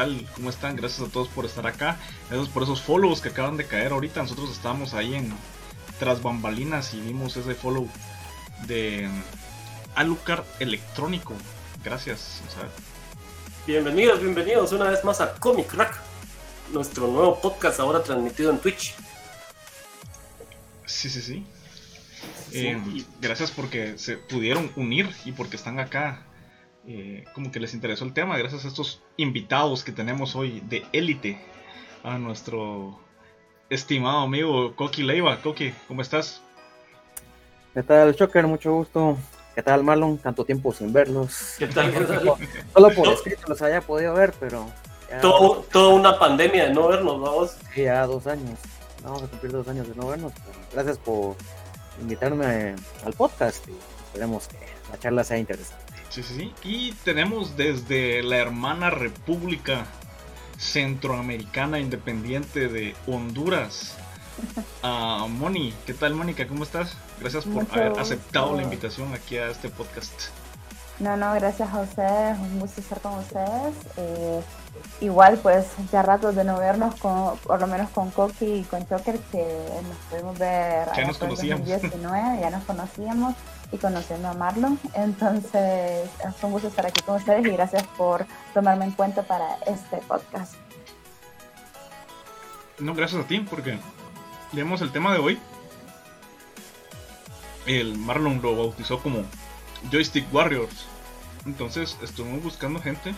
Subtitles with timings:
[0.00, 0.26] tal?
[0.34, 0.76] ¿Cómo están?
[0.76, 1.98] Gracias a todos por estar acá.
[2.30, 4.22] Gracias por esos follows que acaban de caer ahorita.
[4.22, 5.30] Nosotros estamos ahí en
[5.98, 7.86] tras bambalinas y vimos ese follow
[8.66, 9.10] de
[9.94, 11.34] Alucard Electrónico.
[11.84, 12.40] Gracias.
[13.66, 16.00] Bienvenidos, bienvenidos una vez más a Comic Rack,
[16.72, 18.94] nuestro nuevo podcast ahora transmitido en Twitch.
[20.86, 21.46] Sí, sí, sí.
[22.52, 26.22] Eh, gracias porque se pudieron unir y porque están acá.
[26.86, 28.38] Eh, como que les interesó el tema.
[28.38, 31.40] Gracias a estos invitados que tenemos hoy de élite.
[32.02, 32.98] A nuestro
[33.68, 35.40] estimado amigo Coqui Leiva.
[35.42, 36.42] Coqui, ¿cómo estás?
[37.74, 38.46] ¿Qué tal, Choker?
[38.46, 39.16] Mucho gusto.
[39.54, 40.18] ¿Qué tal, Marlon?
[40.18, 41.56] Tanto tiempo sin verlos.
[41.58, 41.92] ¿Qué tal?
[42.72, 44.66] Solo por escrito los haya podido ver, pero.
[45.20, 47.56] Todo, toda una pandemia de no vernos, vamos.
[47.74, 48.58] Sí, ya dos años.
[49.02, 50.32] Vamos a cumplir dos años de no vernos.
[50.72, 51.36] Gracias por
[52.00, 53.74] invitarme al podcast y
[54.06, 54.56] esperemos que
[54.90, 55.89] la charla sea interesante.
[56.10, 56.54] Sí, sí, sí.
[56.64, 59.86] Y tenemos desde la hermana República
[60.58, 63.94] Centroamericana Independiente de Honduras
[64.82, 65.72] a Moni.
[65.86, 66.48] ¿Qué tal, Mónica?
[66.48, 66.96] ¿Cómo estás?
[67.20, 70.30] Gracias por haber aceptado la invitación aquí a este podcast.
[70.98, 73.74] No, no, gracias a ustedes, un gusto estar con ustedes.
[73.96, 74.40] Eh,
[75.00, 78.86] igual, pues ya ratos de no vernos, con, por lo menos con Coqui y con
[78.86, 79.46] Choker, que
[79.88, 81.66] nos pudimos ver ya nos conocíamos.
[81.66, 83.34] 2019, ya nos conocíamos
[83.72, 84.78] y conociendo a Marlon.
[84.94, 89.56] Entonces, es un gusto estar aquí con ustedes y gracias por tomarme en cuenta para
[89.66, 90.54] este podcast.
[92.78, 93.78] No, gracias a ti, porque
[94.52, 95.38] leemos el tema de hoy.
[97.66, 99.22] El Marlon lo bautizó como
[99.90, 100.86] Joystick Warriors.
[101.46, 103.14] Entonces estuvimos buscando gente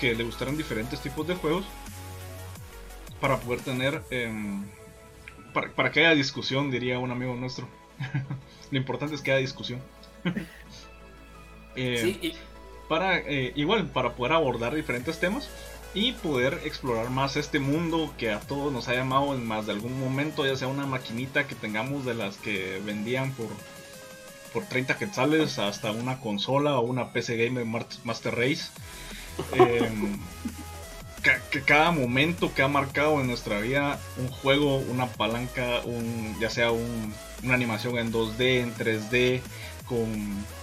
[0.00, 1.64] que le gustaran diferentes tipos de juegos
[3.20, 4.64] para poder tener, em,
[5.52, 7.68] para, que haya discusión, diría un amigo nuestro.
[8.70, 9.80] Lo importante es que haya discusión.
[11.76, 12.32] Eh,
[12.88, 15.50] para, eh, igual, para poder abordar diferentes temas
[15.92, 19.72] y poder explorar más este mundo que a todos nos ha llamado en más de
[19.72, 23.48] algún momento, ya sea una maquinita que tengamos de las que vendían por
[24.54, 27.66] por 30 quetzales hasta una consola o una PC Gamer
[28.04, 28.70] Master Race.
[31.50, 36.50] Que, cada momento que ha marcado en nuestra vida un juego, una palanca, un, ya
[36.50, 39.40] sea una animación en 2D, en 3D,
[39.86, 40.06] con,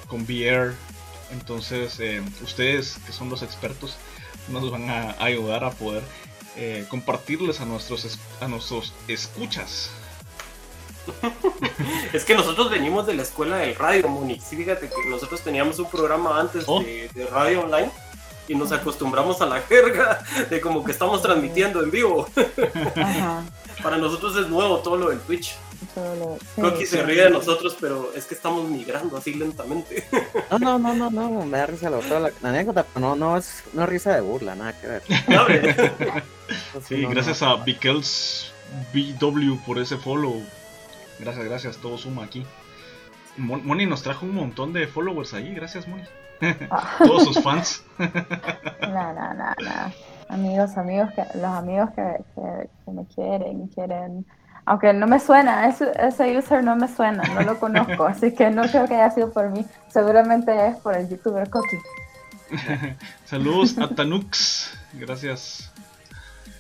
[0.08, 0.74] con VR.
[1.32, 3.98] Entonces, em, ustedes que son los expertos
[4.50, 6.04] nos van a ayudar a poder
[6.58, 9.92] eh, compartirles a nuestros, a nuestros escuchas
[12.14, 14.40] es que nosotros venimos de la escuela del radio, Moni.
[14.40, 16.82] Sí, fíjate que nosotros teníamos un programa antes oh.
[16.82, 17.92] de, radio online
[18.52, 22.28] y nos acostumbramos a la jerga de como que estamos transmitiendo en vivo.
[23.82, 25.56] Para nosotros es nuevo todo lo del Twitch.
[26.56, 30.06] Creo que se ríe de nosotros, pero es que estamos migrando así lentamente.
[30.52, 33.64] No, no, no, no, no, me da risa la, la, anécdota, pero no, no es
[33.74, 35.04] no risa de burla, nada que ver.
[36.88, 38.52] sí, gracias a Bickels
[38.94, 40.42] BW por ese follow.
[41.20, 42.46] Gracias, gracias, todo suma aquí.
[43.38, 46.04] Moni nos trajo un montón de followers ahí, gracias Moni.
[46.70, 46.96] Ah.
[47.06, 47.84] Todos sus fans.
[47.98, 49.94] no, no, no, no.
[50.30, 54.26] Amigos, amigos, que, los amigos que, que, me quieren, quieren.
[54.66, 58.50] Aunque no me suena, ese, ese user no me suena, no lo conozco, así que
[58.50, 59.66] no creo que haya sido por mí.
[59.90, 61.78] Seguramente es por el youtuber Coqui.
[63.26, 65.72] Saludos a Tanux, gracias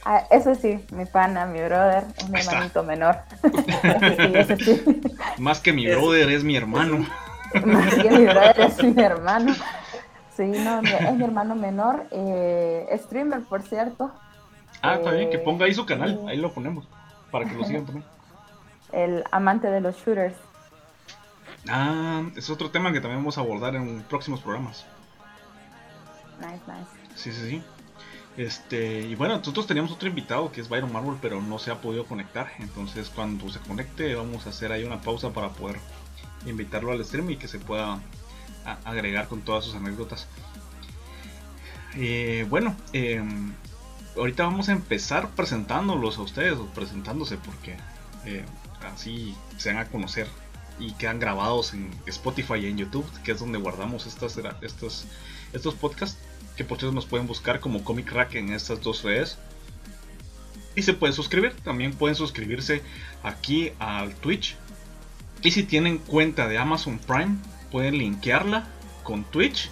[0.04, 3.20] Ah, eso sí, mi pana, mi brother, es mi hermanito menor.
[5.38, 7.06] Más que mi brother, es mi hermano.
[7.66, 9.54] Más que mi brother, es mi hermano.
[10.36, 14.12] Sí, no, es mi hermano menor, eh, streamer, por cierto.
[14.82, 16.88] Ah, está bien, que eh, ponga ahí su canal, ahí lo ponemos,
[17.30, 18.06] para que lo sigan también.
[18.92, 20.36] El amante de los shooters.
[21.70, 24.86] Ah, es otro tema que también vamos a abordar en próximos programas.
[26.40, 26.90] Nice, nice.
[27.16, 27.64] Sí, sí, sí.
[28.38, 31.82] Este, y bueno, nosotros teníamos otro invitado que es Byron Marvel, pero no se ha
[31.82, 32.52] podido conectar.
[32.60, 35.78] Entonces, cuando se conecte, vamos a hacer ahí una pausa para poder
[36.46, 38.00] invitarlo al stream y que se pueda
[38.86, 40.28] agregar con todas sus anécdotas.
[41.96, 43.54] Eh, bueno, em,
[44.16, 47.76] ahorita vamos a empezar presentándolos a ustedes, o presentándose, porque
[48.26, 48.46] eh,
[48.94, 50.28] así se van a conocer
[50.80, 55.06] y quedan grabados en Spotify y en YouTube, que es donde guardamos estas, estos,
[55.54, 56.18] estos podcasts
[56.62, 59.40] que por cierto nos pueden buscar como Comic Rack en estas dos redes.
[60.76, 62.84] Y se pueden suscribir, también pueden suscribirse
[63.24, 64.56] aquí al Twitch.
[65.42, 67.38] Y si tienen cuenta de Amazon Prime,
[67.72, 68.68] pueden linkearla
[69.02, 69.72] con Twitch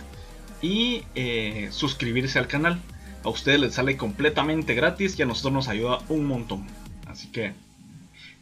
[0.64, 2.82] y eh, suscribirse al canal.
[3.24, 6.66] A ustedes les sale completamente gratis y a nosotros nos ayuda un montón.
[7.06, 7.54] Así que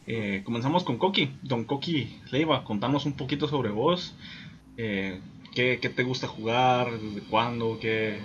[0.06, 1.32] eh, comenzamos con Coqui.
[1.42, 4.14] Don Coqui Leiva, contanos un poquito sobre vos.
[4.78, 5.20] Eh,
[5.54, 7.00] ¿Qué, te gusta jugar?
[7.00, 7.78] ¿Desde cuándo?
[7.80, 8.18] ¿Qué,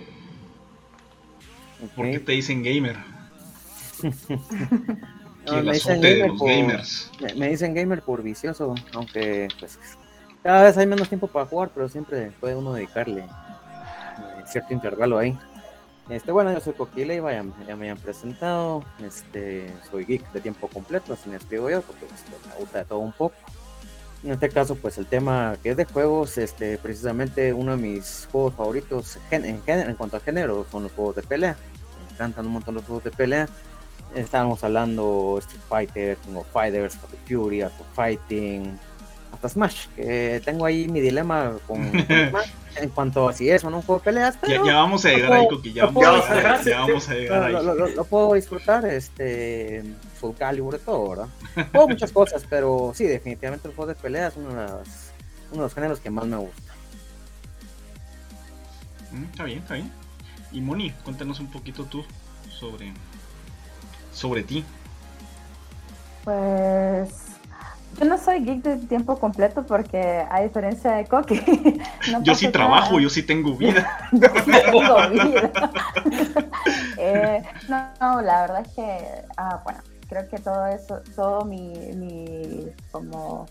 [1.95, 2.97] ¿Por qué te dicen gamer?
[5.45, 7.11] No, me, dicen gamer por, gamers.
[7.35, 9.77] Me, dicen gamer por vicioso, aunque pues
[10.41, 15.17] cada vez hay menos tiempo para jugar, pero siempre puede uno dedicarle eh, cierto intervalo
[15.17, 15.37] ahí.
[16.09, 18.83] Este, bueno, yo soy Coquile y ya, me han presentado.
[19.05, 22.85] Este, soy geek de tiempo completo, así me escribo yo, porque pues, me gusta de
[22.85, 23.35] todo un poco.
[24.23, 28.29] En este caso, pues el tema que es de juegos, este, precisamente uno de mis
[28.31, 31.57] juegos favoritos en, en cuanto a género son los juegos de pelea.
[32.13, 33.47] Encantan un montón los juegos de pelea.
[34.15, 38.77] Estábamos hablando Street Fighter, tengo Fighters, Fury, Art of Fighting,
[39.33, 41.81] hasta Smash, que tengo ahí mi dilema con,
[42.75, 44.37] en cuanto a si es o no un juego de peleas.
[44.47, 47.53] ya, vamos a llegar ahí, Coqui, ya, vamos, a llegar ahí.
[47.95, 49.83] Lo, puedo disfrutar, este,
[50.19, 51.27] Soul Calibur, todo, ¿verdad?
[51.71, 54.83] Puedo muchas cosas, pero sí, definitivamente el juego de peleas es uno de, uno
[55.51, 56.73] de los géneros que más me gusta.
[59.11, 60.02] Mm, está bien, está bien.
[60.53, 62.05] Y Moni, cuéntanos un poquito tú
[62.49, 62.93] sobre
[64.13, 64.63] sobre ti?
[66.23, 67.09] Pues
[67.99, 71.41] yo no soy geek de tiempo completo porque a diferencia de Coqui,
[72.23, 74.09] yo sí trabajo, yo sí tengo vida.
[74.11, 75.51] yo sí tengo vida.
[76.97, 82.67] Eh, no, la verdad es que, ah, bueno, creo que todo eso, todo mi, mi
[82.91, 83.45] como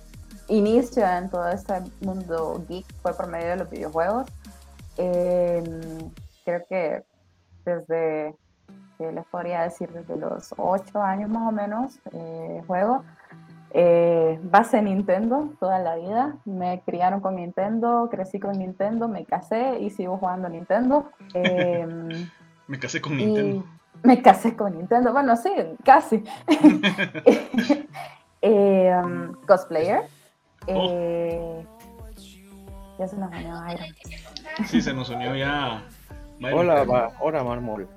[0.49, 4.27] inicio en todo este mundo geek fue por medio de los videojuegos.
[4.97, 6.11] Em,
[6.45, 7.03] creo que
[7.65, 8.35] desde
[9.11, 13.03] les podría decir desde los 8 años más o menos, eh, juego.
[13.75, 16.37] Eh, base Nintendo toda la vida.
[16.45, 21.11] Me criaron con Nintendo, crecí con Nintendo, me casé y sigo jugando Nintendo.
[21.35, 22.29] Em,
[22.69, 23.65] me casé con Nintendo.
[24.03, 25.51] Me casé con Nintendo, bueno, sí,
[25.85, 26.23] casi.
[28.43, 30.03] Em, cosplayer.
[30.67, 30.87] Oh.
[30.91, 31.67] Eh,
[32.99, 33.87] ya se nos unió Iron.
[34.67, 35.83] Sí, se nos unió ya.
[36.43, 37.89] Hola, hola, Marmol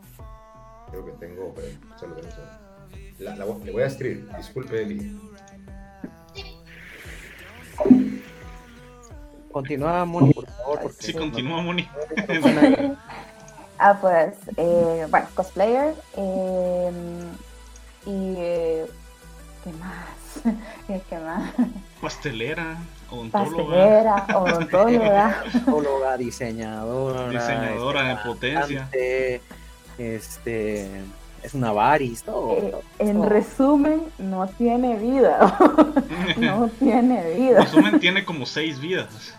[0.96, 1.68] creo que tengo, pero
[2.00, 2.30] solo tengo
[3.20, 5.20] la, la, le voy a escribir, disculpe Eli.
[9.52, 10.92] Continúa Moni, por favor.
[11.00, 11.88] Sí, continúa Moni.
[13.80, 15.96] ah, pues, eh, bueno, cosplayer.
[16.18, 16.92] Eh,
[18.06, 18.36] y.
[18.38, 18.86] Eh,
[19.64, 21.04] ¿Qué más?
[21.10, 21.54] ¿Qué más?
[22.02, 22.78] Pastelera.
[23.32, 25.44] Pastelera, odontóloga.
[25.54, 27.30] odontóloga, diseñadora.
[27.30, 28.90] Diseñadora de potencia
[29.98, 30.90] este
[31.44, 32.54] es una varis, todo.
[32.54, 35.58] Eh, en resumen, no tiene vida.
[36.38, 37.60] no tiene vida.
[37.60, 39.36] En resumen, tiene como seis vidas.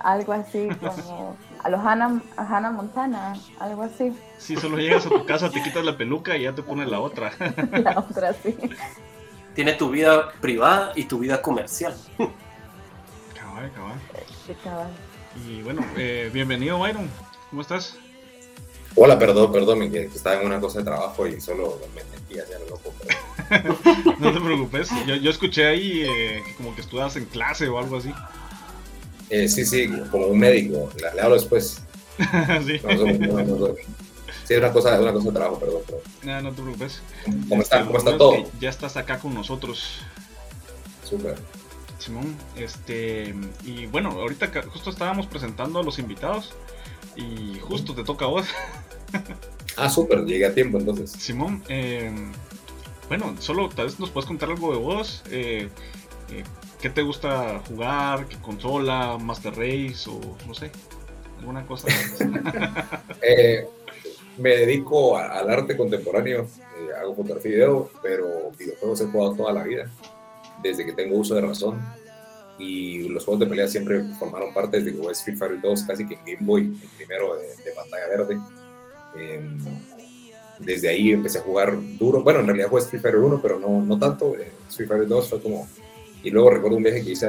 [0.00, 4.12] Algo así, como a los Hannah, Hannah Montana, algo así.
[4.36, 7.00] Si solo llegas a tu casa, te quitas la peluca y ya te pones la
[7.00, 7.32] otra.
[7.72, 8.54] la otra, sí.
[9.54, 11.94] Tiene tu vida privada y tu vida comercial.
[13.70, 13.96] Cabal,
[14.62, 14.90] cabal.
[15.48, 17.08] Y bueno, eh, bienvenido, Byron.
[17.48, 17.96] ¿Cómo estás?
[18.94, 22.58] Hola, perdón, perdón, que estaba en una cosa de trabajo y solo me metí hacia
[22.58, 22.94] lo loco.
[24.20, 27.96] no te preocupes, yo, yo escuché ahí eh, como que estudias en clase o algo
[27.96, 28.12] así.
[29.30, 31.82] Eh, sí, sí, como un médico, le, hablo después.
[32.66, 32.78] sí.
[32.78, 35.82] sí, es una cosa, una cosa de trabajo, perdón.
[36.22, 37.00] No, no te preocupes.
[37.48, 38.50] ¿Cómo está, este, ¿cómo está todo?
[38.60, 40.00] Ya estás acá con nosotros.
[41.02, 41.36] Súper.
[42.04, 43.34] Simón, este,
[43.64, 46.52] y bueno, ahorita justo estábamos presentando a los invitados
[47.16, 48.46] y justo te toca a vos.
[49.78, 51.10] ah, súper, llegué a tiempo entonces.
[51.12, 52.12] Simón, eh,
[53.08, 55.22] bueno, solo tal vez nos puedes contar algo de vos.
[55.30, 55.70] Eh,
[56.30, 56.44] eh,
[56.82, 58.26] ¿Qué te gusta jugar?
[58.26, 59.16] ¿Qué consola?
[59.18, 60.10] ¿Master Race?
[60.10, 60.70] O no sé,
[61.38, 61.88] alguna cosa.
[64.36, 66.46] me dedico al arte contemporáneo,
[67.00, 69.90] hago fotografía y video, pero videojuegos he jugado toda la vida,
[70.64, 71.80] desde que tengo uso de razón
[72.58, 76.14] y los juegos de pelea siempre formaron parte de jugué Street Fighter 2 casi que
[76.14, 78.38] en Game Boy, el primero de, pantalla verde.
[79.16, 79.58] Em,
[80.58, 82.22] desde ahí empecé a jugar duro.
[82.22, 84.36] Bueno, en realidad jugué Street Fighter 1, pero no, no tanto.
[84.36, 85.68] Eh, Street Fighter 2 fue como...
[86.22, 87.26] Y luego recuerdo un viaje que hice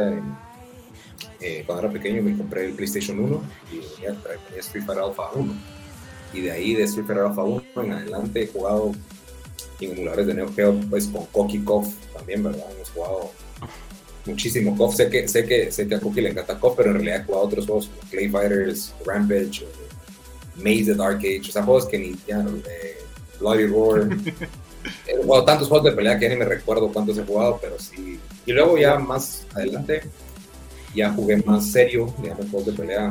[1.42, 3.42] eh, cuando era pequeño, me compré el PlayStation 1
[3.74, 4.20] y tenía,
[4.58, 5.54] Street Fighter Alpha 1.
[6.34, 8.94] Y de ahí, de Street Fighter Alpha 1 en adelante, he jugado
[9.80, 12.66] en emuladores de Neo Geo, pues con Koki Kof también, ¿verdad?
[12.72, 13.32] Hemos jugado
[14.26, 14.96] muchísimo KOF.
[14.96, 17.24] Sé que, sé que, sé que a Cookie le encanta KOF, pero en realidad he
[17.24, 19.66] jugado otros juegos como Clay Fighters, Rampage,
[20.56, 22.98] Maze the Dark Age, o sea, juegos que ni ya, eh,
[23.40, 24.08] Bloody Roar.
[25.08, 27.78] he jugado tantos juegos de pelea que ya ni me recuerdo cuántos he jugado, pero
[27.80, 28.20] sí.
[28.46, 30.04] Y luego ya más adelante,
[30.96, 33.10] ya jugué más serio, digamos, juegos de pelea.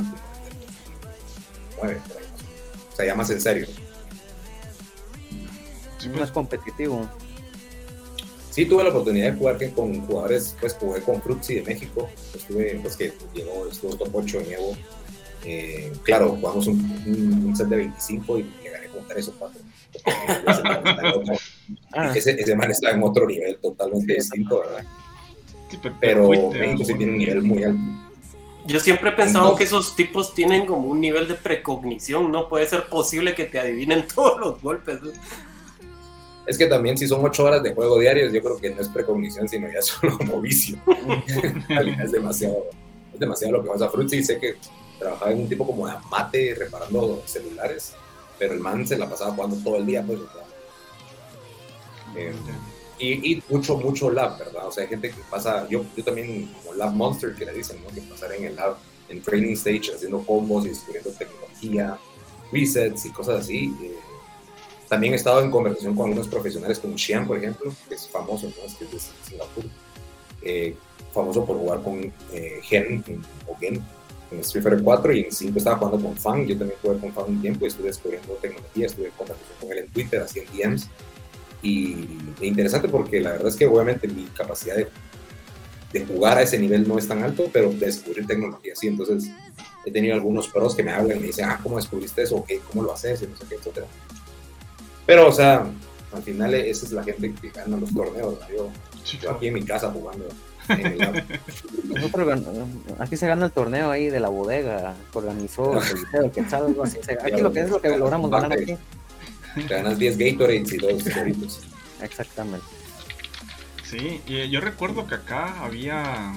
[1.78, 3.66] o sea, ya más en serio.
[6.08, 7.08] Más competitivo
[8.54, 12.78] sí tuve la oportunidad de jugar con jugadores, pues jugué con Fruxy de México, estuve,
[12.80, 14.76] pues que llegó, estuvo top 8 en Evo.
[15.44, 19.61] Eh, claro, jugamos un, set de 25 y le gané como 3 o 4.
[21.94, 22.12] Ah.
[22.14, 24.84] ese, ese, man está en otro nivel totalmente distinto, ¿verdad?
[25.99, 27.80] pero, México sí tiene un nivel muy alto.
[28.66, 32.66] Yo siempre he pensado que esos tipos tienen como un nivel de precognición, no puede
[32.66, 34.99] ser posible que te adivinen todos los golpes.
[36.46, 38.88] Es que también si son ocho horas de juego diarios, yo creo que no es
[38.88, 40.78] precognición, sino ya solo como vicio.
[42.02, 42.66] es demasiado,
[43.12, 43.88] es demasiado lo que pasa.
[43.88, 44.56] Fruitsy sé que
[44.98, 47.94] trabajaba en un tipo como de mate reparando celulares,
[48.38, 50.20] pero el man se la pasaba jugando todo el día, pues.
[52.16, 52.32] Eh,
[52.98, 54.66] y, mucho, mucho lab, ¿verdad?
[54.66, 57.78] O sea, hay gente que pasa, yo, yo también, como lab monster que le dicen,
[57.82, 57.92] ¿no?
[57.92, 58.76] Que pasar en el lab,
[59.08, 61.98] en training stage, haciendo combos y descubriendo tecnología,
[62.52, 63.74] resets y cosas así.
[63.82, 63.96] Eh,
[64.88, 68.46] también he estado en conversación con algunos profesionales como Xian, por ejemplo, que es famoso,
[68.46, 68.66] ¿no?
[68.66, 69.64] es que es de Singapur,
[70.42, 70.74] eh,
[71.12, 73.02] famoso por jugar con eh, Gen
[73.46, 73.82] o Gen
[74.30, 76.46] en Street Fighter 4 y en 5 estaba jugando con Fan.
[76.46, 79.72] Yo también jugué con Fan un tiempo y estuve descubriendo tecnología, estuve en conversación con
[79.72, 80.88] él en Twitter, haciendo DMs.
[81.62, 82.06] Y
[82.40, 84.88] es interesante porque la verdad es que obviamente mi capacidad de,
[85.92, 88.88] de jugar a ese nivel no es tan alto, pero de descubrir tecnología sí.
[88.88, 89.30] Entonces
[89.86, 92.44] he tenido algunos pros que me hablan y me dicen, ah, ¿cómo descubriste eso?
[92.70, 93.22] ¿Cómo lo haces?
[93.22, 93.86] Y no sé qué, etcétera.
[95.06, 95.66] Pero, o sea,
[96.12, 98.38] al final esa es la gente que gana los torneos.
[98.50, 98.70] Yo,
[99.30, 100.28] aquí en mi casa jugando.
[102.99, 105.78] aquí se gana el torneo ahí de la bodega, organizó
[106.14, 106.54] el que así.
[107.23, 108.75] Aquí lo que es lo que logramos ganar aquí.
[109.54, 111.61] Te ganas 10 Gatorades y 2 Doritos.
[112.00, 112.64] Exactamente.
[113.84, 116.32] Sí, y yo recuerdo que acá había,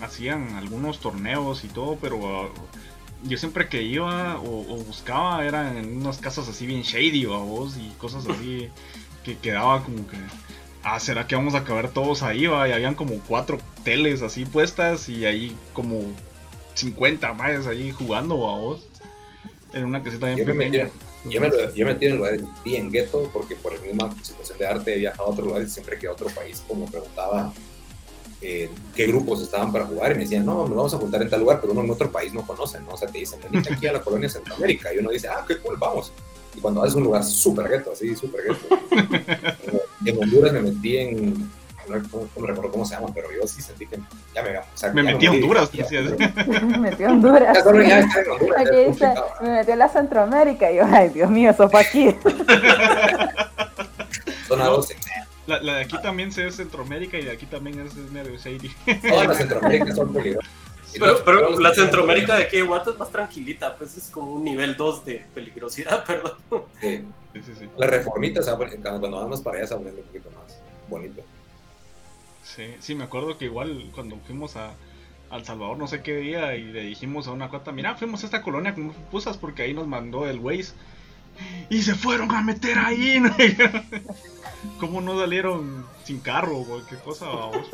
[0.00, 2.50] hacían algunos torneos y todo, pero
[3.24, 7.76] yo siempre que iba o, buscaba eran en unas casas así bien shady o vos
[7.76, 8.68] y cosas así
[9.24, 10.16] que quedaba como que
[10.82, 14.44] ah será que vamos a acabar todos ahí va y habían como cuatro teles así
[14.44, 16.00] puestas y ahí como
[16.74, 18.86] 50 más ahí jugando a vos
[19.72, 20.84] en una caseta bien yo pequeña.
[20.84, 24.58] me yo me, yo me metí en lugares bien gueto porque por la misma situación
[24.58, 27.52] de arte he viajado a otros lugares siempre que a otro país como preguntaba
[28.40, 31.30] eh, qué grupos estaban para jugar y me decían, no, nos vamos a juntar en
[31.30, 32.92] tal lugar, pero uno en otro país no conocen, ¿no?
[32.92, 35.58] O sea, te dicen, venite aquí a la colonia Centroamérica y uno dice, ah, qué
[35.58, 36.12] cool, vamos.
[36.54, 38.78] Y cuando vas a un lugar súper gueto, así, súper gueto.
[40.04, 41.50] en Honduras me metí en,
[41.88, 43.98] no, no, recuerdo cómo se llama, pero yo sí sentí que
[44.34, 45.70] ya me, o sea, me metí en Honduras,
[46.46, 47.58] me metí en Honduras.
[47.58, 52.14] Aquí dice, me metí en la Centroamérica y yo, ay, Dios mío, eso fue aquí.
[54.46, 54.96] Zona 12.
[55.46, 58.70] La, la, de aquí también se es Centroamérica y de aquí también es, medio shady.
[59.08, 60.50] Todas las Centroamérica son peligrosas.
[60.98, 64.76] Pero, pero la Centroamérica de aquí Guato es más tranquilita, pues es como un nivel
[64.76, 66.32] 2 de peligrosidad, perdón.
[66.80, 67.68] Sí, sí, sí.
[67.76, 68.40] La reformita,
[68.82, 71.22] cuando vamos para allá se un poquito más bonito.
[72.42, 74.72] Sí, sí, me acuerdo que igual cuando fuimos a,
[75.30, 78.26] al Salvador, no sé qué día, y le dijimos a una cuata, mira, fuimos a
[78.26, 80.72] esta colonia con pusas porque ahí nos mandó el Waze.
[81.68, 83.22] Y se fueron a meter ahí.
[84.80, 87.26] ¿Cómo no salieron sin carro o qué cosa?
[87.26, 87.66] Vamos?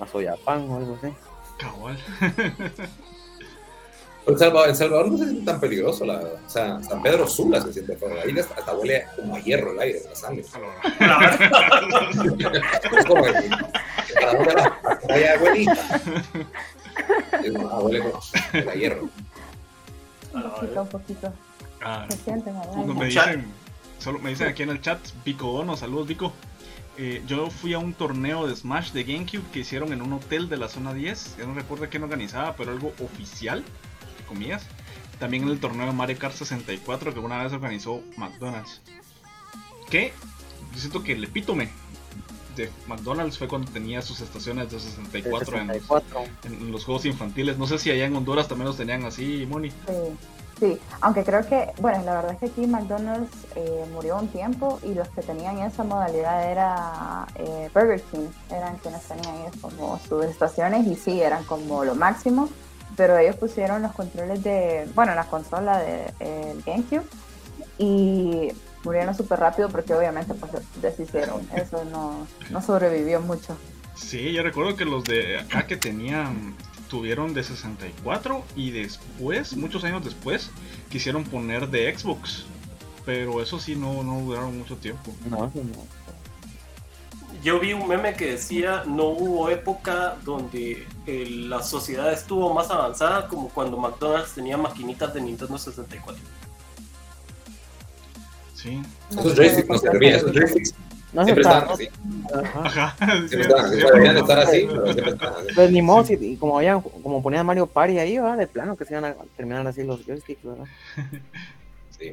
[0.00, 1.14] A Soyapán o algo así.
[1.58, 1.98] Cabal.
[4.26, 6.40] El Salvador, el Salvador no se siente tan peligroso, la verdad.
[6.46, 9.72] O sea, San Pedro Sula se siente pero Ahí hasta, hasta, huele como a hierro
[9.72, 10.40] el aire, la sangre.
[10.40, 10.50] es
[13.06, 13.50] como que
[14.14, 16.00] para dónde va, vaya abuelita.
[17.82, 19.08] Huele como a hierro.
[20.32, 21.32] Un poquito, un poquito.
[21.84, 22.54] Ah, se sienten
[22.96, 23.44] me dicen,
[23.98, 26.32] Solo me dicen aquí en el chat, Vico Dono, saludos Vico.
[26.96, 30.48] Eh, yo fui a un torneo de Smash de GameCube que hicieron en un hotel
[30.48, 31.36] de la zona 10.
[31.38, 33.64] Ya no recuerdo quién organizaba, pero algo oficial,
[34.28, 34.66] comillas.
[35.18, 38.80] También en el torneo de Mario Kart 64 que una vez organizó McDonald's.
[39.90, 40.12] Que
[40.72, 41.70] yo siento que el epítome
[42.56, 45.58] de McDonald's fue cuando tenía sus estaciones de 64,
[46.44, 47.58] En, los, juegos infantiles.
[47.58, 49.70] No sé si allá en Honduras también los tenían así, Moni.
[49.70, 49.76] Sí,
[51.00, 54.94] aunque creo que, bueno, la verdad es que aquí McDonald's eh, murió un tiempo y
[54.94, 60.86] los que tenían esa modalidad era eh, Burger King, eran quienes tenían como sus estaciones
[60.86, 62.48] y sí, eran como lo máximo,
[62.96, 66.12] pero ellos pusieron los controles de, bueno, la consola de
[66.64, 67.04] GameCube
[67.78, 68.52] y
[68.84, 73.56] murieron súper rápido porque obviamente pues deshicieron, eso no, no sobrevivió mucho.
[73.94, 76.54] Sí, yo recuerdo que los de acá que tenían
[76.94, 80.52] tuvieron de 64 y después, muchos años después,
[80.90, 82.44] quisieron poner de Xbox.
[83.04, 85.12] Pero eso sí no, no duraron mucho tiempo.
[85.28, 85.50] No,
[87.42, 92.70] Yo vi un meme que decía, no hubo época donde eh, la sociedad estuvo más
[92.70, 96.22] avanzada como cuando McDonald's tenía maquinitas de Nintendo 64.
[98.54, 98.80] Sí.
[99.10, 100.74] Esos joysticks no servían, esos joysticks
[101.14, 101.88] no siempre estaban así.
[102.54, 102.96] Ajá.
[103.28, 104.66] Siempre estar así,
[105.54, 108.38] Pues ni modo, y como, habían, como ponían Mario Party ahí, ¿verdad?
[108.38, 110.66] De plano que se iban a terminar así los joysticks, ¿verdad?
[111.96, 112.12] Sí,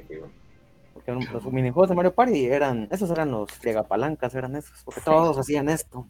[0.94, 3.50] Porque los minijuegos de Mario Party eran, esos eran los
[3.90, 6.06] palancas, eran esos, porque todos hacían esto.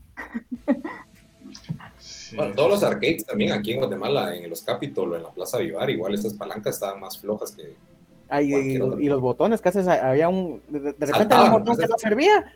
[2.36, 5.58] Bueno, todos los arcades también aquí en Guatemala, en los Capitol o en la Plaza
[5.58, 7.76] Vivar, igual estas palancas estaban más flojas que.
[8.44, 10.62] y, los botones que haces, había un.
[10.70, 12.54] De, repente había un botón que no servía,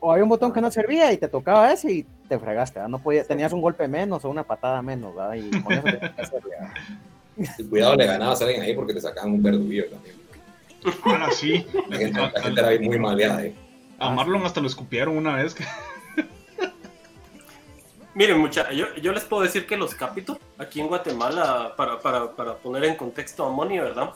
[0.00, 2.98] o había un botón que no servía y te tocaba ese y te fregaste, no
[2.98, 5.34] podía, tenías un golpe menos o una patada menos, ¿verdad?
[5.34, 6.38] Y con eso
[7.56, 10.16] te cuidado, le ganabas a alguien ahí porque te sacaban un verduguillo también.
[11.04, 11.66] Ahora sí.
[11.88, 13.54] La gente, la gente era muy maleada, ¿eh?
[13.98, 15.56] A Marlon hasta lo escupieron una vez.
[18.14, 22.34] Miren, mucha, yo, yo, les puedo decir que los Capitol, aquí en Guatemala, para, para,
[22.34, 24.10] para poner en contexto a Moni, ¿verdad?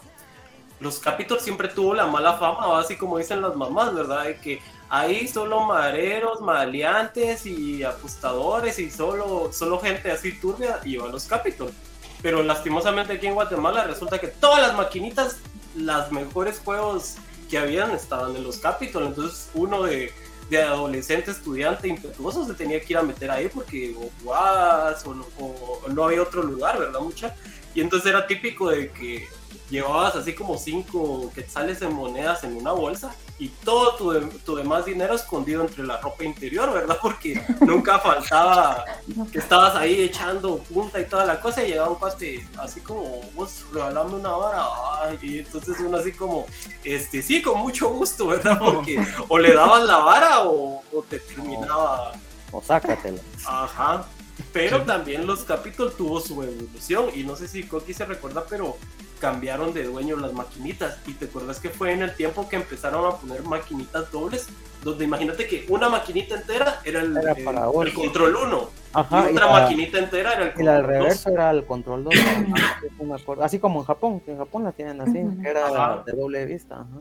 [0.81, 4.25] Los Capitol siempre tuvo la mala fama, así como dicen las mamás, ¿verdad?
[4.25, 11.07] De que ahí solo mareros, maleantes y apostadores y solo, solo gente así turbia iba
[11.07, 11.73] a los Capitol.
[12.21, 15.39] Pero lastimosamente aquí en Guatemala resulta que todas las maquinitas,
[15.77, 17.15] las mejores juegos
[17.49, 19.07] que habían estaban en los Capitol.
[19.07, 20.13] Entonces uno de
[20.51, 24.35] de adolescente, estudiante impetuoso se tenía que ir a meter ahí porque o,
[25.39, 26.99] o, no había otro lugar, ¿verdad?
[27.01, 27.37] Mucha.
[27.73, 29.29] Y entonces era típico de que
[29.71, 34.85] llevabas así como cinco quetzales en monedas en una bolsa y todo tu, tu, demás
[34.85, 36.99] dinero escondido entre la ropa interior, ¿verdad?
[37.03, 38.85] Porque nunca faltaba
[39.33, 43.23] que estabas ahí echando punta y toda la cosa y llegaba un cuate así como
[43.35, 44.65] vos regalando una vara
[45.23, 46.47] y entonces uno así como,
[46.85, 48.59] este, sí, con mucho gusto, ¿verdad?
[48.61, 52.13] Porque o le dabas la vara o, te terminaba...
[52.53, 53.23] O, sácatela.
[53.47, 54.05] Ajá.
[54.53, 58.77] Pero también los capítulos tuvo su evolución y no sé si Coqui se recuerda, pero
[59.21, 60.99] cambiaron de dueño las maquinitas.
[61.07, 64.49] Y te acuerdas que fue en el tiempo que empezaron a poner maquinitas dobles,
[64.83, 67.45] donde imagínate que una maquinita entera era el, el,
[67.93, 68.71] control 1.
[68.95, 72.15] y otra maquinita entera era el control Y la reverso era el control 2.
[73.43, 76.77] así como en Japón, que en Japón la tienen así, que era de doble vista.
[76.77, 77.01] Ajá.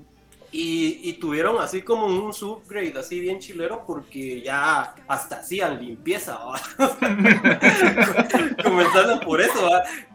[0.52, 6.40] Y, tuvieron así como un subgrade así bien chilero porque ya hasta hacían limpieza.
[8.64, 9.70] Comenzando por eso.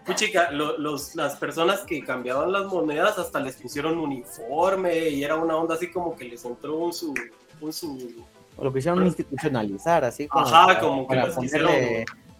[0.04, 5.56] Puchica, los, las personas que cambiaban las monedas hasta les pusieron uniforme y era una
[5.56, 7.14] onda así como que les entró un su...
[7.60, 8.24] Un su
[8.60, 11.72] lo quisieron institucionalizar, así como, Ajá, como que les quisieron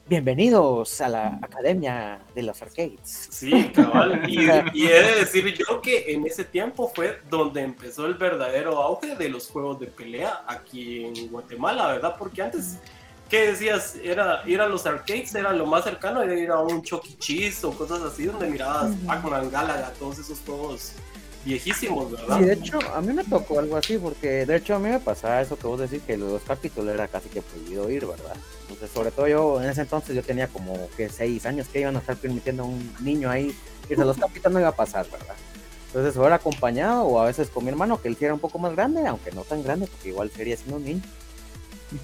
[0.06, 3.28] Bienvenidos a la Academia de los Arcades.
[3.30, 4.22] Sí, cabal.
[4.28, 8.82] Y, y, he de decir yo que en ese tiempo fue donde empezó el verdadero
[8.82, 12.16] auge de los juegos de pelea aquí en Guatemala, ¿verdad?
[12.18, 12.76] Porque antes,
[13.30, 13.96] ¿qué decías?
[14.02, 17.66] Era ir a los arcades, era lo más cercano, era ir a un Chucky e.
[17.66, 20.92] o cosas así, donde mirabas Pac-Man, Galaga, todos esos juegos
[21.44, 22.38] viejísimos, ¿verdad?
[22.38, 25.00] Sí, de hecho, a mí me tocó algo así, porque de hecho a mí me
[25.00, 28.36] pasaba eso que vos decís, que los capítulos era casi que prohibido ir, ¿verdad?
[28.62, 31.96] Entonces, sobre todo yo, en ese entonces yo tenía como que seis años que iban
[31.96, 33.54] a estar permitiendo a un niño ahí
[33.88, 35.34] irse los capítulos no iba a pasar, ¿verdad?
[35.88, 38.40] Entonces, o era acompañado o a veces con mi hermano, que él sí era un
[38.40, 41.02] poco más grande, aunque no tan grande, porque igual sería siendo un niño.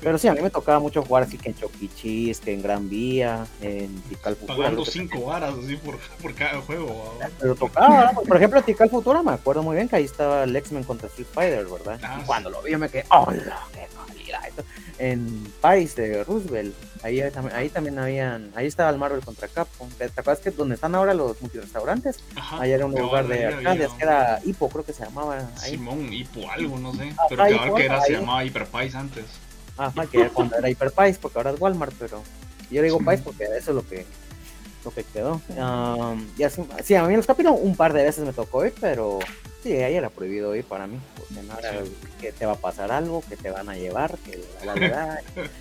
[0.01, 2.89] Pero sí, a mí me tocaba mucho jugar así que en Choquichis, que en Gran
[2.89, 4.57] Vía, en Tical Futura.
[4.57, 7.19] Pagando cinco varas así por, por cada juego.
[7.39, 10.85] Pero tocaba, por ejemplo, Tical Futura me acuerdo muy bien que ahí estaba el X-Men
[10.85, 12.01] contra Street Fighter, ¿verdad?
[12.03, 13.67] Ah, cuando lo vi me quedé, ¡hola!
[13.73, 14.65] ¡Qué calidad!
[14.99, 19.89] En País de Roosevelt, ahí, ahí también habían, ahí estaba el Marvel contra Capcom.
[19.97, 22.19] ¿Te acuerdas que donde están ahora los multirestaurantes?
[22.53, 25.49] Ahí era un lugar de arcades que era Hipo, creo que se llamaba.
[25.63, 25.73] Ahí.
[25.73, 27.15] Simón, Hipo, algo, no sé.
[27.31, 29.25] pero claro que era, se llamaba Hyperpais antes.
[29.81, 32.23] Ajá, que cuando era Hyperpais, porque ahora es Walmart, pero
[32.71, 34.05] yo digo Pais porque eso es lo que
[34.85, 35.41] lo que quedó.
[36.37, 39.19] y así, sí, a mí los capítulos un par de veces me tocó ir, pero
[39.63, 41.83] sí, ahí era prohibido ir para mí, porque no era
[42.21, 45.21] que te va a pasar algo, que te van a llevar, que la verdad.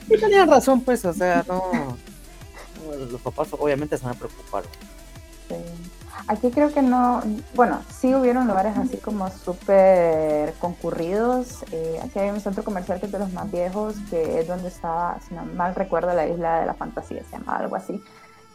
[0.09, 1.97] y tenían razón, pues, o sea, no.
[3.11, 4.63] Los papás obviamente se van a preocupar.
[5.47, 5.55] Sí.
[6.27, 7.21] Aquí creo que no,
[7.55, 11.63] bueno, sí hubieron lugares así como súper concurridos.
[11.71, 14.67] Eh, aquí hay un centro comercial que es de los más viejos, que es donde
[14.67, 18.01] estaba, si no mal recuerdo, la isla de la fantasía, se llama algo así.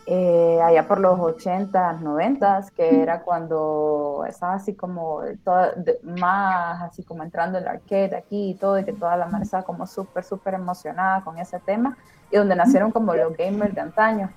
[0.07, 5.73] Eh, allá por los 80s, 90s, que era cuando estaba así como todo,
[6.03, 9.63] más así como entrando el arcade aquí y todo, y que toda la mano estaba
[9.63, 11.97] como súper, súper emocionada con ese tema,
[12.31, 14.31] y donde nacieron como los gamers de antaño.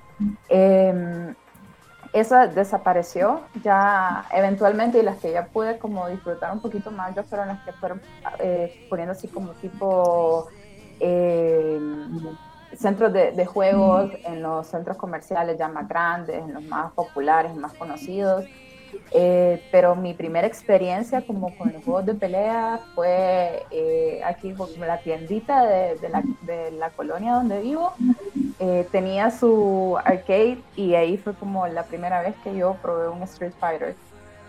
[0.48, 1.36] Eh,
[2.13, 7.24] esa desapareció ya eventualmente y las que ya pude como disfrutar un poquito más yo
[7.24, 8.02] fueron las que fueron
[8.39, 10.48] eh, poniendo así como tipo
[11.00, 11.80] eh,
[12.76, 17.56] centros de, de, juegos en los centros comerciales ya más grandes, en los más populares
[17.56, 18.46] más conocidos.
[19.12, 24.82] Eh, pero mi primera experiencia como con los juegos de pelea fue eh, aquí en
[24.82, 27.93] la tiendita de, la, de, la, colonia donde vivo.
[28.60, 33.23] Eh, tenía su arcade y ahí fue como la primera vez que yo probé un
[33.23, 33.95] Street Fighter.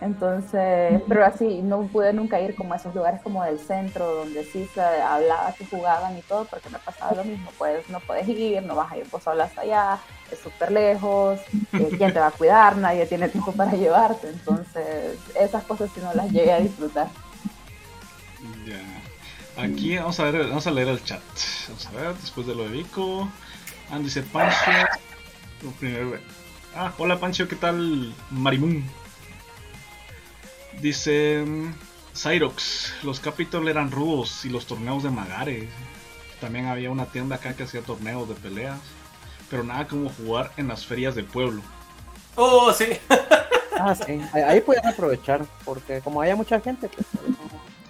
[0.01, 4.45] Entonces, pero así, no pude nunca ir como a esos lugares como del centro, donde
[4.45, 8.29] sí se hablaba que jugaban y todo, porque me pasaba lo mismo, pues no puedes
[8.29, 9.99] ir, no vas a ir vos sola hasta allá,
[10.31, 11.41] es súper lejos,
[11.73, 12.77] eh, ¿quién te va a cuidar?
[12.77, 17.09] Nadie tiene tiempo para llevarte, entonces esas cosas sí no las llegué a disfrutar.
[18.65, 19.63] Ya.
[19.63, 21.21] Aquí vamos a ver, vamos a leer el chat.
[21.67, 23.29] Vamos a ver, después de lo de Vico.
[23.91, 24.71] Andy dice Pancho.
[26.77, 28.15] Ah, hola Pancho, ¿qué tal?
[28.31, 28.85] Marimun.
[30.81, 31.45] Dice
[32.15, 35.69] Cyrox, los Capitol eran rudos y los torneos de Magare.
[36.41, 38.79] También había una tienda acá que hacía torneos de peleas.
[39.51, 41.63] Pero nada como jugar en las ferias del pueblo.
[42.37, 42.87] Oh, sí.
[43.79, 44.21] ah, sí.
[44.33, 47.07] Ahí puedes aprovechar, porque como había mucha gente, pues.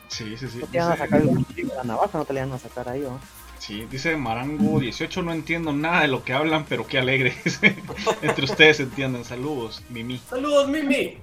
[0.09, 0.59] Sí, sí, sí.
[0.59, 3.21] No te iban a sacar la navaja, no te la iban a sacar ahí, ¿no?
[3.59, 7.35] Sí, dice Marango 18, no entiendo nada de lo que hablan, pero qué alegre.
[8.23, 9.25] Entre ustedes entienden.
[9.25, 10.19] Saludos, Mimi.
[10.31, 11.19] Saludos, Mimi.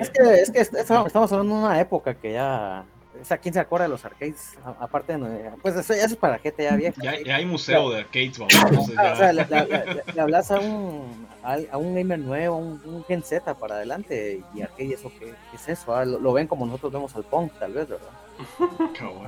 [0.00, 2.84] Es que, es que estamos hablando de una época que ya
[3.20, 4.56] o sea, ¿quién se acuerda de los arcades?
[4.80, 7.00] Aparte, de, pues eso ya es para gente ya vieja.
[7.02, 8.88] Ya, ya hay museo de arcades, vamos.
[8.88, 13.76] O sea, le, hablas a un, a, un gamer nuevo, un, un, Gen Z para
[13.76, 15.94] adelante, y arcade, ¿eso qué, es eso?
[15.94, 18.08] Ah, lo, ven como nosotros vemos al punk, tal vez, ¿verdad?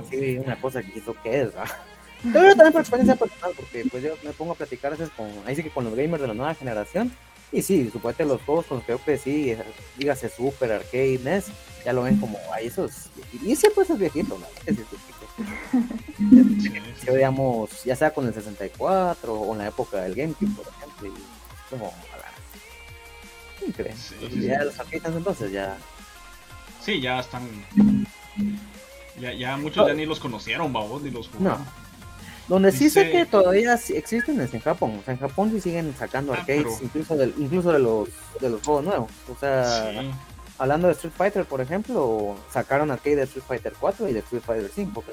[0.09, 1.69] Sí, una cosa que eso qué es, ¿verdad?
[2.33, 5.29] Pero también por experiencia personal, porque pues yo me pongo a platicar a veces con,
[5.45, 7.11] ahí sí que con los gamers de la nueva generación,
[7.51, 9.55] y sí, supuestamente los juegos con los que yo crecí,
[9.97, 11.45] dígase Super, Arcade, NES,
[11.85, 13.09] ya lo ven como, ahí esos,
[13.41, 14.45] y siempre es viejito, ¿no?
[14.65, 15.15] Es viejito.
[17.11, 21.69] veíamos, ya sea con el 64 o en la época del GameCube, por ejemplo, y
[21.69, 21.93] como,
[23.59, 24.13] ¿qué crees?
[24.31, 25.77] ya los arcades entonces ya...
[26.81, 27.47] Sí, ya están...
[29.19, 31.63] Ya, ya muchos ya ni los conocieron, babos, ni los jugaron.
[31.63, 31.84] No.
[32.47, 34.99] Donde sí sé que todavía existen es en Japón.
[34.99, 38.49] O sea, en Japón sí siguen sacando ah, arcades, incluso, del, incluso de los de
[38.49, 39.11] los juegos nuevos.
[39.29, 39.91] O sea,
[40.59, 44.43] hablando de Street Fighter, por ejemplo, sacaron arcade de Street Fighter 4 y de Street
[44.45, 45.03] Fighter 5.
[45.03, 45.11] Que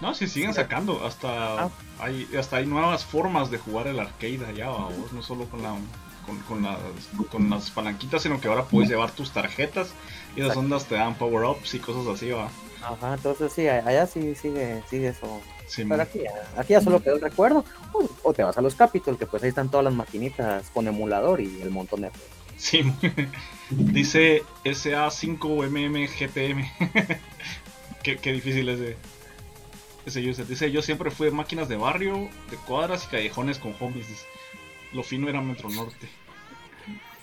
[0.00, 1.04] No, sí siguen sacando.
[1.04, 1.70] Hasta ah.
[1.98, 5.74] hay hasta hay nuevas formas de jugar el arcade allá, vos, no solo con la
[6.24, 6.78] con, con, las,
[7.30, 9.92] con las palanquitas, sino que ahora puedes llevar tus tarjetas
[10.36, 12.48] y las ondas te dan power-ups y cosas así, va.
[12.84, 15.40] Ajá, entonces sí, allá sí sigue, sigue eso
[15.76, 17.64] pero aquí ya, aquí ya solo quedó el recuerdo.
[18.22, 21.40] O, te vas a los Capitol, que pues ahí están todas las maquinitas con emulador
[21.40, 22.10] y el montón de.
[22.56, 22.84] Sí,
[23.70, 26.70] dice SA5MMGTM.
[28.02, 28.96] qué, qué difícil es de
[30.06, 30.46] ese user.
[30.46, 34.06] Dice: Yo siempre fui de máquinas de barrio, de cuadras y callejones con hobbies.
[34.92, 36.08] Lo fino era Metro Norte.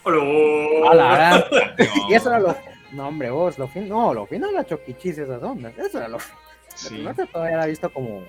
[0.04, 1.46] ¡Hola!
[2.10, 2.58] y eso era lo.
[2.92, 3.88] No, hombre, vos, lo fino.
[3.88, 5.78] No, lo fino era choquichis esas ondas.
[5.78, 6.18] Eso era lo.
[6.76, 7.04] Sí.
[7.32, 8.24] todavía era visto como.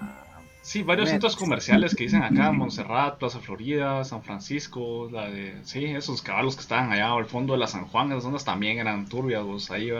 [0.00, 5.58] Ah, sí, varios centros comerciales que dicen acá, Montserrat, Plaza Florida, San Francisco, la de,
[5.64, 8.78] sí, esos caballos que estaban allá al fondo de la San Juan, esas zonas también
[8.78, 9.90] eran turbias, ahí,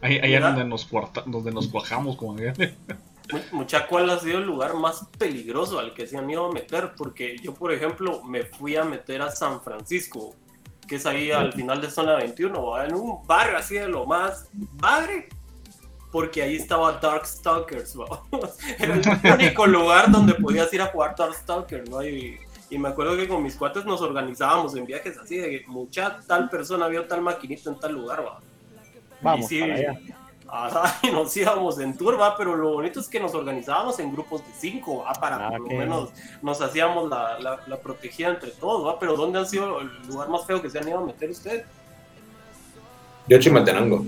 [0.00, 0.88] ahí, ahí era donde nos,
[1.26, 2.36] donde nos cuajamos como
[3.52, 6.92] Mucha cuál ha sido el lugar más peligroso al que se han ido a meter,
[6.96, 10.34] porque yo, por ejemplo, me fui a meter a San Francisco,
[10.86, 14.48] que es ahí al final de zona 21, en un barrio así de lo más
[14.80, 15.28] padre
[16.12, 17.96] porque ahí estaba Darkstalkers,
[18.78, 22.04] Era el único lugar donde podías ir a jugar Darkstalkers, ¿no?
[22.04, 25.64] Y, y, me acuerdo que con mis cuates nos organizábamos en viajes así, de que
[25.66, 28.40] mucha tal persona vio tal maquinito en tal lugar, ¿va?
[29.22, 29.62] Vamos, y
[31.02, 32.36] y nos íbamos en tour, ¿va?
[32.36, 35.12] Pero lo bonito es que nos organizábamos en grupos de cinco, ¿va?
[35.14, 36.10] Para ah, por lo menos
[36.42, 38.98] nos hacíamos la, la, protegida entre todos, ¿va?
[38.98, 41.64] Pero ¿dónde han sido el lugar más feo que se han ido a meter ustedes?
[43.28, 44.04] Yo Chimaltenango.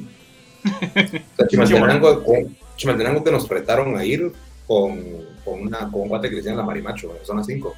[2.77, 4.33] Chimaltenango, que nos prestaron a ir
[4.67, 5.03] con,
[5.45, 7.75] con, una, con un guate que le decían la Marimacho, en zona 5,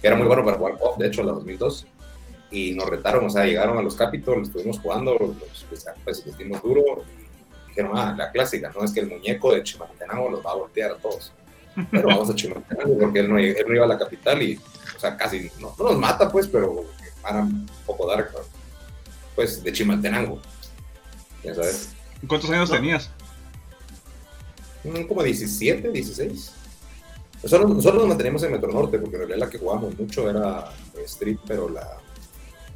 [0.00, 1.86] que era muy bueno para jugar pop, de hecho, en la 2002.
[2.52, 6.62] Y nos retaron, o sea, llegaron a los Capitol, estuvimos jugando, los, pues, pues metimos
[6.62, 7.02] duro.
[7.76, 8.82] Dijeron, ah, la clásica, ¿no?
[8.82, 11.30] Es que el muñeco de Chimaltenango los va a voltear a todos.
[11.90, 14.98] Pero vamos a Chimaltenango porque él no, él no iba a la capital y, o
[14.98, 16.86] sea, casi no, no nos mata, pues, pero
[17.20, 18.30] para un poco dark,
[19.34, 20.40] pues, de Chimaltenango.
[21.44, 21.90] Ya sabes.
[22.26, 23.10] ¿Cuántos años tenías?
[24.84, 26.52] Mm, como 17, 16.
[27.42, 30.72] Nosotros, nosotros nos manteníamos en Metro Norte, porque en realidad la que jugábamos mucho era
[31.04, 31.98] Street, pero la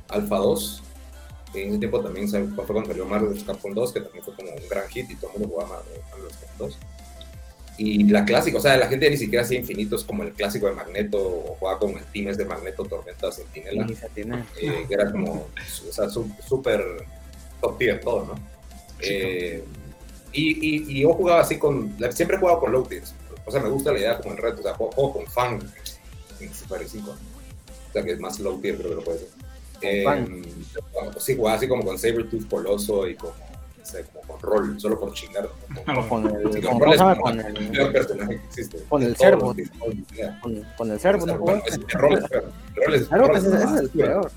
[0.09, 0.83] Alpha 2.
[1.55, 4.69] En ese tiempo también fue cuando salió Mario Capcom 2, que también fue como un
[4.69, 6.79] gran hit y todo el mundo jugaba Mario Capcom 2.
[7.79, 10.73] Y la clásica, o sea, la gente ni siquiera hacía infinitos como el clásico de
[10.73, 13.87] Magneto o jugaba con el team de Magneto Tormenta Sentinela.
[14.61, 15.47] Eh, que era como,
[15.89, 16.85] o sea, súper
[17.61, 18.35] top tier todo, ¿no?
[19.01, 19.65] Eh,
[20.33, 21.97] y, y, yo jugaba así con.
[22.13, 23.15] Siempre he jugado con low tiers.
[23.47, 24.61] O sea, me gusta la idea como el reto.
[24.61, 25.59] O sea, juego, con fan
[26.39, 27.11] en Super 5.
[27.11, 29.29] O sea, que es más low tier, creo que lo puede ser.
[29.83, 30.43] Eh,
[31.19, 33.33] sí, jugaba así como con Sabertooth Coloso y con,
[34.13, 35.49] como con Roll, solo por chingar.
[35.85, 38.79] Con, con el, sí, con, con, el, con el, peor personaje que existe.
[38.89, 39.55] Con el Cervo.
[40.43, 41.37] Con, con, el Cervo, ¿no?
[41.37, 42.53] Roll es, Roll es peor.
[42.77, 44.31] Roll es, Roll es, es el peor.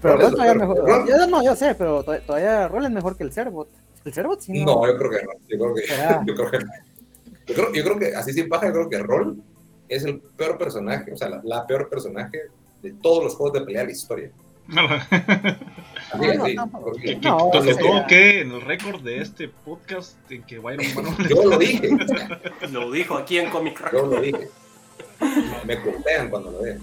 [0.00, 1.08] Pero Roll todavía mejor.
[1.08, 3.66] Yo, no, yo sé, pero todavía Roll es mejor que el Cervo.
[4.04, 4.74] El Cervo sí no.
[4.74, 5.32] No, yo creo que no.
[5.48, 5.82] Yo creo que,
[6.26, 6.58] yo creo que
[7.46, 9.42] yo creo, yo creo que así sin paja, yo creo que Roll
[9.88, 12.42] es el peor personaje, o sea, la, la peor personaje
[12.84, 14.30] de todos los juegos de pelea de la historia.
[16.12, 17.50] Así, así, porque, no,
[18.06, 20.86] que en el récord de este podcast en que Byron
[21.28, 21.90] Yo lo dije.
[22.70, 24.48] lo dijo aquí en Comic Yo lo dije.
[25.64, 26.80] Me cortean cuando lo ven.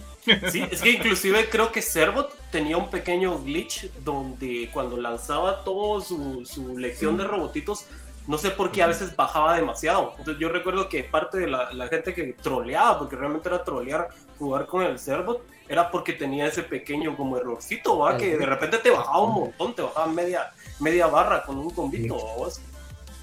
[0.51, 6.03] Sí, es que inclusive creo que Servot tenía un pequeño glitch donde cuando lanzaba toda
[6.03, 7.85] su, su lección de robotitos
[8.27, 10.13] no sé por qué a veces bajaba demasiado.
[10.17, 14.09] Entonces yo recuerdo que parte de la, la gente que troleaba, porque realmente era trolear
[14.37, 18.17] jugar con el Cerbot, era porque tenía ese pequeño como errorcito, ¿va?
[18.17, 22.15] que de repente te bajaba un montón, te bajaba media, media barra con un combito.
[22.15, 22.49] ¿va?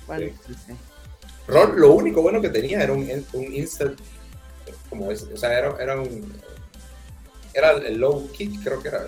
[0.07, 0.35] Vale,
[1.47, 3.99] Ron, lo único bueno que tenía era un, un instant,
[4.89, 6.33] como es, o sea, era, era un,
[7.53, 9.07] era el low kick, creo que era,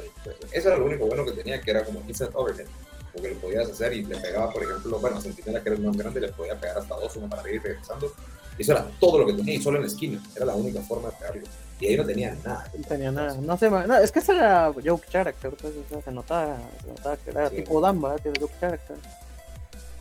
[0.53, 2.66] eso era lo único bueno que tenía, que era como instant overhead
[3.12, 5.85] porque lo podías hacer y le pegaba, por ejemplo, bueno, a Sentinela que era el
[5.85, 8.12] más grande, le podía pegar hasta dos, uno para ir regresando.
[8.59, 10.23] Eso era todo lo que tenía y solo en la esquina.
[10.37, 11.42] Era la única forma de pegarlo.
[11.81, 12.70] Y ahí no tenía nada.
[12.77, 13.35] No tenía nada.
[13.40, 15.73] No sé, no, es que ese era Joke Character, pues,
[16.05, 18.96] se, notaba, se notaba que era tipo Damba, era Joke Character.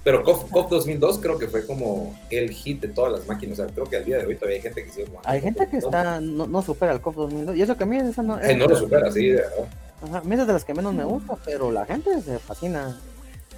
[0.04, 3.60] Pero COF, 2002 creo que fue como el hit de todas las máquinas.
[3.60, 5.30] O sea, creo que al día de hoy todavía hay gente que sigue jugando.
[5.30, 7.56] Hay gente que está, no, no supera el COF 2002.
[7.56, 8.38] Y eso que a mí esa no.
[8.38, 9.70] no lo supera, sí, de verdad.
[10.02, 13.00] Ajá, a mí es de las que menos me gusta, pero la gente se fascina.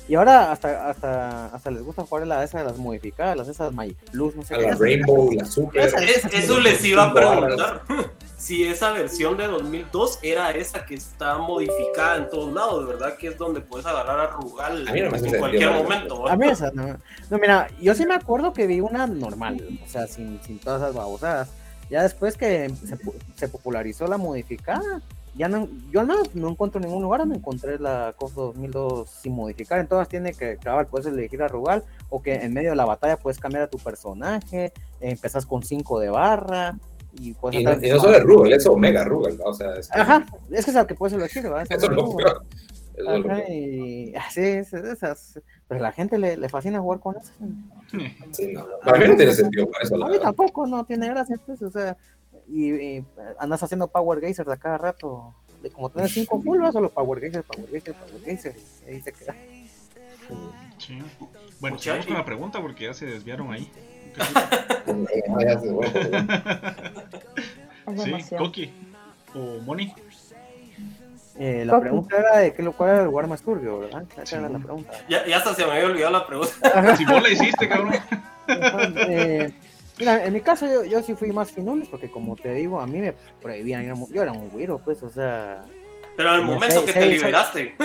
[0.08, 3.71] Y ahora hasta, hasta, hasta les gusta jugar la esa de las modificadas, las esas
[3.71, 4.65] My Plus, no sé a qué.
[4.65, 5.93] La Rainbow, la Super.
[6.34, 7.84] eso les iba a preguntar.
[8.41, 13.15] si esa versión de 2002 era esa que está modificada en todos lados, ¿verdad?
[13.15, 16.27] Que es donde puedes agarrar a Rugal en cualquier momento.
[16.27, 16.97] A mí esa, no.
[17.30, 17.38] no.
[17.38, 20.95] mira, yo sí me acuerdo que vi una normal, o sea, sin, sin todas esas
[20.95, 21.51] babosadas.
[21.91, 22.97] Ya después que se,
[23.36, 25.01] se popularizó la modificada,
[25.35, 29.33] ya no, yo al menos no encuentro ningún lugar donde encontré la COF 2002 sin
[29.33, 29.79] modificar.
[29.79, 32.85] En todas tiene que, claro, puedes elegir a Rugal o que en medio de la
[32.85, 36.77] batalla puedes cambiar a tu personaje, empezás con 5 de barra.
[37.13, 40.25] Y, y, no, y no solo es Rugal, es Omega Rugal, o sea, es Ajá,
[40.49, 41.67] es que es el que puedes elegir, ¿verdad?
[41.69, 42.45] Eso es lo peor.
[43.07, 45.39] Ajá, y así es, esas.
[45.67, 47.31] Pero la gente le, le fascina jugar con eso.
[48.31, 48.65] Sí, no.
[48.83, 50.03] Para mí no tiene sentido para eso.
[50.03, 51.37] A mí tampoco, no tiene gracia.
[51.45, 51.97] Pues, o sea,
[52.51, 53.03] y,
[53.39, 55.33] andas haciendo Power Geyser de cada rato.
[55.61, 58.55] De como tienes cinco pulvas, solo Power Geyser, Power Geyser, Power Geyser.
[58.85, 59.35] Y ahí se queda.
[60.77, 60.99] Sí.
[61.59, 63.71] Bueno, sigamos con la pregunta porque ya se desviaron ahí.
[67.97, 68.73] sí, Coqui
[69.35, 69.93] o Moni.
[71.39, 74.03] Eh, la pregunta era de qué, cuál era el lugar más turbio, ¿verdad?
[74.21, 74.91] Esa era la pregunta.
[75.07, 76.95] Ya, ya hasta se me había olvidado la pregunta.
[76.97, 77.93] si vos la hiciste, cabrón.
[79.07, 79.53] eh,
[80.01, 82.87] Mira, en mi caso yo, yo sí fui más finules porque como te digo, a
[82.87, 85.61] mí me prohibían, yo era un güiro, pues, o sea...
[86.17, 87.75] Pero el momento que te liberaste.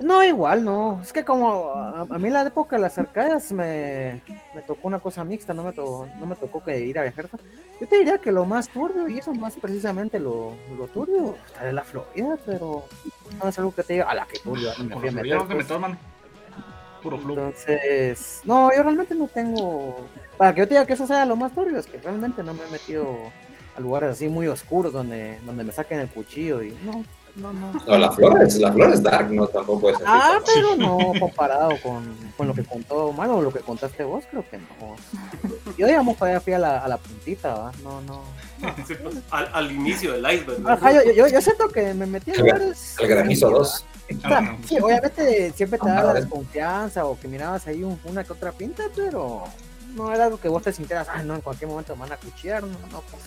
[0.00, 1.00] No, igual, no.
[1.02, 4.22] Es que como a, mí la época de las arcades me,
[4.54, 7.42] me, tocó una cosa mixta, no me, tocó, no me tocó que ir a ejército.
[7.80, 11.74] Yo te diría que lo más turbio, y eso más precisamente lo, lo turbio, es
[11.74, 12.84] la Florida, pero
[13.42, 14.70] no es algo que te diga, a la que turbio.
[14.78, 15.66] Me fui a meter, pues.
[17.02, 19.96] Puro Entonces, no, yo realmente no tengo
[20.38, 22.54] para que yo te diga que eso sea lo más turbio, es que realmente no
[22.54, 23.16] me he metido
[23.76, 27.72] a lugares así muy oscuros donde, donde me saquen el cuchillo y no, no, no.
[27.72, 31.70] No, la flor es, la flor es dark, no tampoco es Ah, pero no comparado
[31.82, 34.96] con, con, lo que contó Mano o lo que contaste vos, creo que no.
[35.76, 37.72] Yo digamos todavía fui a la, a la puntita, ¿va?
[37.82, 38.22] No, no.
[38.86, 40.68] Pues, al, al, inicio del iceberg.
[40.68, 42.96] Ajá, yo, yo, yo, siento que me metí en lugares.
[42.98, 43.84] El granizo 2.
[44.66, 48.84] Sí, obviamente siempre te da la desconfianza o que mirabas ahí una que otra pinta,
[48.94, 49.44] pero
[49.94, 52.16] no era algo que vos te sintieras, ah, no, en cualquier momento me van a
[52.16, 53.22] cuchillar, no, no, pues.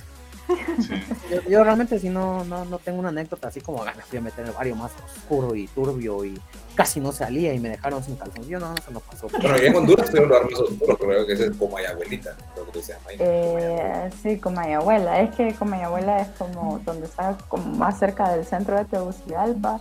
[1.47, 4.21] Yo, realmente si no, no, no tengo una anécdota así como, ah, me fui a
[4.21, 6.41] meter en el barrio más oscuro y turbio y
[6.75, 8.47] casi no salía y me dejaron sin calzón.
[8.47, 9.27] Yo no, eso no pasó.
[9.29, 12.71] Bueno, y en Honduras fue un lugar más oscuro, creo que es el Comayabuelita, creo
[12.71, 13.17] que se llama ahí.
[13.19, 15.21] Eh, sí, Comayabuela.
[15.21, 19.79] Es que Comayabuela es como donde está como más cerca del centro de Tegucigalpa.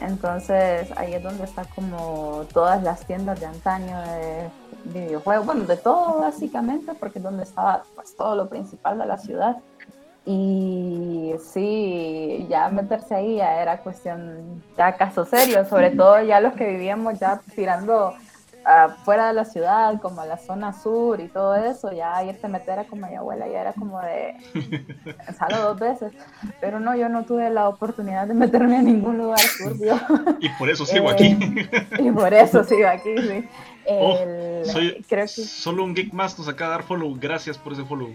[0.00, 4.48] Entonces ahí es donde está como todas las tiendas de antaño de
[4.84, 9.18] videojuegos, bueno, de todo básicamente, porque es donde estaba pues todo lo principal de la
[9.18, 9.58] ciudad.
[10.26, 16.66] Y sí, ya meterse ahí era cuestión, ya caso serio, sobre todo ya los que
[16.66, 18.14] vivíamos ya tirando
[19.04, 22.48] fuera de la ciudad, como a la zona sur y todo eso, ya irte a
[22.48, 24.36] meter a como mi abuela, ya era como de,
[25.38, 26.12] salgo dos veces,
[26.60, 29.98] pero no, yo no tuve la oportunidad de meterme a ningún lugar turbio.
[30.40, 31.36] Y por eso sigo aquí.
[31.98, 33.48] y por eso sigo aquí, sí.
[33.86, 34.16] Oh,
[34.64, 35.28] soy, creo que...
[35.28, 38.10] Solo un geek más nos acaba de dar follow, gracias por ese follow.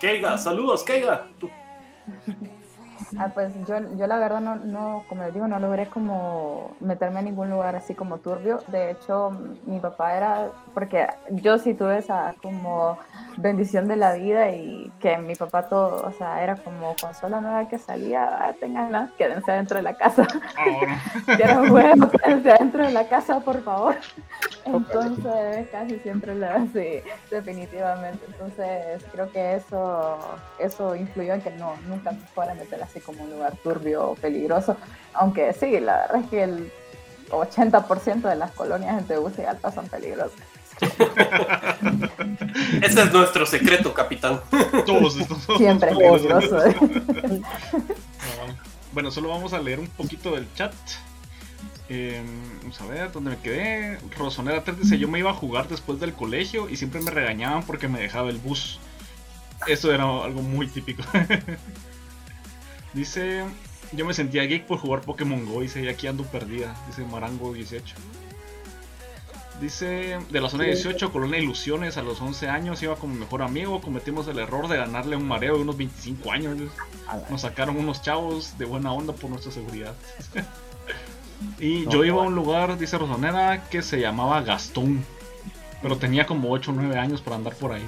[0.00, 1.26] Keiga, saludos, Keiga.
[3.18, 7.20] Ah, pues yo, yo la verdad no, no, como les digo, no logré como meterme
[7.20, 8.60] en ningún lugar así como turbio.
[8.68, 9.30] De hecho,
[9.64, 12.98] mi papá era, porque yo sí tuve esa como
[13.36, 17.68] bendición de la vida y que mi papá todo, o sea, era como consola nueva
[17.68, 20.26] que salía, ah, tenganla, quédense dentro de la casa.
[21.26, 23.96] Quédense dentro de la casa, por favor.
[24.64, 28.24] Entonces, casi siempre lo así, definitivamente.
[28.26, 30.18] Entonces, creo que eso,
[30.58, 34.14] eso influyó en que no, nunca fuera a meter así como un lugar turbio o
[34.14, 34.76] peligroso.
[35.14, 36.72] Aunque sí, la verdad es que el
[37.30, 40.38] 80% de las colonias en Tegucigalpa son peligrosas.
[42.82, 44.40] Ese es nuestro secreto, capitán.
[44.84, 45.14] Todos
[45.56, 46.58] Siempre peligroso.
[48.92, 50.74] bueno, solo vamos a leer un poquito del chat.
[51.88, 52.22] Eh,
[52.60, 53.98] vamos a ver dónde me quedé.
[54.18, 57.62] Rosonera 3 dice: Yo me iba a jugar después del colegio y siempre me regañaban
[57.62, 58.78] porque me dejaba el bus.
[59.66, 61.02] Eso era algo muy típico.
[62.96, 63.44] Dice:
[63.92, 65.60] Yo me sentía geek por jugar Pokémon Go.
[65.60, 66.74] Dice: Y aquí ando perdida.
[66.88, 67.94] Dice Marango 18.
[69.60, 73.80] Dice: De la zona 18, Colonia Ilusiones, a los 11 años iba como mejor amigo.
[73.80, 76.58] Cometimos el error de ganarle un mareo de unos 25 años.
[77.30, 79.94] Nos sacaron unos chavos de buena onda por nuestra seguridad.
[81.58, 85.04] Y yo iba a un lugar, dice Rosonera, que se llamaba Gastón.
[85.82, 87.84] Pero tenía como 8 o 9 años para andar por ahí.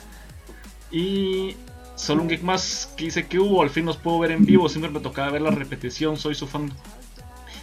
[0.90, 1.56] y
[1.96, 4.68] solo un geek más que dice que hubo, al fin nos puedo ver en vivo,
[4.68, 6.70] siempre me tocaba ver la repetición, soy su fan.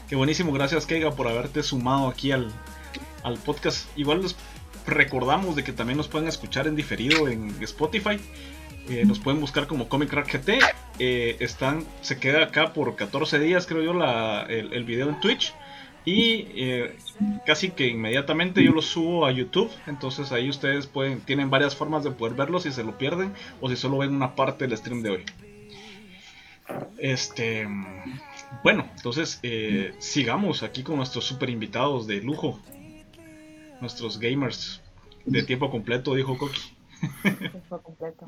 [0.10, 2.52] Qué buenísimo, gracias Keiga por haberte sumado aquí al,
[3.24, 3.88] al podcast.
[3.98, 4.36] Igual les
[4.86, 8.20] recordamos de que también nos pueden escuchar en diferido en Spotify.
[8.90, 10.60] Eh, nos pueden buscar como Comic Crack GT.
[11.00, 15.54] Eh, están, se queda acá por 14 días, creo yo, la, el, video en Twitch.
[16.06, 16.96] Y eh,
[17.46, 19.72] casi que inmediatamente yo lo subo a YouTube.
[19.88, 23.70] Entonces ahí ustedes pueden, tienen varias formas de poder verlo si se lo pierden o
[23.70, 25.24] si solo ven una parte del stream de hoy.
[26.98, 27.68] Este.
[28.64, 29.42] Bueno, entonces
[30.00, 32.60] sigamos aquí con nuestros super invitados de lujo.
[33.82, 34.82] Nuestros gamers
[35.26, 36.74] de tiempo completo, dijo Koki
[37.84, 38.26] completo.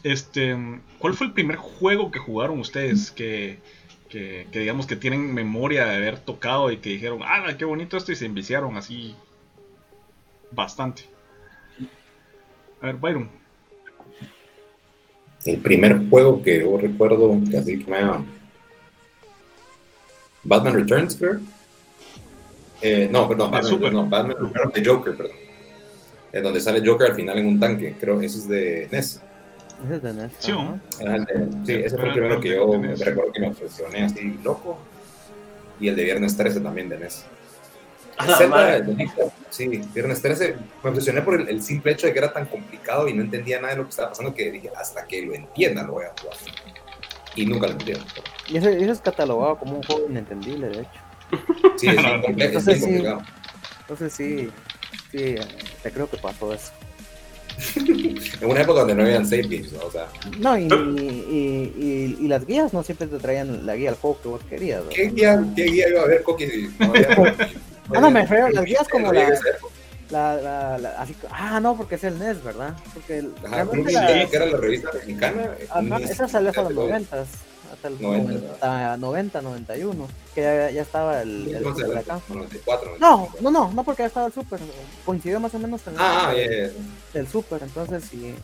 [0.02, 0.56] este,
[0.98, 3.58] ¿Cuál fue el primer juego que jugaron ustedes que,
[4.10, 8.16] digamos que tienen memoria de haber tocado y que dijeron, ah, qué bonito esto y
[8.16, 9.14] se enviciaron así
[10.52, 11.02] bastante?
[12.80, 13.28] A ver, Byron.
[15.44, 17.98] El primer juego que yo recuerdo que así que me
[20.42, 21.40] Batman Returns, creo.
[22.80, 25.46] Eh, no, perdón, Batman, no, Batman Returns, The Joker, perdón
[26.36, 27.94] en donde sale Joker al final en un tanque.
[27.98, 29.22] Creo que ese es de NES.
[29.84, 30.32] Ese es de NES.
[30.38, 30.52] Sí,
[31.64, 34.78] sí ese fue el primero que yo me recuerdo que me obsesioné así loco.
[35.78, 37.24] Y el de Viernes 13 también de NES.
[39.50, 43.14] sí, Viernes 13 me obsesioné por el, simple hecho de que era tan complicado y
[43.14, 45.92] no entendía nada de lo que estaba pasando que dije, hasta que lo entienda lo
[45.94, 46.36] voy a jugar.
[47.34, 48.04] Y nunca lo entiendo.
[48.48, 51.76] Y ese, es catalogado como un juego inentendible, de hecho.
[51.76, 53.22] Sí, es, complejo, es complicado.
[53.80, 54.50] Entonces sí,
[55.10, 55.34] sí,
[55.82, 56.72] te creo que pasó eso.
[57.76, 59.84] en una época donde no habían save games, ¿no?
[59.84, 60.08] O sea.
[60.38, 64.28] No, y, y, y, las guías no siempre te traían la guía al juego que
[64.28, 64.82] vos querías.
[64.90, 66.70] ¿Qué, guía, ¿Qué guía iba a haber, Coqui?
[66.78, 66.92] No,
[67.94, 69.30] no, no, me refiero las guías como la,
[70.10, 72.74] la, la, así, ah, no, porque es el NES, ¿verdad?
[72.94, 75.50] Porque Ajá, la, que era la revista mexicana.
[75.70, 77.28] Ajá, esa salió hasta los noventas
[77.86, 82.20] hasta el 90, 90 91, que ya, ya estaba el, el, el acá.
[82.28, 84.60] 94, no, no, no, no, porque ya estaba el Super,
[85.04, 86.70] coincidió más o menos con el, ah, yeah,
[87.14, 88.34] el Super, entonces sí,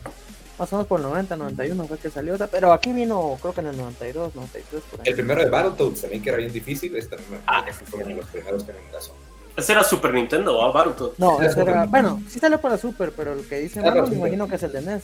[0.57, 3.61] más o menos por el 90, 91 fue que salió, pero aquí vino, creo que
[3.61, 5.07] en el 92, 93, por ahí.
[5.07, 8.25] El primero de Battletoads también, que era bien difícil, este ah, fue uno de los
[8.27, 9.13] primeros que me caso.
[9.55, 11.19] Ese era Super Nintendo, ¿o Battletoads?
[11.19, 14.47] No, ese era, bueno, sí salió para Super, pero el que dice, bueno, me imagino
[14.47, 15.03] que es el de NES,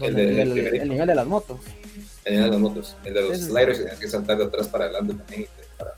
[0.00, 1.58] el, de, el, el nivel de las motos.
[2.24, 2.96] El de las motos.
[3.04, 5.48] El de los sliders tenías que saltar de atrás para adelante también.
[5.78, 5.94] Para...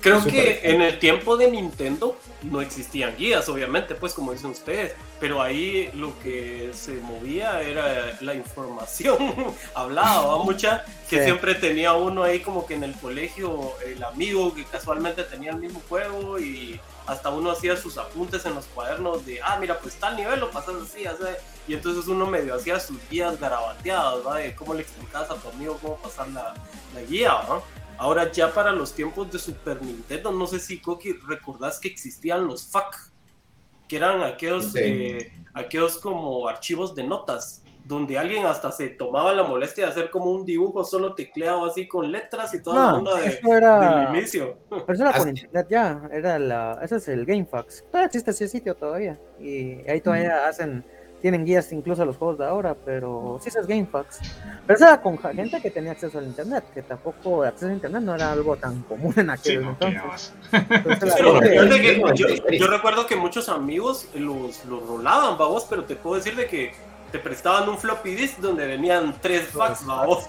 [0.00, 4.92] Creo que en el tiempo de Nintendo no existían guías, obviamente, pues como dicen ustedes,
[5.20, 9.18] pero ahí lo que se movía era la información
[9.74, 14.64] hablaba, mucha que siempre tenía uno ahí como que en el colegio el amigo que
[14.64, 19.40] casualmente tenía el mismo juego y hasta uno hacía sus apuntes en los cuadernos de,
[19.42, 21.22] ah, mira, pues tal nivel lo pasas así, así.
[21.68, 24.38] Y entonces uno medio hacía sus guías garabateadas, ¿va?
[24.38, 26.54] De cómo le explicabas a tu amigo cómo pasar la,
[26.94, 27.62] la guía, ¿no?
[27.96, 32.46] Ahora ya para los tiempos de Super Nintendo, no sé si Coqui recordás que existían
[32.46, 32.96] los FAQ,
[33.88, 39.42] que eran aquellos, eh, aquellos como archivos de notas, donde alguien hasta se tomaba la
[39.42, 43.20] molestia de hacer como un dibujo solo tecleado así con letras y toda la onda
[43.20, 44.06] de, era...
[44.06, 44.56] del inicio.
[44.70, 47.84] Pero eso era por internet ya, era la, ese es el GameFAQs.
[47.90, 49.18] Todavía existe ese sitio todavía.
[49.38, 50.84] Y ahí todavía hacen
[51.24, 54.18] tienen guías incluso a los juegos de ahora, pero sí es GameFAQs.
[54.66, 58.02] Pero eso era con gente que tenía acceso al internet, que tampoco acceso al internet
[58.02, 60.34] no era algo tan común en aquel entonces.
[62.58, 66.72] yo, recuerdo que muchos amigos los, los rolaban, babos, pero te puedo decir de que
[67.14, 70.26] te prestaban un floppy disk donde venían tres fax, babos.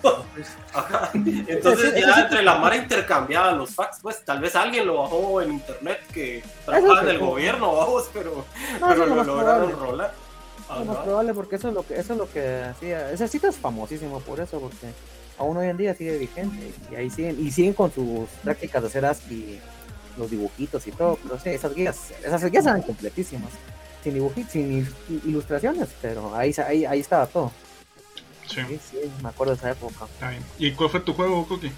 [1.15, 5.53] Entonces ya entre la mara intercambiaba los fax, pues tal vez alguien lo bajó en
[5.53, 8.45] internet que trabajaba en el gobierno, babos, pero,
[8.79, 10.13] pero lo lograron rolar.
[10.79, 13.09] Es más probable porque eso es lo que eso es lo que hacía.
[13.09, 14.93] Ese sitio es famosísimo por eso, porque
[15.39, 18.87] aún hoy en día sigue vigente y ahí siguen y siguen con sus prácticas de
[18.89, 19.59] hacer ASCII,
[20.17, 21.17] los dibujitos y todo.
[21.23, 23.49] Pero sí, esas guías, esas guías eran completísimas,
[24.05, 24.87] sin dibujitos, sin
[25.25, 27.51] ilustraciones, pero ahí ahí, ahí estaba todo.
[28.47, 28.61] Sí.
[28.91, 30.05] sí, me acuerdo de esa época.
[30.59, 31.71] ¿Y cuál fue tu juego, Cookie?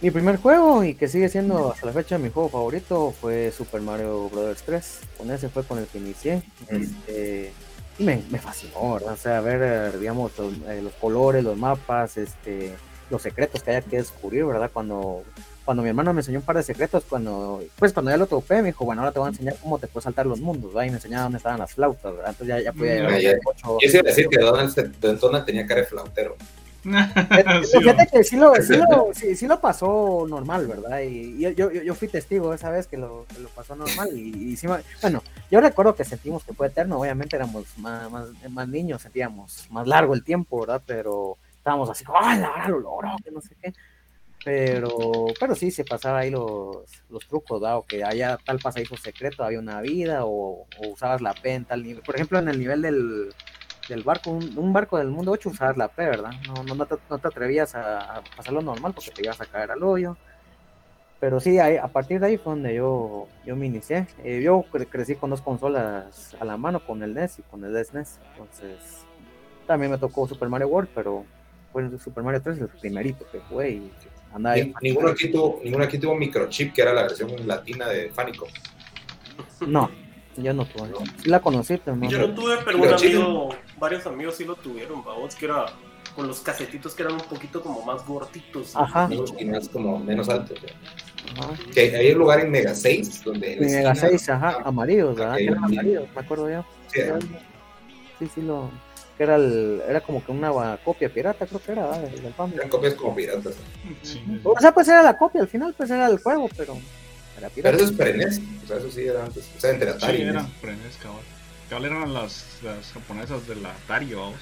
[0.00, 3.82] Mi primer juego y que sigue siendo hasta la fecha mi juego favorito fue Super
[3.82, 4.62] Mario Bros.
[4.64, 5.00] 3.
[5.18, 6.42] Con ese fue con el que inicié.
[6.68, 7.52] Este,
[7.98, 9.12] me, me fascinó, ¿verdad?
[9.12, 10.32] O sea, ver, eh, digamos,
[10.66, 12.74] eh, los, colores, los mapas, este,
[13.10, 14.70] los secretos que haya que descubrir, ¿verdad?
[14.72, 15.22] Cuando,
[15.70, 18.56] cuando mi hermano me enseñó un par de secretos, cuando, pues cuando ya lo topé,
[18.60, 20.88] me dijo, bueno, ahora te voy a enseñar cómo te puedes saltar los mundos, ¿verdad?
[20.88, 22.30] Y me enseñaba dónde estaban las flautas, ¿verdad?
[22.30, 23.78] Entonces ya, ya podía llegar a ocho...
[23.80, 26.34] Yo decir que Donald, tenía cara de flautero.
[26.82, 31.02] Fíjate que sí lo, sí, lo, sí, lo, pasó normal, ¿verdad?
[31.02, 34.08] Y, yo, yo, fui testigo esa vez que lo, lo pasó normal.
[34.12, 34.66] Y, y
[35.00, 38.10] bueno, yo recuerdo que sentimos que fue eterno, obviamente éramos más,
[38.48, 40.82] más, niños, sentíamos más largo el tiempo, ¿verdad?
[40.84, 43.14] Pero estábamos así ¡ah, la lo logró!
[43.22, 43.72] Que no sé qué.
[44.44, 46.78] Pero, pero sí, se pasaba ahí los,
[47.10, 47.76] los trucos, ¿verdad?
[47.78, 51.64] O que haya tal pasadizo secreto, había una vida, o, o usabas la P en
[51.66, 52.02] tal nivel.
[52.02, 53.34] Por ejemplo, en el nivel del
[53.90, 56.30] del barco, un, barco del mundo 8 usar la P, ¿verdad?
[56.46, 59.82] No, no, te, no te atrevías a, pasarlo normal porque te ibas a caer al
[59.82, 60.16] hoyo.
[61.18, 64.06] Pero sí, a partir de ahí fue donde yo, yo me inicié.
[64.24, 67.84] Eh, yo crecí con dos consolas a la mano, con el NES y con el
[67.84, 68.16] SNES.
[68.16, 69.04] E Entonces,
[69.66, 71.26] también me tocó Super Mario World, pero
[71.72, 73.92] fue Super Mario 3 el primerito que fue y
[74.32, 74.72] andaba ahí.
[74.82, 78.46] Ninguno aquí, tuvo, ninguno aquí tuvo microchip, que era la versión latina de Fánico.
[79.66, 79.90] No,
[80.36, 80.90] yo no tuve.
[81.22, 82.08] Sí la conocí, pero no.
[82.08, 85.66] Yo no tuve, pero un amigo, varios amigos sí lo tuvieron, babos, que era
[86.14, 88.74] con los casetitos que eran un poquito como más gorditos.
[88.74, 89.08] Ajá.
[89.38, 90.58] Y más como menos altos.
[91.72, 93.54] Que hay un lugar en Mega 6 donde.
[93.54, 95.36] En Mega 6, ajá, amarillos, ¿verdad?
[95.36, 96.64] Que eran amarillos, me acuerdo yo.
[96.88, 97.00] Sí,
[98.18, 98.70] sí, sí, lo.
[99.20, 102.94] Que era, el, era como que una copia pirata, creo que era, del Eran copias
[102.94, 103.52] como piratas.
[104.02, 104.18] Sí.
[104.42, 106.78] O sea, pues era la copia, al final, pues era el juego, pero.
[107.54, 109.44] Pero eso es Prenes, o sea, eso sí era antes.
[109.54, 110.16] O sea, entre Atari.
[110.16, 111.20] Sí, eran Prenes, cabal.
[111.68, 114.40] Cabal eran las, las japonesas de la Atari, vamos.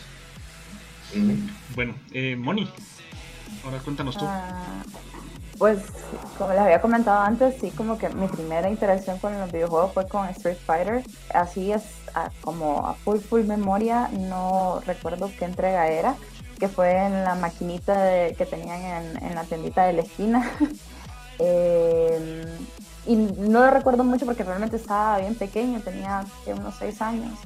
[1.74, 2.70] Bueno, eh, Moni,
[3.64, 4.26] ahora cuéntanos tú.
[4.28, 4.84] Ah,
[5.58, 5.78] pues,
[6.36, 10.06] como les había comentado antes, sí, como que mi primera interacción con los videojuegos fue
[10.08, 11.02] con Street Fighter.
[11.34, 11.82] Así es,
[12.40, 16.14] como a full, full memoria, no recuerdo qué entrega era,
[16.58, 20.50] que fue en la maquinita que tenían en, la tiendita de la esquina.
[21.38, 22.44] eh,
[23.06, 27.38] y no lo recuerdo mucho porque realmente estaba bien pequeño, tenía unos 6 años.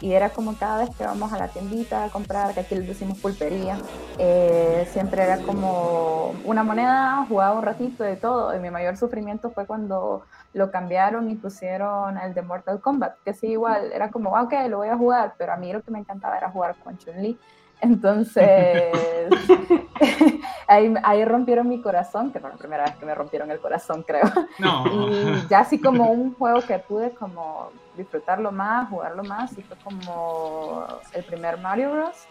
[0.00, 2.82] Y era como cada vez que vamos a la tiendita a comprar, que aquí le
[2.82, 3.78] decimos pulpería,
[4.18, 8.54] eh, siempre era como una moneda, jugaba un ratito de todo.
[8.54, 13.34] Y mi mayor sufrimiento fue cuando lo cambiaron y pusieron el de Mortal Kombat, que
[13.34, 15.90] sí, igual, era como, ah, ok, lo voy a jugar, pero a mí lo que
[15.90, 17.38] me encantaba era jugar con Chun-Li.
[17.80, 18.84] Entonces,
[20.68, 24.04] ahí, ahí, rompieron mi corazón, que fue la primera vez que me rompieron el corazón,
[24.06, 24.30] creo.
[24.58, 29.76] Y ya así como un juego que pude como disfrutarlo más, jugarlo más, y fue
[29.78, 32.28] como el primer Mario Bros.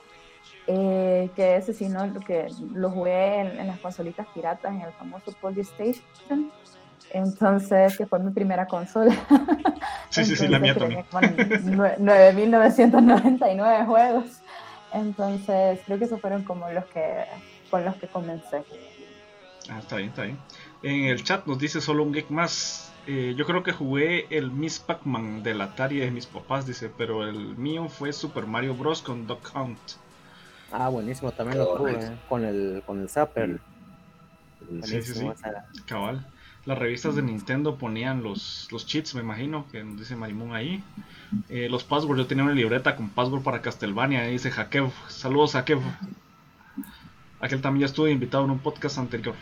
[0.67, 2.13] Eh, que ese sí, ¿no?
[2.21, 6.49] que lo jugué en, las consolitas piratas, en el famoso Polystation.
[7.11, 9.13] Entonces, que fue mi primera consola.
[10.09, 11.05] Sí, sí, sí, la mía también.
[11.09, 14.41] 9.999 juegos.
[14.93, 17.25] Entonces, creo que esos fueron como los que
[17.71, 18.63] con los que comencé.
[19.67, 20.37] Ah, está bien, está bien.
[20.83, 22.92] En el chat nos dice solo un geek más.
[23.05, 26.89] Eh, yo creo que jugué el Miss Pac-Man de la Atari de mis papás, dice,
[26.97, 29.01] pero el mío fue Super Mario Bros.
[29.01, 29.79] con Duck Hunt.
[30.71, 33.59] Ah, buenísimo, también lo tuve eh, con el, con el Zapper.
[34.83, 35.27] Sí, sí, sí.
[35.85, 36.25] Cabal
[36.65, 40.81] las revistas de Nintendo ponían los, los cheats, me imagino, que nos dice Marimón ahí.
[41.49, 44.91] Eh, los passwords, yo tenía una libreta con password para Castlevania, dice Jaquev.
[45.09, 45.81] Saludos, Jaquev.
[47.41, 49.35] Aquel también ya estuve invitado en un podcast anterior.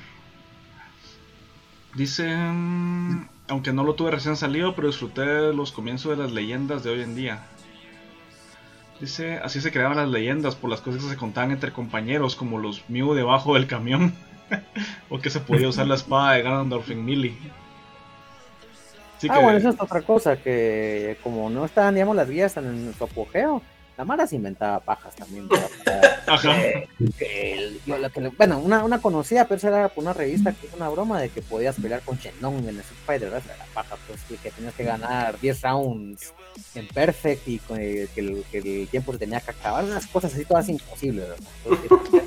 [1.93, 6.84] Dice, mm, aunque no lo tuve recién salido, pero disfruté los comienzos de las leyendas
[6.84, 7.43] de hoy en día.
[9.02, 12.60] Dice, así se creaban las leyendas por las cosas que se contaban entre compañeros, como
[12.60, 14.16] los Mew debajo del camión,
[15.10, 17.38] o que se podía usar la espada de Ganondorf en Melee.
[19.28, 23.04] ah, bueno, eso es otra cosa, que como no estaban, digamos, las guías en su
[23.04, 23.62] apogeo,
[23.97, 25.47] la Mara se inventaba pajas también.
[26.27, 26.55] Ajá.
[28.37, 31.41] bueno, una, una conocida, pero era por una revista que es una broma de que
[31.41, 33.43] podías pelear con Shenlong en el Spider, ¿verdad?
[33.59, 36.33] La paja, pues, que tenías que ganar 10 rounds
[36.75, 40.69] en Perfect y que, el, que el tiempo tenía que acabar, unas cosas así todas
[40.69, 42.23] imposibles, ¿verdad?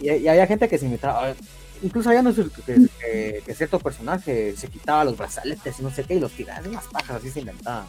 [0.00, 1.34] y, y, había gente que se inventaba,
[1.82, 2.22] incluso había
[2.64, 6.68] que, que, cierto personaje se quitaba los brazaletes y no sé qué y los tiraba,
[6.68, 7.86] unas pajas así se inventaban.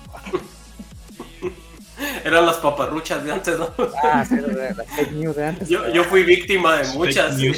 [2.23, 3.71] Eran las paparruchas de antes, ¿no?
[4.03, 5.69] Ah, sí, las fake news de antes.
[5.69, 7.39] Yo, yo fui víctima de muchas.
[7.39, 7.51] Y,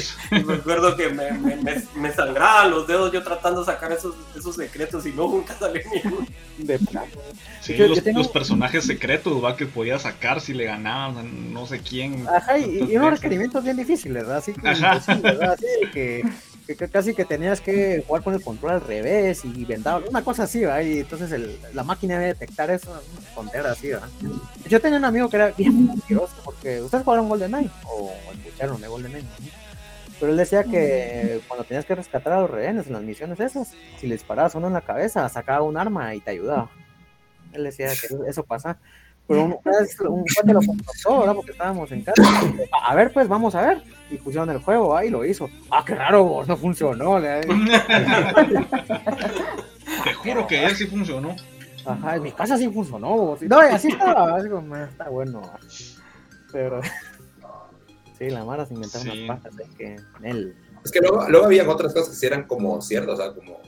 [0.44, 4.56] me acuerdo que me, me, me, sangraban los dedos yo tratando de sacar esos, esos
[4.56, 5.80] secretos y no, nunca salí
[6.58, 6.78] ni De
[7.60, 12.26] Sí, los, los, personajes secretos, va, que podía sacar si le ganaban, no sé quién.
[12.28, 14.38] Ajá, y, y unos requerimientos bien difíciles, ¿verdad?
[14.38, 15.00] Así que, Ajá.
[15.22, 15.52] ¿verdad?
[15.52, 16.22] Así que
[16.76, 20.44] que casi que tenías que jugar con el control al revés y vendado, una cosa
[20.44, 20.82] así, ¿va?
[20.82, 23.00] Y entonces el, la máquina debe detectar eso, una
[23.34, 24.08] tontera así, ¿va?
[24.68, 28.88] Yo tenía un amigo que era bien mentiroso, porque ustedes jugaron GoldenEye o escucharon de
[28.88, 29.26] GoldenEye,
[30.18, 33.72] Pero él decía que cuando tenías que rescatar a los rehenes en las misiones esas,
[33.98, 36.70] si le disparabas uno en la cabeza, sacaba un arma y te ayudaba.
[37.52, 38.78] Él decía que eso pasa.
[39.30, 41.34] Pero un, un cuate lo confrontó, ¿verdad?
[41.36, 42.20] Porque estábamos en casa.
[42.84, 43.80] A ver, pues vamos a ver.
[44.10, 45.48] Y pusieron el juego, ahí lo hizo.
[45.70, 47.20] Ah, qué raro, no funcionó.
[47.22, 47.46] Te
[50.14, 51.36] juro que él sí funcionó.
[51.86, 53.36] Ajá, en mi casa sí funcionó.
[53.40, 54.34] No, así estaba.
[54.34, 55.42] Así como, ah, está bueno.
[56.52, 56.80] Pero.
[58.18, 59.58] Sí, la Mara se inventaron unas pajas.
[59.58, 60.54] Es que, él.
[60.84, 63.60] Es que luego, luego había otras cosas que sí eran como ciertas, o sea, como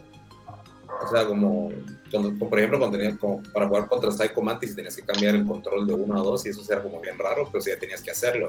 [1.04, 1.70] o sea, como,
[2.38, 5.86] por ejemplo, cuando tenías como para jugar contra Psycho Mantis tenías que cambiar el control
[5.86, 8.10] de uno a dos y eso era como bien raro, pero sí ya tenías que
[8.10, 8.48] hacerlo.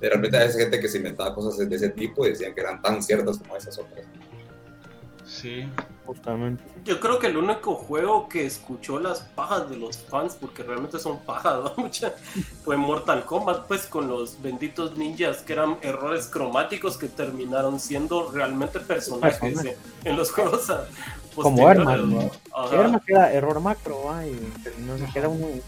[0.00, 2.80] De repente hay gente que se inventaba cosas de ese tipo y decían que eran
[2.80, 4.06] tan ciertas como esas otras.
[5.26, 5.68] Sí.
[6.10, 6.64] Justamente.
[6.84, 10.98] Yo creo que el único juego que escuchó las pajas de los fans, porque realmente
[10.98, 11.76] son pajas, ¿no?
[12.64, 18.28] fue Mortal Kombat, pues con los benditos ninjas que eran errores cromáticos que terminaron siendo
[18.32, 20.72] realmente personajes en, los juegos.
[21.34, 22.30] Como arma, ¿no?
[23.06, 25.62] Era error macro, y no sé, era un,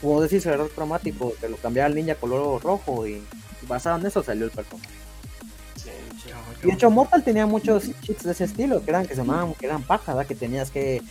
[0.00, 3.22] como decís, error cromático, que lo cambiaba el ninja color rojo y
[3.66, 4.88] basado en eso salió el personaje.
[6.62, 9.54] Y de hecho, Mortal tenía muchos cheats de ese estilo, que eran que se llamaban,
[9.54, 11.02] que eran paja, que tenías que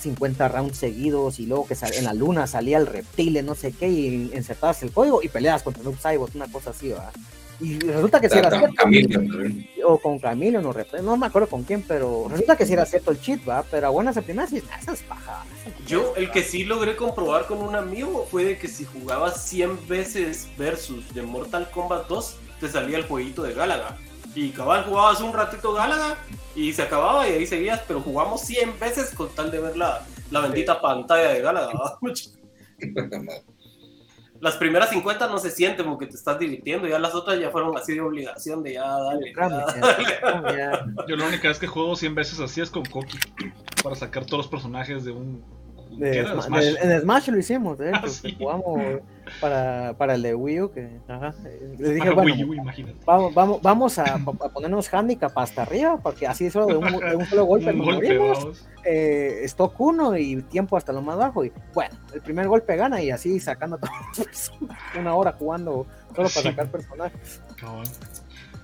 [0.00, 3.88] 50 rounds seguidos y luego que en la luna salía el reptil, no sé qué,
[3.88, 7.12] y insertabas el código y peleabas contra Noob Saibot, una cosa así, ¿verdad?
[7.60, 8.84] Y resulta que si era cierto.
[9.84, 13.10] o con Camilo, no, no me acuerdo con quién, pero resulta que si era cierto
[13.10, 13.62] el cheat, ¿va?
[13.70, 15.44] Pero a buenas a primeras, esa es paja.
[15.86, 19.88] Yo, el que sí logré comprobar con un amigo fue de que si jugabas 100
[19.88, 23.96] veces versus de Mortal Kombat 2, te salía el jueguito de Galaga.
[24.34, 26.18] Y cabal jugabas un ratito Galaga
[26.54, 30.04] y se acababa y ahí seguías, pero jugamos 100 veces con tal de ver la,
[30.30, 31.72] la bendita pantalla de Galaga.
[34.40, 37.76] las primeras 50 no se sienten porque te estás divirtiendo, ya las otras ya fueron
[37.76, 39.32] así de obligación de ya dale.
[41.08, 43.18] Yo la única vez que juego 100 veces así es con Koki,
[43.82, 45.44] para sacar todos los personajes de un
[46.00, 49.00] en Smash lo hicimos, de hecho, ah, jugamos
[49.40, 51.34] para, para el de Wii U, que ajá,
[51.78, 52.34] le dije, bueno,
[53.04, 57.16] vamos, vamos, vamos a, a, ponernos handicap hasta arriba, porque así solo de un, de
[57.16, 61.52] un solo golpe nos morimos, eh, stock 1 y tiempo hasta lo más bajo, y
[61.74, 63.78] bueno, el primer golpe gana y así sacando
[64.98, 67.42] una hora jugando solo para sacar personajes.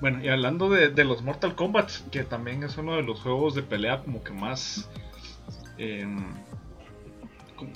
[0.00, 3.54] Bueno, y hablando de, de, los Mortal Kombat, que también es uno de los juegos
[3.54, 4.88] de pelea como que más...
[5.78, 6.04] Eh,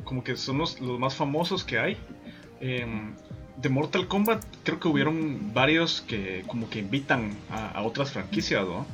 [0.04, 1.96] como que son los, más famosos que hay.
[2.60, 3.14] Em,
[3.56, 8.86] de Mortal Kombat creo que hubieron varios que como que invitan a, otras franquicias, ¿no?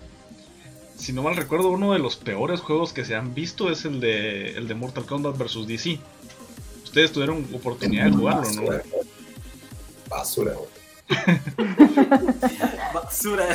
[0.97, 3.99] Si no mal recuerdo, uno de los peores juegos que se han visto es el
[4.01, 5.67] de, el de Mortal Kombat vs.
[5.67, 5.99] DC.
[6.85, 8.63] Ustedes tuvieron oportunidad de jugarlo, ¿no?
[10.09, 10.55] Basura,
[12.93, 13.47] basura.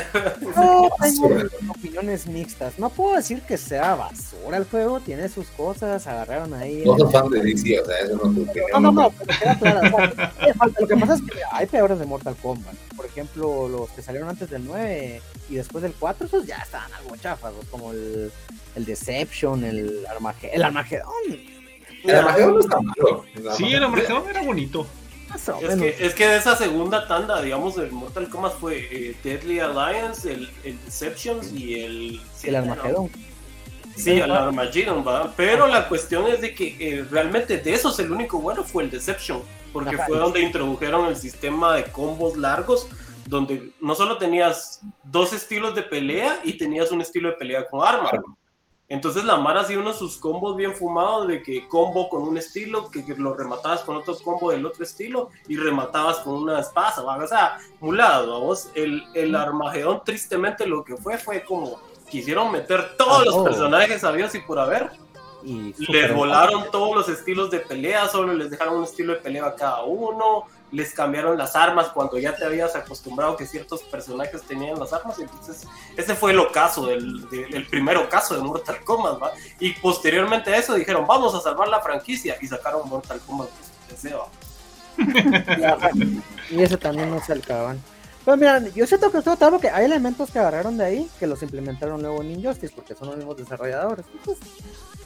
[0.55, 1.29] No, tengo
[1.69, 2.77] opiniones mixtas.
[2.79, 6.83] No puedo decir que sea basura el juego, tiene sus cosas, agarraron ahí.
[6.85, 9.11] No soy fan de DC, o sea, eso no es No, no, no,
[10.79, 12.75] lo que pasa es que hay peores de Mortal Kombat.
[12.95, 16.91] Por ejemplo, los que salieron antes del 9 y después del 4, esos ya estaban
[16.93, 18.31] algo chafas, como el,
[18.75, 20.55] el Deception, el, Armagedón.
[20.55, 21.13] El Armagedón.
[22.03, 23.25] El Armagedón no está malo.
[23.55, 24.87] Sí, el Armagedón era bonito.
[25.61, 29.59] Es que, es que de esa segunda tanda, digamos, el Mortal Kombat fue eh, Deadly
[29.59, 32.21] Alliance, el, el Deceptions y el...
[32.43, 33.09] El Armageddon.
[33.95, 35.33] Sí, al Armageddon, ¿va?
[35.35, 38.91] Pero la cuestión es de que eh, realmente de esos el único bueno fue el
[38.91, 39.41] Deception,
[39.73, 42.87] porque fue donde introdujeron el sistema de combos largos,
[43.25, 47.85] donde no solo tenías dos estilos de pelea y tenías un estilo de pelea con
[47.85, 48.11] arma.
[48.89, 52.89] Entonces la Mara hacía unos sus combos bien fumados de que combo con un estilo,
[52.89, 57.27] que, lo rematabas con otro combo del otro estilo y rematabas con una espada, o
[57.27, 62.95] sea, un lado, vos, el, el Armagedón tristemente lo que fue fue como quisieron meter
[62.97, 64.89] todos los personajes sabios y por haber.
[65.43, 69.45] Y les volaron todos los estilos de pelea, solo les dejaron un estilo de pelea
[69.45, 74.41] a cada uno, les cambiaron las armas cuando ya te habías acostumbrado que ciertos personajes
[74.43, 75.17] tenían las armas.
[75.19, 75.65] Entonces,
[75.95, 79.21] ese fue el ocaso, del, el primer ocaso de Mortal Kombat.
[79.21, 79.31] ¿va?
[79.59, 83.49] Y posteriormente a eso dijeron, vamos a salvar la franquicia y sacaron Mortal Kombat
[86.49, 87.81] y ese también no se acaban.
[88.25, 91.41] Pues mira, yo siento que todo porque hay elementos que agarraron de ahí que los
[91.43, 94.05] implementaron luego en Injustice porque son los mismos desarrolladores.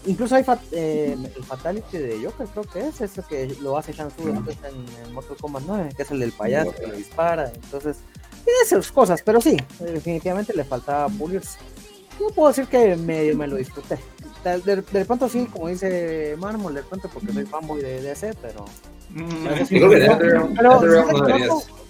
[0.06, 4.30] Incluso hay eh, el Fatality de Joker, creo que es ese que lo hace Shansu
[4.30, 7.52] en, en Mortal Kombat 9, que es el del payaso que lo dispara.
[7.54, 7.98] Entonces,
[8.44, 11.60] tiene esas cosas, pero sí, definitivamente le faltaba pulirse.
[12.20, 13.98] Yo puedo decir que medio me lo disfruté.
[14.44, 18.66] De, pronto sí, como dice Marmol, de pronto porque soy fanboy de DC, pero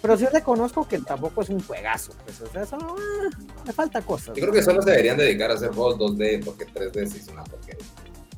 [0.02, 2.14] pero, sí reconozco que tampoco es un juegazo.
[2.26, 3.30] Pues, o sea, eso, ah,
[3.66, 4.36] me falta cosas.
[4.36, 7.28] Yo creo que solo se deberían dedicar a hacer juegos 2D porque 3D sí es
[7.28, 7.81] una porquería.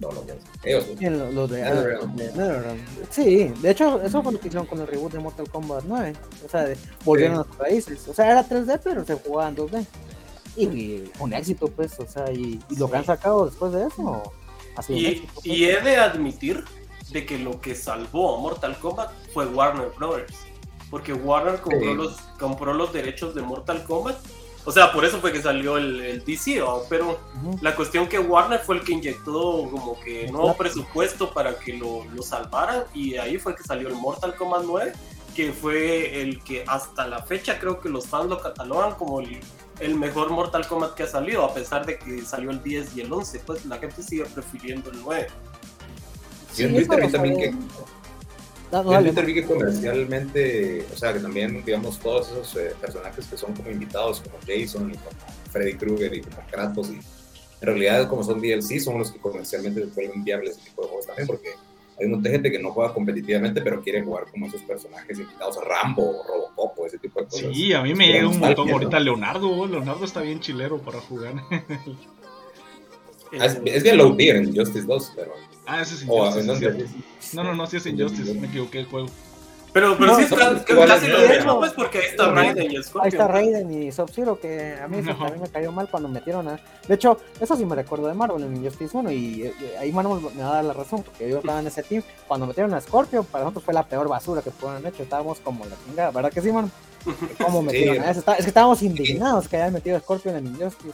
[0.04, 0.26] No, lo
[0.64, 1.34] Ellos.
[1.34, 2.76] Los de, ah,
[3.10, 6.14] Sí, de hecho, eso fue lo que hicieron con el reboot de Mortal Kombat 9.
[6.46, 6.68] O sea,
[7.04, 8.08] volvieron a sus raíces.
[8.08, 9.86] O sea, era 3D, pero se jugaba en 2D.
[10.56, 14.34] Y, con éxito, pues, o sea, y, lo que han sacado después de eso.
[14.76, 15.46] Así y, pues.
[15.46, 16.64] y he de admitir
[17.12, 20.36] de que lo que salvó a Mortal Kombat fue Warner Brothers.
[20.90, 24.18] Porque Warner compró, los, compró los derechos de Mortal Kombat.
[24.66, 27.20] O sea, por eso fue que salió el, DC, pero
[27.62, 32.06] la cuestión que Warner fue el que inyectó como que nuevo presupuesto para que lo,
[32.06, 34.94] lo salvaran y ahí fue que salió el Mortal Kombat 9,
[35.36, 39.42] que fue el que hasta la fecha creo que los fans lo catalogan como el,
[39.80, 43.02] el mejor Mortal Kombat que ha salido, a pesar de que salió el 10 y
[43.02, 45.28] el 11, pues la gente sigue prefiriendo el 9.
[46.54, 47.54] Sí, en Twitter vi también que.
[48.74, 53.38] En Twitter vi que comercialmente, o sea, que también, digamos, todos esos eh, personajes que
[53.38, 55.12] son como invitados, como Jason y como
[55.52, 59.82] Freddy Krueger y como Kratos, y en realidad, como son DLC, son los que comercialmente
[59.82, 61.50] se pueden viables ese tipo de juegos también, porque
[62.00, 66.24] hay de gente que no juega competitivamente, pero quiere jugar como esos personajes invitados, Rambo,
[66.28, 67.50] Robocop, ese tipo de cosas.
[67.54, 71.36] Sí, a mí me llega un montón ahorita Leonardo, Leonardo está bien chilero para jugar.
[73.32, 75.34] es, es, bien low tier en Justice 2, pero
[75.66, 76.88] Ah, ese es Injustice.
[77.34, 79.08] no, no, no, sí es Injustice, me equivoqué el juego.
[79.74, 83.04] Pero, pero sí es casi lo mismo, pues, porque ahí está Raiden y Scorpion.
[83.04, 85.18] Ahí está Raiden y Sub-Zero, que a mí no.
[85.18, 86.60] también me cayó mal cuando metieron a...
[86.88, 90.44] De hecho, eso sí me recuerdo de Marvel en Injustice 1, y, ahí Marvel me
[90.44, 92.04] va a dar la razón, porque yo estaba en ese team.
[92.28, 95.02] Cuando metieron a Scorpion, para nosotros fue la peor basura que pudieron hecho.
[95.02, 96.72] Estábamos como la chingada, ¿verdad que sí, man?
[97.44, 98.20] ¿Cómo metieron a eso?
[98.20, 100.94] Es que estábamos indignados que hayan metido a Scorpion en Injustice.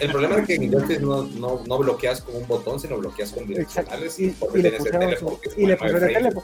[0.00, 3.30] El problema es que en Injustice no, no, no bloqueas con un botón, sino bloqueas
[3.32, 4.18] con direccionales.
[4.18, 5.02] Y, y, le pusieron,
[5.56, 6.42] y le pusieron el teléfono.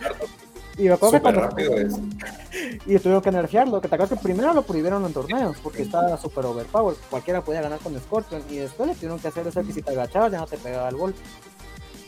[0.78, 1.48] Y me acuerdo que cuando,
[2.86, 3.80] Y tuvieron que nerfearlo.
[3.80, 6.98] Que te acuerdas que primero lo prohibieron en torneos porque estaba super overpowered.
[7.08, 8.42] Cualquiera podía ganar con Scorpion.
[8.50, 10.88] Y después le tuvieron que hacer eso que si te agachabas ya no te pegaba
[10.88, 11.18] el golpe.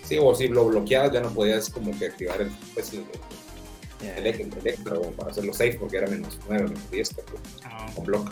[0.05, 3.05] Sí, o si lo bloqueabas ya no podías como que activar el, pues, el,
[4.62, 7.14] electro para hacerlo safe porque era menos 9, menos 10
[7.95, 8.31] con block.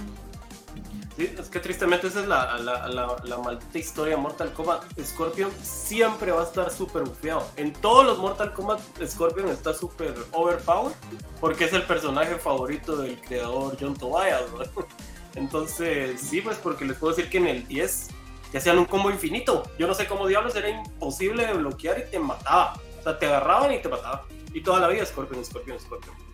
[1.16, 4.82] Sí, es que tristemente esa es la, la, la, maldita historia Mortal Kombat.
[5.02, 7.48] Scorpion siempre va a estar súper bufeado.
[7.56, 10.94] En todos los Mortal Kombat, Scorpion está súper overpowered
[11.40, 14.42] porque es el personaje favorito del creador John Tobias.
[15.36, 18.08] Entonces, sí, pues porque les puedo decir que en el 10
[18.52, 19.62] te hacían un combo infinito.
[19.78, 22.78] Yo no sé cómo diablos era imposible de bloquear y te mataba.
[23.00, 24.20] O sea, te agarraban y te mataban.
[24.52, 26.25] Y toda la vida Scorpion, Scorpion, Scorpion.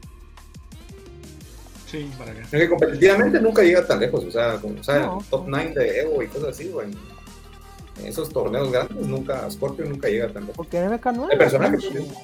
[1.93, 2.41] Sí, para que.
[2.41, 6.27] que competitivamente nunca llega tan lejos, o sea, o sea top 9 de Evo y
[6.27, 6.89] cosas así, güey.
[8.01, 10.57] En esos torneos grandes nunca, Scorpio nunca llega tan lejos.
[10.57, 11.77] Porque en MK no el personaje,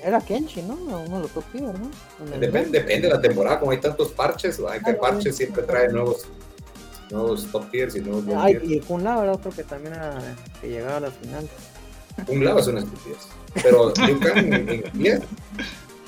[0.03, 0.73] era Kenshi, ¿no?
[0.75, 1.91] Uno de los top tier, ¿no?
[2.41, 6.27] Depende, depende de la temporada, como hay tantos parches, hay que parches siempre trae nuevos
[7.11, 10.19] nuevos top tiers y nuevos Ay, y Kun Lava era otro que también era,
[10.63, 11.51] que llegaba a las finales.
[12.27, 13.19] Kun Lava es una estupidez.
[13.63, 15.23] Pero Liu Kang en, en,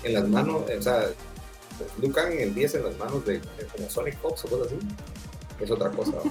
[0.05, 1.05] en las manos, o sea,
[2.01, 3.41] Liu Kang en el 10 en las manos de,
[3.73, 4.79] como Sonic Fox o cosas así,
[5.61, 6.19] es otra cosa.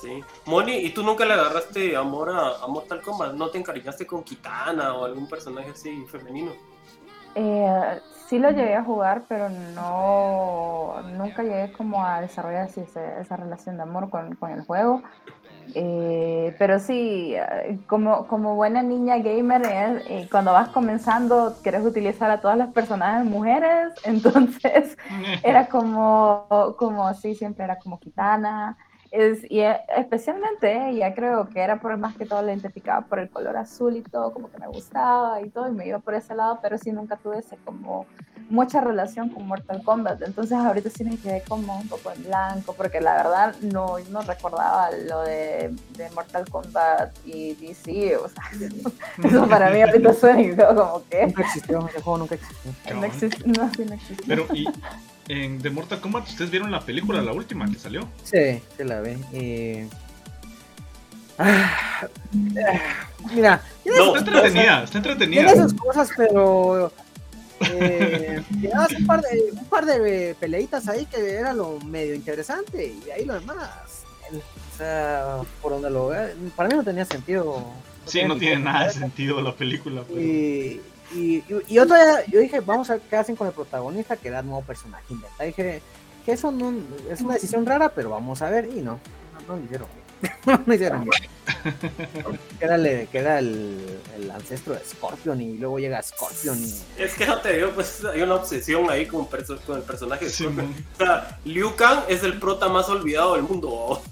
[0.00, 0.22] Sí.
[0.44, 3.32] Moni, ¿y tú nunca le agarraste amor a, Mortal Kombat?
[3.32, 6.52] ¿No te encariñaste con Kitana o algún personaje así femenino?
[7.34, 13.76] Eh, sí lo llegué a jugar, pero no nunca llegué como a desarrollar esa relación
[13.76, 15.02] de amor con, con el juego.
[15.74, 17.34] Eh, pero sí,
[17.86, 19.62] como, como buena niña gamer,
[20.08, 24.96] eh, cuando vas comenzando, quieres utilizar a todas las personajes mujeres, entonces
[25.42, 28.76] era como, como sí, siempre era como Kitana,
[29.14, 33.20] es, y eh, especialmente ella creo que era por más que todo la identificaba por
[33.20, 36.14] el color azul y todo, como que me gustaba y todo, y me iba por
[36.14, 38.06] ese lado, pero sí nunca tuve ese como
[38.50, 40.20] mucha relación con Mortal Kombat.
[40.22, 44.22] Entonces ahorita sí me quedé como un poco en blanco, porque la verdad no, no
[44.22, 48.42] recordaba lo de, de Mortal Kombat y DC, o sea,
[49.24, 51.26] eso para mí ahorita suena como que...
[51.26, 52.72] Nunca existió, ese juego nunca existió.
[52.94, 54.26] No, existió, no, sí, no existió.
[54.26, 54.66] Pero, y,
[55.28, 58.08] en The Mortal Kombat, ¿ustedes vieron la película, la última que salió?
[58.24, 59.18] Sí, se la ve.
[59.32, 59.88] Eh...
[61.38, 62.06] Ah,
[63.34, 65.46] mira, no, está entretenida, está entretenida.
[65.46, 66.92] Tiene esas cosas, pero
[67.60, 68.42] eh,
[68.98, 73.24] un par, de, un par de peleitas ahí que era lo medio interesante y ahí
[73.24, 74.04] lo demás.
[74.32, 77.64] O sea, por donde lo vea, para mí no tenía sentido.
[78.06, 80.02] sí, no tiene nada de sentido la película.
[80.06, 80.20] Pero...
[80.20, 80.80] Y,
[81.12, 84.28] y, y, otro día yo dije, vamos a ver qué hacen con el protagonista, que
[84.28, 85.46] era nuevo personaje inventado.
[85.46, 85.82] Dije
[86.24, 86.74] que eso no,
[87.10, 88.68] es una decisión rara, pero vamos a ver.
[88.74, 88.98] Y no,
[89.46, 89.88] no, lo hicieron
[90.46, 91.04] no lo hicieron
[92.58, 96.58] que era, el, que era el, el, ancestro de Scorpion y luego llega Scorpion.
[96.58, 97.02] Y...
[97.02, 100.30] Es que no te digo, pues hay una obsesión ahí con, con el personaje de
[100.30, 100.74] Scorpion.
[100.94, 104.02] o sea, Liu Kang es el prota más olvidado del mundo.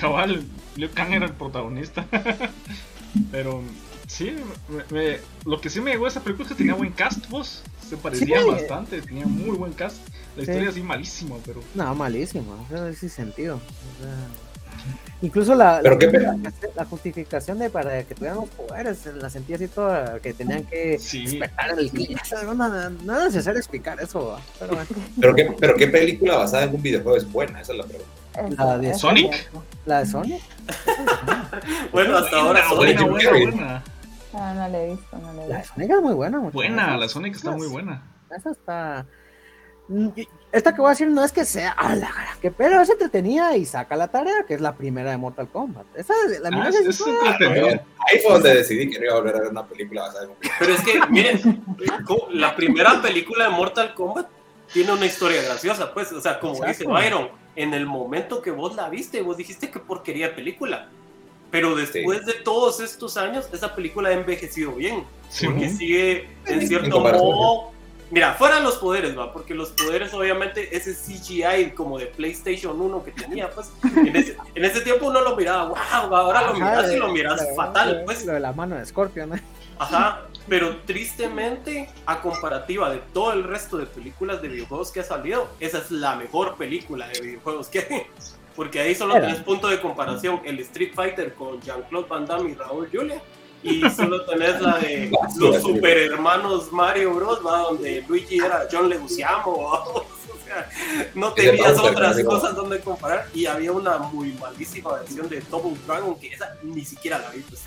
[0.00, 0.44] Cabal,
[0.76, 2.06] Liu Kang era el protagonista.
[3.30, 3.62] Pero
[4.06, 4.36] Sí,
[4.90, 7.62] me, lo que sí me llegó a esa película es que tenía buen cast, vos.
[7.88, 9.96] Se parecía bastante, tenía muy buen cast.
[10.36, 11.60] La historia así malísima, pero.
[11.74, 13.56] No, malísima, o sea, sin sentido.
[13.56, 14.14] O sea,
[15.20, 16.38] incluso la, la,
[16.74, 20.98] la, justificación de para que tuvieran los poderes, la sentía así toda, que tenían que
[20.98, 21.24] sí.
[21.24, 22.20] despertar el día.
[22.44, 24.38] No, no, no, es necesario explicar eso.
[24.58, 24.78] Pero,
[25.20, 28.22] ¿Pero, qué, pero qué película basada en un videojuego es buena, esa es la pregunta.
[28.64, 29.50] ¿La de Sonic?
[29.84, 30.42] ¿La de Sonic?
[31.92, 33.00] bueno, hasta ahora Sonic.
[33.00, 33.84] Buena, buena, buena.
[34.34, 35.52] Ah, no la he visto, no la he visto.
[35.52, 36.38] La Sonic es muy buena.
[36.38, 38.02] Buena, la Sonic está muy buena.
[38.30, 39.06] Esa está.
[39.88, 40.08] Mm,
[40.52, 42.10] esta que voy a decir no es que sea a la
[42.40, 45.86] que pero es entretenida y saca la tarea, que es la primera de Mortal Kombat.
[45.96, 47.84] Esa la ah, es, es entretenida.
[48.08, 50.30] Ahí fue donde decidí que no iba a volver a ver una película basada en
[50.30, 51.64] un Pero es que, miren,
[52.30, 54.28] la primera película de Mortal Kombat
[54.72, 56.72] tiene una historia graciosa, pues, o sea, como Exacto.
[56.72, 60.88] dice Byron, en el momento que vos la viste, vos dijiste que porquería de película.
[61.52, 62.24] Pero después sí.
[62.24, 65.04] de todos estos años, esa película ha envejecido bien.
[65.28, 67.70] Sí, porque sigue, en cierto modo.
[68.10, 73.04] Mira, fuera los poderes, va, porque los poderes, obviamente, ese CGI como de PlayStation 1
[73.04, 76.92] que tenía, pues, en ese, en ese tiempo uno lo miraba, wow, ahora lo miras
[76.92, 78.26] y lo miras fatal, pues.
[78.26, 79.42] Lo de la mano de Scorpion, ¿eh?
[79.78, 85.04] Ajá, pero tristemente, a comparativa de todo el resto de películas de videojuegos que ha
[85.04, 88.06] salido, esa es la mejor película de videojuegos que hay.
[88.54, 92.54] Porque ahí solo tenés punto de comparación el Street Fighter con Jean-Claude Van Damme y
[92.54, 93.22] Raúl Julia.
[93.62, 97.58] Y solo tenés la de los super hermanos Mario Bros, ¿va?
[97.60, 100.04] donde Luigi era John Leguizamo.
[100.32, 100.68] O sea,
[101.14, 103.26] no tenías otras cosas donde comparar.
[103.32, 107.40] Y había una muy malísima versión de Double Dragon que esa ni siquiera la vi.
[107.40, 107.62] Pues.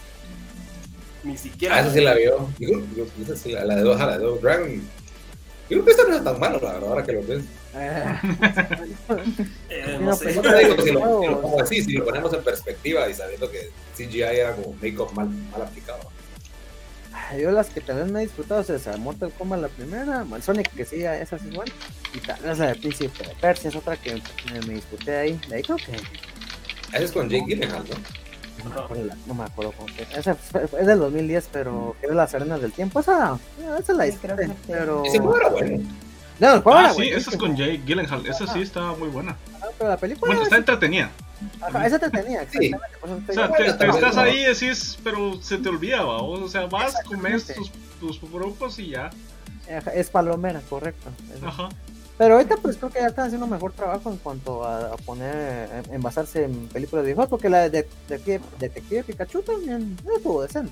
[1.24, 1.78] Ni siquiera.
[1.78, 2.48] Ah, esa sí la vio.
[2.60, 4.82] Yo, yo, esa sí, la, la, de, la de Double Dragon.
[5.70, 7.44] Yo creo que esta no es tan mala, la verdad, ahora que lo ves.
[9.70, 10.34] eh, no sé.
[10.34, 14.22] si, lo, si, lo, pongo así, si lo ponemos en perspectiva y sabiendo que CGI
[14.22, 16.00] era como make-up mal, mal aplicado.
[17.40, 20.86] Yo las que también me he disfrutado es esa Mortal Kombat la primera, Sonic que
[20.86, 21.72] sí, esa es igual,
[22.14, 25.40] y tal vez la de Príncipe de Persia es otra que me, me disfruté ahí,
[25.50, 25.94] de ahí creo que...
[26.90, 28.25] Esa es con Jake Gyllenhaal, ¿no?
[29.26, 30.08] No me acuerdo, con qué.
[30.16, 30.38] Esa
[30.80, 33.00] es del 2010, pero que es Las Arenas del Tiempo.
[33.00, 33.38] Esa,
[33.80, 35.04] esa es la disfruté, pero...
[35.06, 35.84] Ese juego era bueno.
[36.40, 38.26] No, el juego ah, era sí, esa es con Jake Gyllenhaal.
[38.28, 39.38] Esa sí está muy buena.
[39.62, 40.28] Ah, pero la película.
[40.28, 41.10] Bueno, está entretenida.
[41.62, 42.72] Ajá, esa entretenida, Sí.
[43.02, 46.22] O sea, te, te estás ahí y decís, pero se te olvida, ¿va?
[46.22, 49.10] O sea, vas, comes tus, tus grupos y ya.
[49.78, 51.10] Ajá, Es palomera, correcto.
[51.46, 51.70] Ajá.
[52.18, 55.70] Pero ahorita pues creo que ya están haciendo mejor trabajo en cuanto a, a poner,
[55.86, 60.42] en, en, basarse en películas de videojuegos, porque la de Detective, Detective Pikachu también estuvo
[60.42, 60.72] decente.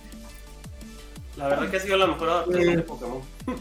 [1.36, 3.22] La verdad que ha sido la mejor adaptación de Pokémon.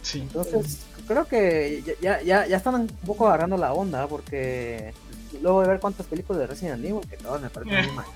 [0.00, 0.20] Sí.
[0.20, 4.94] Entonces, creo que ya, ya, ya están un poco agarrando la onda, porque
[5.42, 8.06] luego de ver cuántas películas de Resident Evil, que todas me parecen muy mal.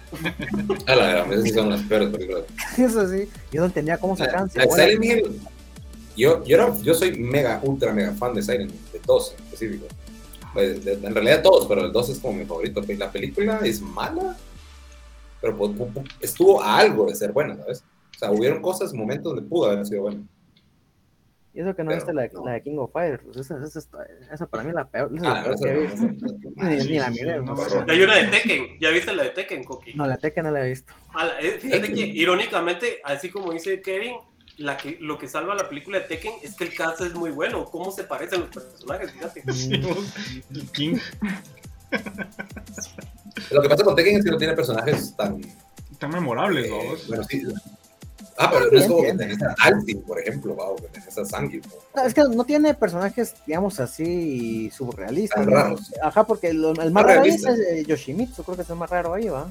[0.86, 2.44] A la verdad, esas son las peores películas.
[2.78, 4.50] Eso sí, yo no entendía cómo sacaban.
[4.50, 5.40] Silent Hill,
[6.16, 9.44] yo, yo, era, yo soy mega, ultra, mega fan de Silent Hill, de todos en
[9.44, 9.86] específico.
[10.52, 12.82] Pues, de, en realidad todos, pero el 2 es como mi favorito.
[12.98, 14.36] La película es mala,
[15.40, 15.72] pero pues,
[16.20, 17.84] estuvo a algo de ser buena, ¿sabes?
[18.14, 20.22] O sea, hubieron cosas, momentos donde pudo haber sido buena.
[21.54, 23.80] Y eso que no viste la, la, de King of Fighters, pues esa, esa,
[24.32, 25.10] esa, para mí la peor.
[25.14, 27.42] Esa ah, la peor que he Ni, ni, la miré.
[27.42, 27.54] No,
[27.88, 29.92] Hay una de Tekken, ¿ya viste la de Tekken, Coqui?
[29.92, 30.94] No, la Tekken no la he visto.
[31.14, 34.14] Ah, eh, fíjate que irónicamente, así como dice Kevin,
[34.62, 37.30] la que, lo que salva la película de Tekken es que el cast es muy
[37.30, 37.64] bueno.
[37.64, 39.10] ¿Cómo se parecen los personajes?
[39.10, 39.42] Fíjate.
[39.46, 40.98] el King.
[43.50, 45.40] Lo que pasa con Tekken es que no tiene personajes tan...
[45.98, 46.76] Tan memorables, ¿no?
[46.76, 47.42] Eh, bueno, sí.
[48.38, 51.24] Ah, pero no es como que tenés a Altin, por ejemplo, wow, que tenés a
[51.24, 51.60] Sangi.
[51.94, 55.46] No, es que no tiene personajes, digamos así, surrealistas.
[55.46, 55.76] ¿no?
[56.02, 57.44] Ajá, porque el, el más raro es
[57.86, 59.50] Yoshimitsu, creo que es el más raro ahí, ¿va?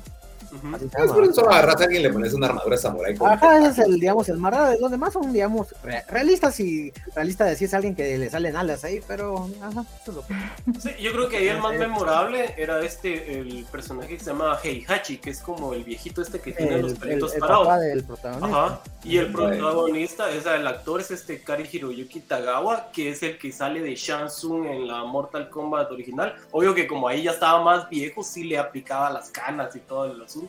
[0.51, 1.33] Uh -huh.
[1.33, 3.15] solo agarras a alguien le pones una armadura samurai.
[3.25, 4.77] Ajá, ese es el, digamos, el más raro.
[4.79, 5.67] Los demás son, digamos,
[6.07, 10.17] realistas y realista decir es alguien que le salen alas ahí, pero ajá, eso es
[10.17, 10.33] lo que...
[10.79, 14.59] Sí, yo creo que ahí el más memorable era este, el personaje que se llama
[14.61, 17.67] Heihachi, que es como el viejito este que tiene los pelitos parados.
[17.67, 18.65] Papá del protagonista.
[18.65, 23.37] Ajá, y el protagonista, es el actor es este Kari Hiroyuki Tagawa, que es el
[23.37, 26.35] que sale de Shansung en la Mortal Kombat original.
[26.51, 30.05] Obvio que como ahí ya estaba más viejo, sí le aplicaba las canas y todo
[30.05, 30.40] el asunto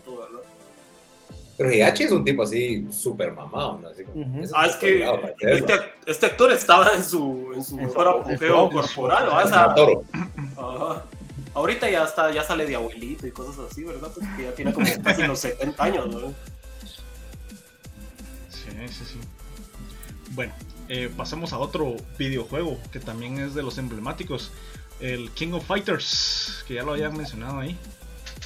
[1.56, 3.88] pero Hiachi es un tipo así súper mamado, ¿no?
[3.88, 4.02] Así
[4.54, 5.04] ah, es que
[5.40, 5.74] este,
[6.06, 9.26] este, actor estaba en su, en su mejor apogeo corporal,
[10.56, 11.02] ¿no?
[11.54, 14.10] Ahorita ya está, ya sale de abuelito y cosas así, ¿verdad?
[14.14, 16.34] Porque pues ya tiene como casi los 70 años, ¿no?
[18.48, 19.20] Sí, sí, sí.
[20.30, 20.54] Bueno,
[20.88, 24.50] eh, pasamos a otro videojuego que también es de los emblemáticos,
[25.00, 27.78] el King of Fighters, que ya lo habían mencionado ahí.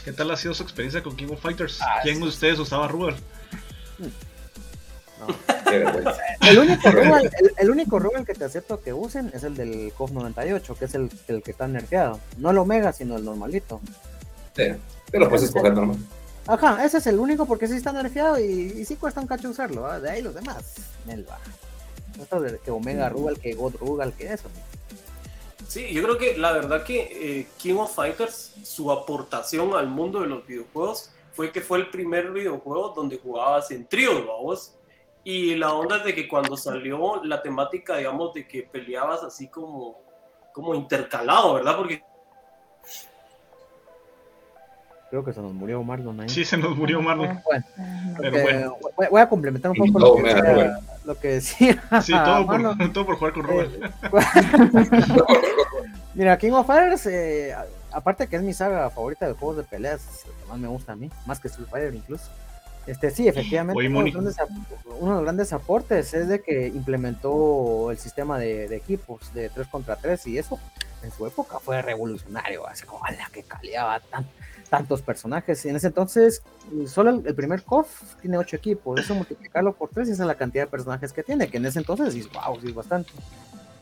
[0.07, 1.81] ¿Qué tal ha sido su experiencia con King of Fighters?
[1.83, 3.17] Ah, ¿Quién de ustedes usaba Rugal?
[6.49, 10.77] el, único Rugal, el, único que te acepto que usen es el del KOF 98,
[10.77, 12.21] que es el, el, que está nerfeado.
[12.39, 13.81] No el Omega, sino el normalito.
[14.55, 14.67] Sí,
[15.11, 15.97] te lo puedes escoger normal.
[16.47, 18.45] Ajá, ese es el único porque sí está nerfeado y,
[18.79, 20.01] y sí cuesta un cacho usarlo.
[20.01, 21.41] De ahí los demás, Melba.
[22.17, 24.49] Esto de que Omega Rugal, que God Rugal, que eso.
[25.69, 30.21] Sí, yo creo que la verdad que eh, King of Fighters, su aportación al mundo
[30.21, 34.75] de los videojuegos fue que fue el primer videojuego donde jugabas en tríos, vamos.
[35.23, 39.49] Y la onda es de que cuando salió la temática, digamos, de que peleabas así
[39.49, 40.01] como,
[40.53, 41.77] como intercalado, ¿verdad?
[41.77, 42.03] Porque
[45.11, 46.29] Creo que se nos murió Marlon ahí.
[46.29, 47.41] Sí, se nos murió Marlon.
[47.45, 47.65] Bueno,
[48.19, 48.77] Pero bueno.
[49.11, 50.71] Voy a complementar un poco lo, que
[51.07, 51.83] lo que decía.
[52.03, 53.73] Sí, todo, por, todo por jugar con Robert.
[53.75, 53.91] Eh,
[56.15, 57.55] Mira, King of Fighters, eh,
[57.93, 60.97] aparte que es mi saga favorita de juegos de peleas, que más me gusta a
[60.97, 62.31] mí, más que Street Fighter incluso.
[62.87, 64.37] Este, sí, efectivamente, uno de, grandes,
[65.01, 69.49] uno de, los grandes aportes es de que implementó el sistema de, de, equipos de
[69.49, 70.61] 3 contra 3 y eso
[71.03, 74.25] en su época fue revolucionario, así como, ¡ala, que caleaba tan!
[74.69, 75.65] Tantos personajes.
[75.65, 76.43] Y en ese entonces,
[76.87, 79.01] solo el, primer KOF tiene ocho equipos.
[79.01, 81.79] Eso multiplicarlo por tres esa es la cantidad de personajes que tiene, que en ese
[81.79, 83.11] entonces dices, wow, sí, es bastante.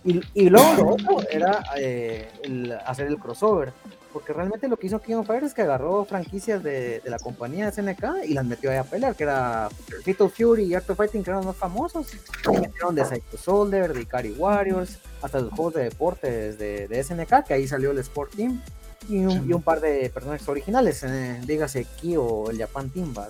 [0.05, 3.73] Y, y luego lo otro era eh, el, hacer el crossover,
[4.13, 7.19] porque realmente lo que hizo King of Fighters es que agarró franquicias de, de la
[7.19, 9.71] compañía SNK y las metió ahí a pelear, que era
[10.05, 12.09] Little Fury y Art of Fighting, que eran los más famosos.
[12.53, 17.03] Y metieron de Psycho Soldier, de Ikari Warriors, hasta los juegos de deportes de, de
[17.03, 18.61] SNK, que ahí salió el Sport Team
[19.09, 23.29] y un, y un par de personajes originales, eh, dígase Ki o el Japan Timba.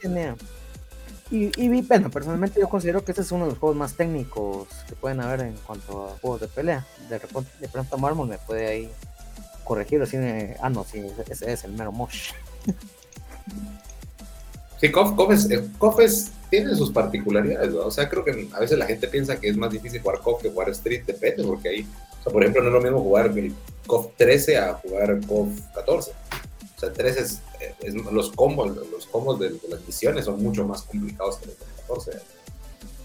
[0.00, 0.34] tiene...
[1.30, 4.68] Y, y, bueno, personalmente yo considero que este es uno de los juegos más técnicos
[4.86, 6.86] que pueden haber en cuanto a juegos de pelea.
[7.08, 8.90] De, repente, de pronto Marmon me puede ahí
[9.64, 10.18] corregir, así,
[10.60, 12.32] ah no, sí, ese es el mero Mosh.
[14.78, 17.86] Sí, KOF, es, eh, tiene sus particularidades, ¿no?
[17.86, 20.42] o sea, creo que a veces la gente piensa que es más difícil jugar KOF
[20.42, 21.86] que jugar Street, depende, porque ahí,
[22.22, 23.32] o sea, por ejemplo, no es lo mismo jugar
[23.84, 26.12] KOF 13 a jugar KOF 14.
[26.76, 27.42] O sea, 13 es,
[28.12, 32.10] los combos, los combos de, las misiones son mucho más complicados que los de 14.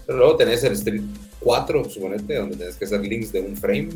[0.06, 1.02] Pero luego tenés el Street
[1.40, 3.88] 4, suponete, donde tenés que hacer links de un frame,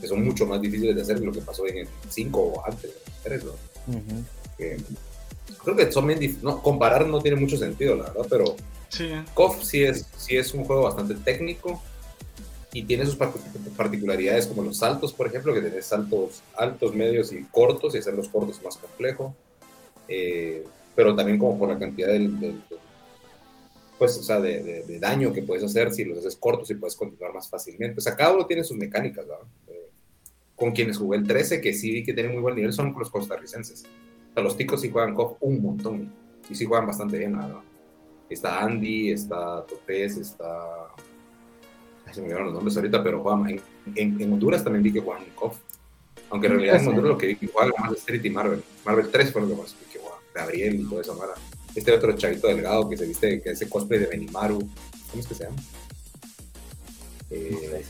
[0.00, 2.64] que son mucho más difíciles de hacer que lo que pasó en el 5 o
[2.64, 2.92] antes,
[3.24, 3.52] 3, ¿no?
[5.64, 6.44] creo que son bien difíciles.
[6.44, 8.54] No, comparar no tiene mucho sentido, la verdad, pero
[8.88, 9.10] sí.
[9.34, 11.82] KOF sí es, sí es un juego bastante técnico
[12.74, 13.16] y tiene sus
[13.76, 18.14] particularidades como los saltos, por ejemplo, que tenés saltos altos, medios y cortos, y hacer
[18.14, 19.32] los cortos más complejo,
[20.08, 20.64] eh,
[20.96, 22.60] pero también como por la cantidad del,
[23.96, 27.32] pues, o sea, de, daño que puedes hacer si los haces cortos y puedes continuar
[27.32, 28.00] más fácilmente.
[28.00, 29.46] O sea, cada uno tiene sus mecánicas, ¿verdad?
[29.68, 29.90] Eh,
[30.56, 33.08] con quienes jugué el 13, que sí vi que tienen muy buen nivel, son los
[33.08, 33.84] costarricenses.
[33.84, 36.12] O sea, los ticos sí juegan un montón,
[36.50, 37.60] y sí juegan bastante bien, ¿verdad?
[38.28, 40.88] Está Andy, está Topez, está
[42.12, 43.60] se me olvidaron los nombres ahorita, pero juegan
[43.96, 45.56] en, en, Honduras también vi que juegan KOF.
[46.30, 48.62] Aunque en realidad en Honduras lo que vi que jugaban más Street y Marvel.
[48.84, 50.20] Marvel 3 fue lo que más vi que jugaban.
[50.34, 51.34] Gabriel y todo eso, Mara.
[51.74, 54.58] Este otro chavito delgado que se viste, que ese cosplay de Benimaru.
[54.58, 55.56] ¿Cómo es que se llama?
[57.30, 57.84] Eh,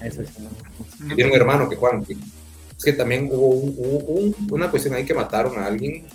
[1.14, 2.00] tiene un hermano que juega.
[2.76, 6.06] Es que también hubo, una cuestión ahí que mataron a alguien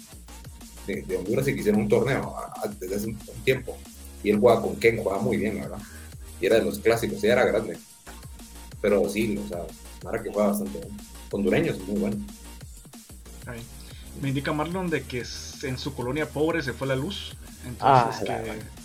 [0.88, 2.36] de, Honduras y que hicieron un torneo
[2.80, 3.78] desde hace un, tiempo.
[4.24, 5.80] Y él jugaba con Ken, jugaba muy bien, verdad.
[6.42, 7.78] Y era de los clásicos, y era grande.
[8.82, 9.66] Pero sí, o sea,
[10.04, 10.98] Mara que juega bastante bien.
[11.32, 12.18] Hondureños, muy bueno.
[14.22, 15.24] Me indica Marlon de que
[15.64, 17.36] en su colonia pobre se fue la luz.
[17.66, 18.44] Entonces ah,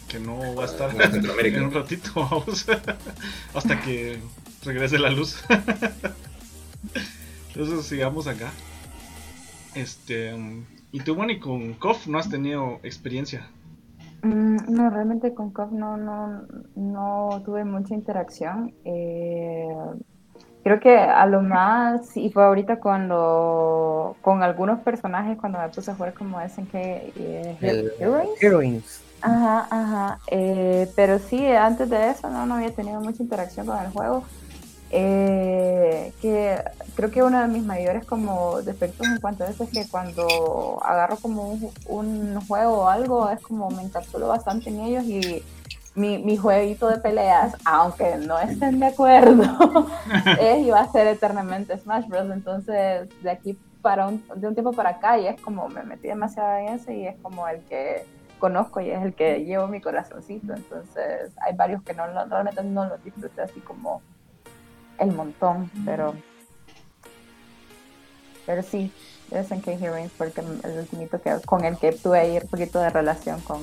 [0.09, 2.67] que, no va a estar en, un ratito, vamos.
[3.55, 4.19] hasta que
[4.65, 5.37] regrese la luz.
[7.49, 8.53] Entonces sigamos acá.
[9.75, 10.35] Este.
[10.93, 13.49] ¿Y tú, Bonnie, con KOF no has tenido experiencia?
[14.25, 18.72] Mm, no, realmente con KOF no, no, no tuve mucha interacción.
[18.85, 19.68] Eh,
[20.62, 25.91] creo que a lo más, y fue ahorita cuando, con algunos personajes, cuando me puse
[25.91, 27.59] a jugar como SNK eh,
[28.01, 28.43] Heroines.
[28.43, 29.03] Heroines.
[29.20, 30.18] Ajá, ajá.
[30.29, 34.25] Eh, pero sí, antes de eso no, no había tenido mucha interacción con el juego.
[34.97, 36.57] Eh, que
[36.95, 40.79] creo que uno de mis mayores como defectos en cuanto a eso es que cuando
[40.85, 45.43] agarro como un, juego o algo es como me encapsulo bastante en ellos y
[45.97, 49.89] mi, mi jueguito de peleas, aunque no estén de acuerdo,
[50.41, 52.31] es y a ser eternamente Smash Bros.
[52.31, 56.07] Entonces de aquí para un, de un tiempo para acá y es como me metí
[56.07, 58.07] demasiado en ese y es como el que
[58.39, 60.55] conozco y es el que llevo mi corazoncito.
[60.55, 64.01] Entonces hay varios que no realmente no los disfruté así como
[64.99, 66.15] el montón, pero
[68.47, 68.93] pero sí,
[69.31, 72.91] es en K-Heroines porque el ultimito que con el que tuve ahí un poquito de
[72.91, 73.61] relación con,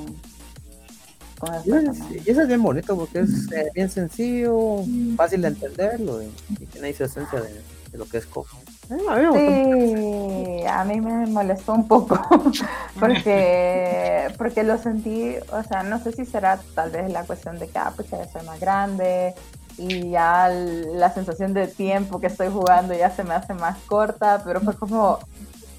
[1.39, 4.83] con y eso es bien bonito porque es eh, bien sencillo,
[5.15, 6.29] fácil de entenderlo y,
[6.67, 7.61] tiene esa esencia de,
[7.93, 8.57] lo que es Coco.
[8.89, 12.19] Eh, sí, a mí me molestó un poco
[12.99, 17.67] porque porque lo sentí, o sea, no sé si será tal vez la cuestión de
[17.67, 19.35] que ah, pues ya soy más grande
[19.77, 24.41] y ya la sensación de tiempo que estoy jugando ya se me hace más corta,
[24.43, 25.19] pero fue como,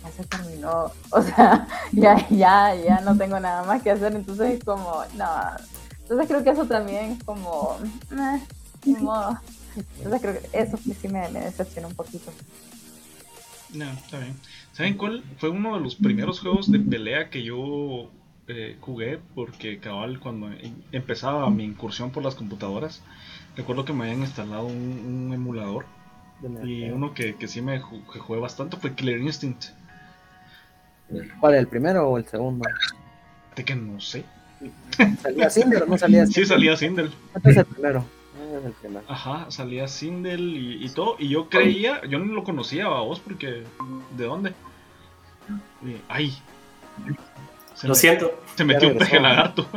[0.03, 4.59] ya se terminó, o sea, ya, ya, ya no tengo nada más que hacer, entonces
[4.59, 5.26] es como, no,
[6.01, 7.78] entonces creo que eso también es como,
[8.12, 8.40] eh,
[8.84, 12.30] Entonces creo que eso sí me, me decepciona un poquito.
[13.72, 14.36] No, está bien.
[14.72, 18.11] ¿Saben cuál fue uno de los primeros juegos de pelea que yo
[18.49, 19.18] eh, jugué?
[19.34, 23.03] Porque cabal, cuando em, empezaba mi incursión por las computadoras,
[23.57, 25.85] Recuerdo que me habían instalado un, emulador.
[26.65, 29.67] Y uno que, que sí me jugué bastante fue Killer Instinct.
[31.41, 32.65] ¿Cuál, el primero o el segundo?
[33.55, 34.25] De que no sé.
[35.21, 36.45] ¿Salía Sindel o no salía Sindel?
[36.45, 37.13] Sí, salía Sindel.
[37.35, 38.05] Este es el primero.
[39.09, 41.17] Ajá, salía Sindel y, todo.
[41.19, 43.65] Y yo creía, yo no lo conocía a vos porque.
[44.17, 44.53] ¿De dónde?
[46.09, 46.33] ay.
[47.83, 48.43] lo siento.
[48.57, 49.67] Se metió un peje lagarto.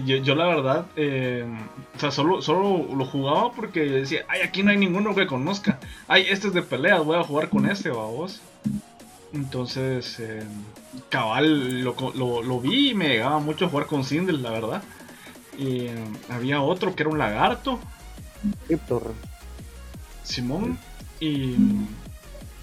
[0.00, 1.46] yo, yo la verdad, eh,
[1.94, 5.78] o sea, solo, solo lo jugaba porque decía, ay, aquí no hay ninguno que conozca.
[6.08, 8.40] Ay, este es de peleas, voy a jugar con este, vos.
[9.34, 10.44] Entonces, eh,
[11.08, 14.82] cabal, lo, lo, vi y me llegaba mucho a jugar con Sindel, la verdad.
[15.58, 17.78] Y eh, había otro que era un lagarto.
[20.22, 20.78] Simón.
[21.20, 21.56] Y,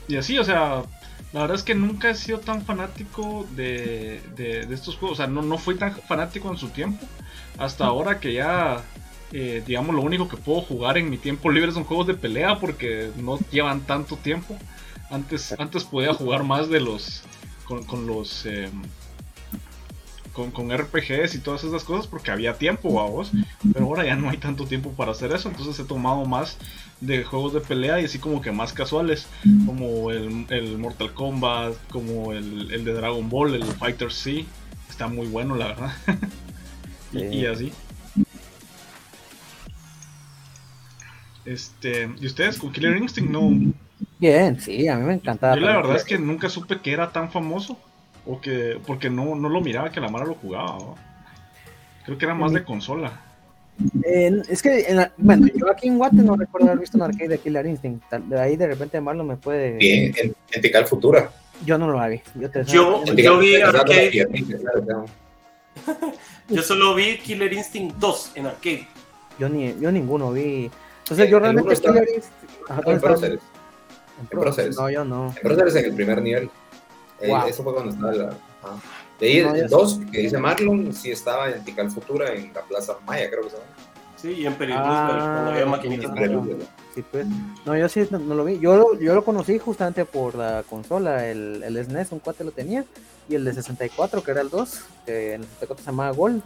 [0.08, 0.84] y así, o sea,
[1.32, 5.20] la verdad es que nunca he sido tan fanático de, de, estos juegos.
[5.20, 7.06] O sea, no, no fui tan fanático en su tiempo.
[7.58, 8.84] Hasta ahora que ya,
[9.32, 12.60] eh, digamos, lo único que puedo jugar en mi tiempo libre son juegos de pelea
[12.60, 14.58] porque no llevan tanto tiempo.
[15.12, 17.24] Antes, antes podía jugar más de los.
[17.66, 18.46] con, con los.
[18.48, 18.82] Em,
[20.40, 23.32] con, con, RPGs y todas esas cosas porque había tiempo, vamos.
[23.74, 25.50] Pero ahora ya no hay tanto tiempo para hacer eso.
[25.50, 26.58] Entonces he tomado más
[27.02, 29.28] de juegos de pelea y así como que más casuales,
[29.66, 34.46] como el, Mortal Kombat, como el, de Dragon Ball, el Fighter C,
[34.90, 35.92] está muy bueno la verdad.
[37.12, 37.72] y, así.
[41.46, 43.74] Este, ¿y ustedes con Killer Instinct no?
[44.20, 45.56] Bien, sí, a mí me encantaba.
[45.56, 47.80] Yo la verdad es que nunca supe que era tan famoso,
[48.30, 50.96] o que, porque no, no lo miraba que la Mara lo jugaba.
[52.06, 53.12] Creo que era más de consola
[54.50, 57.66] es que, bueno, yo aquí en Guate no recuerdo haber visto un arcade de Killer
[57.66, 58.12] Instinct.
[58.12, 59.78] De ahí de repente Marlon me puede.
[59.78, 61.32] Bien, en, en Tical Futura.
[61.66, 62.22] Yo no lo vi.
[62.36, 64.28] Yo, yo, yo vi arcade.
[66.50, 68.88] yo solo vi Killer Instinct 2 en arcade.
[69.38, 70.70] Yo, ni, yo ninguno vi.
[71.00, 72.88] Entonces, yo realmente Killer Instinct.
[72.88, 73.40] en Proceres.
[74.20, 74.76] En Proceres.
[74.76, 75.34] No, yo no.
[75.36, 76.50] En Proceres en el primer nivel.
[77.22, 78.36] Eh, eso fue cuando estaba la.
[79.20, 82.96] De ahí, el 2, que dice Marlon, sí estaba en Tical Futura, en la Plaza
[83.06, 83.70] Maya, creo que se llama.
[84.16, 86.12] Sí, y en Periodismo, ah, cuando había maquinitas.
[86.94, 87.26] Sí, pues.
[87.66, 88.60] No, yo sí no, lo vi.
[88.60, 92.44] Yo lo, yo lo conocí justamente por la consola, el, el SNES, e un cuate
[92.44, 92.84] lo tenía,
[93.30, 96.42] y el de 64, que era el 2, que en el 64 se llamaba Gold.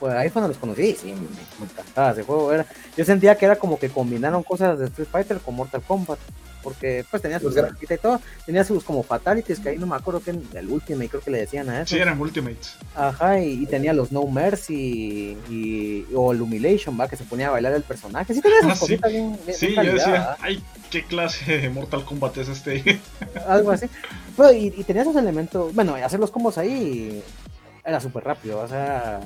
[0.00, 2.52] pues ahí fue donde los conocí, sí, me, encantaba ese juego.
[2.52, 2.64] Era,
[2.96, 6.18] yo sentía que era como que combinaron cosas de Street Fighter con Mortal Kombat.
[6.62, 10.20] Porque pues tenía sus y todo, tenía sus como fatalities, que ahí no me acuerdo
[10.20, 11.94] que el Ultimate creo que le decían a eso.
[11.94, 12.74] Sí, eran Ultimates.
[12.94, 17.72] Ajá, y, tenía los No Mercy y, o Illumination, va, que se ponía a bailar
[17.74, 18.34] el personaje.
[18.34, 22.38] Sí tenía esas ah, cositas bien, Sí, yo decía, ay, qué clase de Mortal Kombat
[22.38, 23.00] es este.
[23.46, 23.86] Algo así.
[24.36, 27.22] Pero, y, tenía esos elementos, bueno, hacer los combos ahí
[27.88, 29.20] era súper rápido, o sea,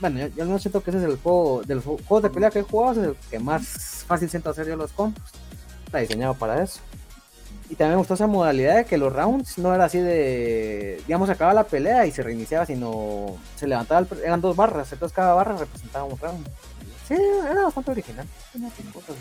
[0.00, 2.60] bueno, yo, no siento que ese es el juego, de los juegos de pelea que
[2.60, 5.20] he jugado, es el que más fácil siento hacer yo los combos,
[5.92, 6.80] está diseñado para eso.
[7.68, 11.28] Y también me gustó esa modalidad de que los rounds no era así de, digamos,
[11.30, 15.56] acaba la pelea y se reiniciaba, sino se levantaba, eran dos barras, entonces cada barra
[15.56, 16.46] representaba un round.
[17.08, 19.16] Sí, era bastante original, tenía cosas,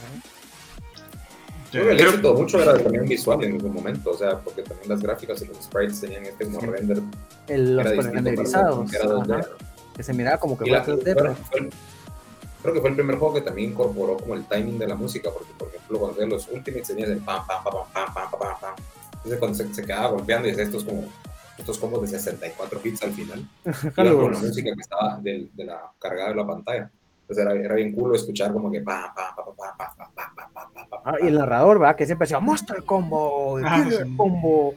[1.72, 4.90] Creo que el éxito mucho era también visual en algún momento, o sea, porque también
[4.90, 7.02] las gráficas y los sprites tenían este como render.
[7.48, 8.92] El, los renderizados.
[9.96, 11.72] Que se miraba como que fue, 3D,
[12.62, 15.30] creo que fue el primer juego que también incorporó como el timing de la música,
[15.32, 18.60] porque por ejemplo cuando los Ultimates tenías el pam, pam, pam, pam, pam, pam, pam,
[18.60, 18.76] pam.
[19.16, 21.06] Entonces cuando se, se quedaba golpeando y estos como
[21.58, 23.48] estos combos de 64 hits al final,
[23.94, 26.92] claro, con la música que estaba de, de la cargada de la pantalla.
[27.22, 30.74] Entonces era, era bien cool escuchar como que pam, pam, pam, pam, pam, pam, pam,
[30.74, 31.96] pam, Ah, y el narrador, ¿verdad?
[31.96, 33.84] Que siempre decía Monster Combo, ah,
[34.18, 34.76] Combo,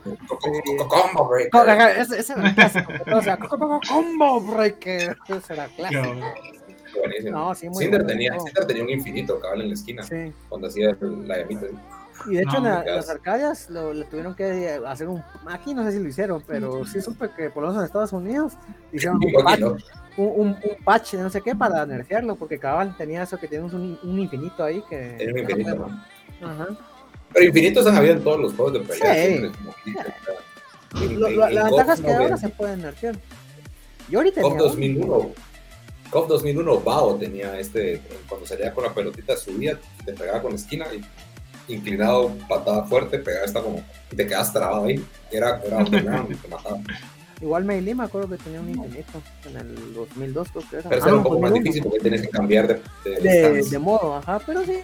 [0.88, 1.98] Combo Breaker.
[1.98, 2.92] Ese era el clásico.
[3.12, 5.18] O sea, Combo Breaker.
[5.28, 6.02] Ese era clásico.
[6.98, 7.38] Buenísimo.
[7.38, 10.32] No, sí, muy Cinder, tenía, Cinder tenía un infinito cabal en la esquina sí.
[10.48, 11.66] cuando hacía la llamita.
[12.26, 15.22] Y de hecho, en, las arcadias lo, tuvieron que hacer un.
[15.46, 18.12] Aquí no sé si lo hicieron, pero sí supe que por lo menos en Estados
[18.12, 18.54] Unidos
[18.92, 19.60] hicieron un patch,
[20.16, 23.64] un, un, patch de no sé qué para nerfearlo, porque cabal tenía eso que tiene
[23.64, 25.28] un, un infinito ahí que.
[25.32, 25.90] un infinito,
[26.42, 26.68] Ajá.
[27.32, 29.52] Pero infinitos han habido en todos los juegos de pelea.
[30.94, 31.16] Sí.
[31.16, 33.16] la ventaja es que ahora se pueden nerfear.
[34.08, 34.40] Yo ahorita.
[34.40, 35.30] COP 2001.
[36.14, 38.00] COP 2001 Bao tenía este.
[38.28, 43.18] Cuando salía con la pelotita subía, te pegaba con la esquina y inclinado, patada fuerte,
[43.18, 45.04] pegaba esta como, y te quedas trabado ahí.
[45.32, 46.78] Era, era y te mataba.
[47.40, 50.88] Igual Meili me acuerdo que tenía un infinito en el 2002, creo que era.
[50.88, 52.80] Pero eso era un poco más difícil porque tienes que cambiar de,
[53.20, 54.82] de, de, modo, ajá, pero sí.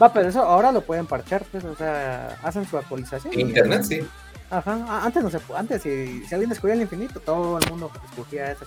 [0.00, 3.34] Va, pero eso ahora lo pueden parchar, pues, o sea, hacen su actualización.
[3.34, 4.00] En internet, sí.
[4.48, 8.44] Ajá, antes no se antes si, si alguien descubría el infinito, todo el mundo escogía
[8.44, 8.64] a esa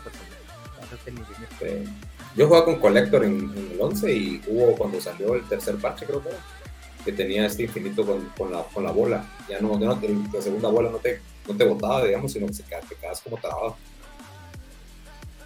[2.36, 6.06] Yo jugaba con Collector en, en, el 11 y hubo cuando salió el tercer parche,
[6.06, 6.38] creo que era
[7.04, 9.26] que tenía este infinito con, con, la, con la bola.
[9.50, 10.00] Ya no, ya no
[10.34, 13.38] la segunda bola no te, no te botaba, digamos, sino que se te quedas como
[13.38, 13.76] trabado.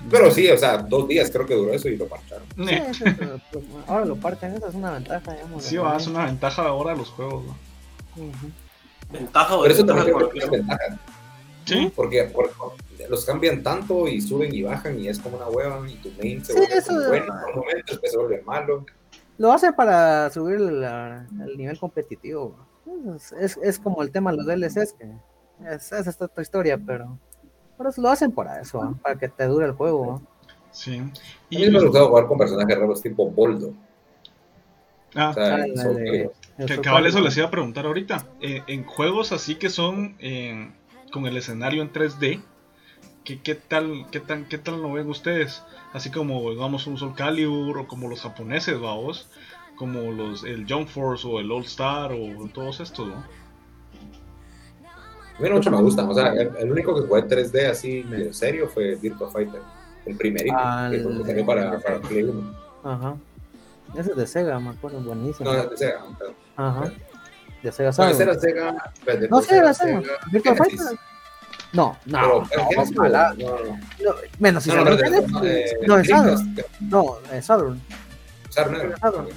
[0.10, 2.46] Pero sí, o sea, dos días creo que duró eso y lo parcharon.
[2.56, 3.04] Sí,
[3.52, 5.64] pues, ahora lo parchan, esa es una ventaja, digamos.
[5.64, 7.56] Sí, va, es una ventaja ahora de los juegos, ¿no?
[9.12, 11.00] Ventaja o Pero eso también es ventaja.
[11.66, 11.92] Sí.
[11.96, 12.32] Porque,
[13.10, 16.44] los cambian tanto y suben y bajan y es como una hueva y tu main
[16.44, 18.86] se vuelve bueno por un momento, después se vuelve malo.
[19.38, 22.56] Lo hace para subir el nivel competitivo.
[23.40, 25.12] Es, es, como el tema de los DLCs, que
[25.70, 27.18] es, es esta otra historia, pero,
[27.78, 30.22] pero lo hacen para eso, para que te dure el juego.
[30.72, 31.02] Sí.
[31.50, 33.74] Y a mí me gusta jugar con personajes raros tipo Boldo.
[35.16, 38.26] Ah, que cabal eso les iba a preguntar ahorita.
[38.42, 40.72] Eh, en juegos así que son eh,
[41.12, 42.42] con el escenario en 3D,
[43.24, 45.64] ¿qué, qué, tal, qué, tan, ¿qué tal lo ven ustedes?
[45.96, 49.30] así como digamos un Soul Calibur o como los japoneses, vamos,
[49.78, 53.16] como los el Jump Force o el All Star o todos estos, ¿no?
[53.16, 58.34] A mí no mucho me gusta, o sea, el, único que jugué 3D así medio
[58.34, 59.62] serio fue Virtua Fighter,
[60.06, 60.58] el primerito,
[60.92, 62.54] que salió para, para Play 1.
[62.84, 63.16] Ajá.
[63.98, 65.50] Ese es de Sega, me acuerdo, buenísimo.
[65.50, 66.04] No, es de Sega.
[66.58, 66.92] Ajá.
[67.66, 68.12] De Sega Saga.
[68.12, 68.76] No, Sega.
[69.28, 70.02] No, Sega, Sega.
[70.32, 71.00] Virtua Fighter.
[71.74, 74.92] No, no, no, no, no, no, Menos si no, no,
[75.88, 76.56] no, es Saturn.
[76.80, 77.82] No, es Saturn.
[78.50, 79.30] Saturn.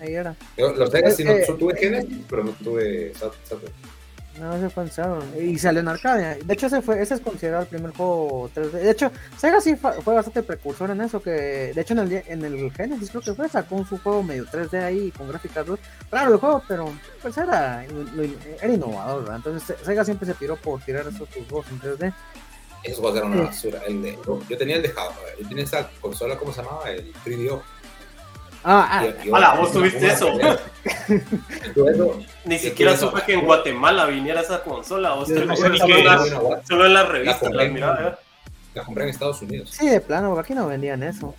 [0.00, 0.34] Ahí era.
[0.56, 3.72] los Sega sí no tuve Genesis, pero no tuve Saturn.
[4.40, 5.26] No, ese fue en Saturn.
[5.40, 6.36] Y salió en Arcadia.
[6.42, 8.70] De hecho, ese fue ese es considerado el primer juego 3D.
[8.70, 11.20] De hecho, Sega sí fue bastante precursor en eso.
[11.20, 14.46] que De hecho, en el, en el Genesis creo que fue, sacó su juego medio
[14.46, 15.66] 3D ahí con gráficas
[16.10, 19.36] Claro, el juego, pero pues era, era innovador, ¿verdad?
[19.36, 22.14] Entonces, Sega siempre se tiró por tirar esos juegos en 3D.
[22.84, 23.80] Esos juegos eran una basura.
[23.86, 25.14] El de, yo tenía el de Java.
[25.40, 26.90] Yo tenía esa consola, ¿cómo se llamaba?
[26.90, 27.60] El 3DO.
[28.70, 29.06] Ah, ah.
[29.32, 30.30] Hola, vos tuviste eso.
[32.44, 35.14] Ni siquiera supe que en Guatemala viniera esa consola.
[35.14, 36.04] Vos no sé ni qué
[36.68, 38.18] Solo en la revista la, miraba.
[38.74, 39.70] La compré en Estados Unidos.
[39.70, 41.34] Sí, de plano, aquí no vendían eso.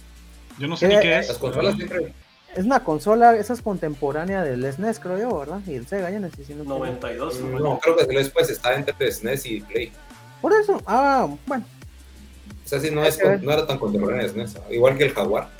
[0.57, 1.27] Yo no sé ni qué es.
[1.27, 2.15] Las consolas siempre.
[2.55, 5.59] Es una consola, esa es contemporánea del SNES, creo yo, ¿verdad?
[5.67, 6.63] Y el Sega, ya necesito.
[6.63, 7.41] 92.
[7.41, 9.91] No, creo que después está entre SNES y Play.
[10.41, 11.63] Por eso, ah, bueno.
[12.65, 14.57] O sea, sí, no, es, no era tan contemporáneo SNES.
[14.71, 15.58] Igual que el Jaguar.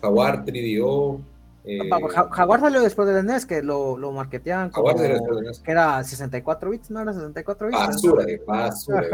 [0.00, 1.20] Jaguar 3DO.
[1.64, 1.90] Eh...
[2.30, 5.60] Jaguar salió después del NES, que lo, lo marketeaban como NES.
[5.60, 7.78] que era 64 bits, ¿no era 64 bits?
[7.78, 9.06] Basura, de basura.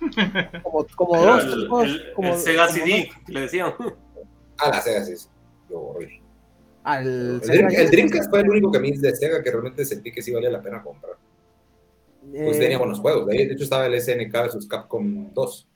[0.62, 3.72] como, como dos, el, dos, el, como, el Sega CD, le decían.
[4.58, 5.14] Ah, la Sega sí.
[5.70, 5.94] Yo,
[6.82, 9.84] Al el, Sega el, Dreamcast fue el único que a mí de Sega que realmente
[9.84, 11.16] sentí que sí valía la pena comprar.
[12.30, 13.26] Pues eh, tenía buenos juegos.
[13.26, 15.68] De hecho, estaba el SNK vs Capcom 2.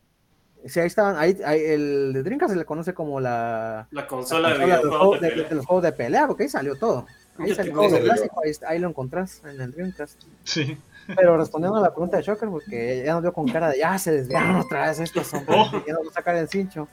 [0.68, 1.16] Sí, ahí estaban.
[1.16, 4.88] Ahí, ahí, el de Dreamcast se le conoce como la, La consola, la de consola
[4.88, 5.48] de, los videojuegos juegos de de, pelea.
[5.48, 7.06] de los juegos de pelea, porque ahí salió todo.
[7.38, 10.22] Ahí salió todo lo clásico, ahí, ahí lo encontrás en el Dreamcast.
[10.44, 10.78] Sí.
[11.14, 13.98] Pero respondiendo a la pregunta de Shocker, porque ya nos dio con cara de ya
[13.98, 15.70] se desviaron otra vez estos son Oh.
[15.86, 16.88] ya nos va a sacar el cincho.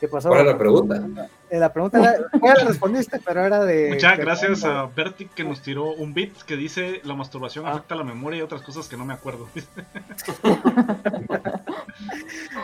[0.00, 0.30] ¿Qué pasó?
[0.30, 1.28] ¿Cuál la pregunta?
[1.50, 3.88] Eh, la pregunta era, ya la respondiste, pero era de.
[3.90, 7.72] Muchas de gracias a Berti que nos tiró un beat que dice la masturbación Ah.
[7.72, 9.48] afecta la memoria y otras cosas que no me acuerdo.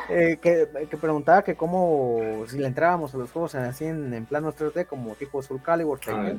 [0.08, 4.24] eh, que, que preguntaba que cómo, si le entrábamos a los juegos así en, en
[4.26, 5.98] planos 3D, como tipo Soul Calibur.
[6.08, 6.32] Ah.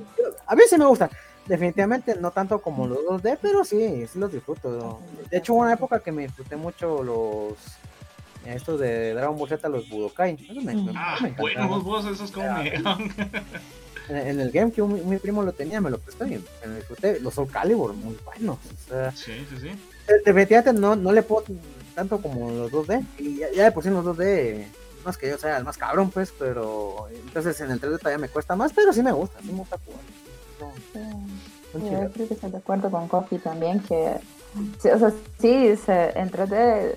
[0.48, 1.10] A mí sí me gustan.
[1.46, 5.00] Definitivamente no tanto como los 2D, pero sí, sí los disfruto.
[5.30, 7.56] De hecho, hubo una época que me disfruté mucho los.
[8.54, 10.38] Estos de Dragon Ball Z, los Budokai.
[10.50, 12.72] Esos me- me- Ah, me bueno, vos, esos como me.
[14.10, 16.76] En, en el GameCube mi, mi primo lo tenía, me lo prestó y me lo
[16.76, 17.20] disfruté.
[17.20, 18.58] Los Soul Calibur, muy buenos.
[18.58, 19.68] O sea, Sí, sí, sí.
[19.68, 21.44] de- definitivamente no, no le puedo
[21.94, 23.04] tanto como los 2D.
[23.18, 24.66] Y ya, ya de por sí en los 2D,
[25.04, 28.18] no es que yo sea el más cabrón, pues, pero entonces en el 3D todavía
[28.18, 30.00] me cuesta más, pero sí me gusta, sí me gusta jugar.
[30.62, 30.72] No,
[31.74, 32.04] son Sí, chidos.
[32.04, 34.14] yo creo que estoy de acuerdo con Coffee también, que
[34.82, 35.12] sí, o sea,
[35.42, 36.96] sí, se, en 3D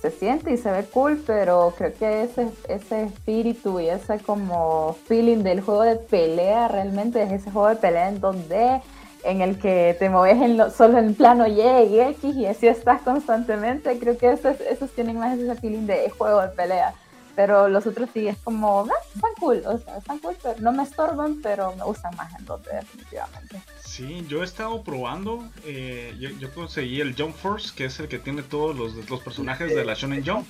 [0.00, 4.96] se siente y se ve cool, pero creo que ese, ese espíritu y ese como
[5.06, 8.82] feeling del juego de pelea realmente es ese juego de pelea en 2D
[9.24, 13.98] en el que te mueves solo en plano Y y X y así estás constantemente,
[13.98, 16.94] creo que esos, esos tienen más ese feeling de juego de pelea.
[17.36, 20.72] Pero los otros sí es como, ah, están cool, o sea, están cool, pero no
[20.72, 23.60] me estorban, pero me gustan más en 2D definitivamente.
[23.84, 25.46] Sí, yo he estado probando.
[25.66, 29.20] eh, yo, yo conseguí el Jump Force, que es el que tiene todos los, los
[29.20, 30.46] personajes de la Shonen Jump.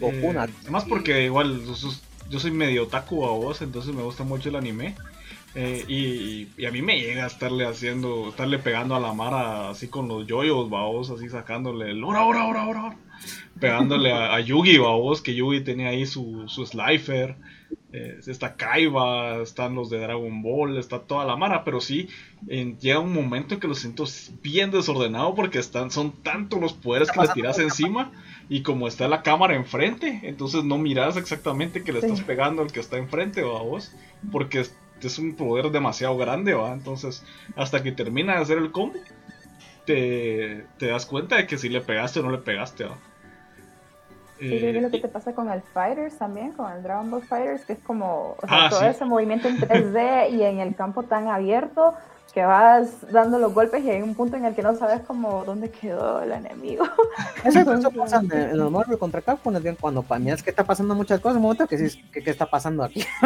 [0.00, 1.60] Eh, Además porque igual
[2.30, 4.94] yo, soy medio otaku a vos, entonces me gusta mucho el anime.
[5.54, 9.70] Eh, y, y a mí me llega a estarle haciendo, estarle pegando a la Mara
[9.70, 12.96] así con los yoyos, babos, así sacándole el ora, ora, ora, ora.
[13.60, 17.36] Pegándole a, a Yugi, babos, que Yugi tenía ahí su, su Slifer.
[17.92, 22.08] Eh, está Kaiba, están los de Dragon Ball, está toda la Mara, pero sí,
[22.48, 24.04] en- llega un momento en que lo siento
[24.42, 28.12] bien desordenado porque están, son tantos los poderes que le tiras encima
[28.48, 32.70] y como está la cámara enfrente, entonces no miras exactamente que le estás pegando al
[32.70, 33.92] que está enfrente o a vos,
[34.30, 36.72] porque es, es un poder demasiado grande, ¿va?
[36.72, 37.24] Entonces,
[37.56, 38.98] hasta que termina de hacer el combo,
[39.86, 42.98] te, te das cuenta de que si le pegaste o no le pegaste, ¿va?
[44.48, 47.22] Sí, es lo que Eh, te pasa con el Fighters también, con el Dragon Ball
[47.22, 48.86] Fighters, que es como o sea, Ah, todo sí.
[48.86, 51.94] ese movimiento en 3D y en el campo tan abierto
[52.32, 55.44] que vas dando los golpes y hay un punto en el que no sabes como
[55.46, 56.84] dónde quedó el enemigo.
[57.44, 61.20] Eso, eso pasa en, en los Marvel contra Capcom, cuando miras que está pasando muchas
[61.20, 63.02] cosas, un momento que sí, que, que está pasando aquí.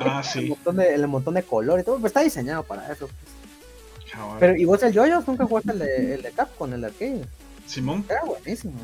[0.00, 2.90] ah, el, sí, montón de, el montón de color y todo, pues está diseñado para
[2.92, 3.08] eso.
[4.12, 4.36] Cabal.
[4.40, 7.24] Pero, ¿y vos el Yoyos nunca jugaste el de, el de Capcom, el arcade?
[7.66, 8.74] Simón, Era buenísimo.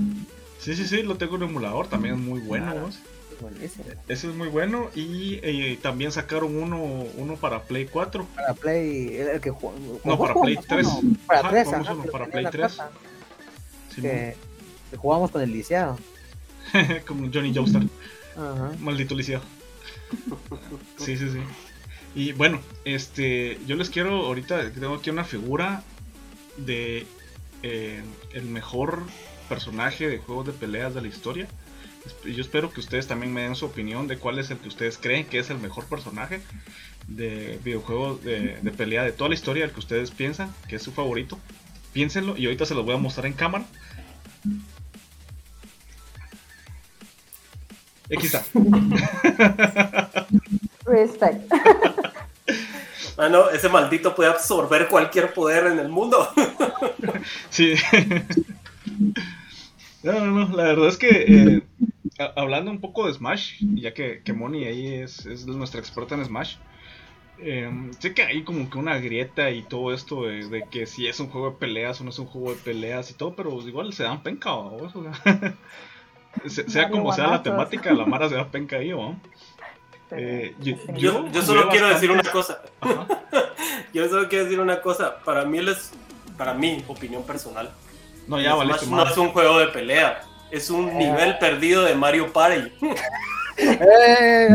[0.59, 2.80] sí, sí, sí, lo tengo en emulador, también es muy bueno, Claro.
[2.86, 2.98] vos.
[3.40, 3.84] Buenísimo.
[4.09, 6.82] Ese es muy bueno y eh, también sacaron uno,
[7.16, 8.26] uno para Play 4.
[8.34, 9.72] Para Play, el, que jugó.
[10.05, 10.86] No, para Play 3.
[11.24, 12.62] Para Ajá, 3, jugamos ajá, uno para Play la 3.
[12.72, 12.90] cosa,
[13.94, 14.10] Simón.
[14.10, 14.36] Que,
[14.90, 15.96] que jugamos con el lisiado.
[17.06, 17.82] Como Johnny Joestar.
[18.80, 19.44] Maldito lisiado.
[20.96, 21.38] Sí, sí, sí.
[22.18, 25.84] Y bueno, este, yo les quiero ahorita tengo aquí una figura
[26.56, 27.06] de
[27.62, 29.04] eh, el mejor
[29.48, 31.46] personaje de juegos de peleas de la historia.
[32.24, 34.98] Yo espero que ustedes también me den su opinión de cuál es el que ustedes
[34.98, 36.40] creen que es el mejor personaje
[37.06, 40.82] de videojuegos de, de pelea de toda la historia, el que ustedes piensan que es
[40.82, 41.38] su favorito.
[41.92, 43.64] Piénsenlo y ahorita se los voy a mostrar en cámara.
[48.10, 48.44] Aquí está.
[50.84, 51.52] Respect.
[53.18, 56.28] Ah, no, ese maldito puede absorber cualquier poder en el mundo.
[57.50, 57.74] Sí.
[60.02, 61.08] No, no, no, la verdad es que
[61.56, 61.62] eh,
[62.18, 66.14] a- hablando un poco de Smash, ya que, que Moni ahí es, es nuestra experta
[66.14, 66.56] en Smash,
[67.38, 67.70] eh,
[68.00, 71.20] sé que hay como que una grieta y todo esto de, de que si es
[71.20, 73.92] un juego de peleas o no es un juego de peleas y todo, pero igual
[73.94, 74.54] se dan penca.
[74.54, 75.54] O sea,
[76.46, 79.16] se- sea como sea la temática, la Mara se da penca ahí, ¿va?
[80.12, 80.82] Eh, yo- Sí.
[80.94, 82.60] Yo, Yo yo solo quiero decir una cosa.
[82.80, 83.06] Ajá.
[83.93, 85.16] Yo solo quiero decir una cosa.
[85.24, 85.90] Para mí, él es,
[86.36, 87.70] para mi opinión personal,
[88.26, 89.12] No, ya valiste no más.
[89.12, 90.20] es un juego de pelea.
[90.51, 92.72] es un nivel perdido de Mario Party.
[93.59, 94.48] Eh,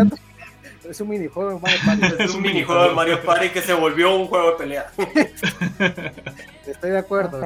[0.89, 2.23] es un minijuego de Mario Party.
[2.23, 4.91] Es un minijuego de Mario Party que se volvió un juego de pelea.
[6.65, 7.41] Estoy de acuerdo.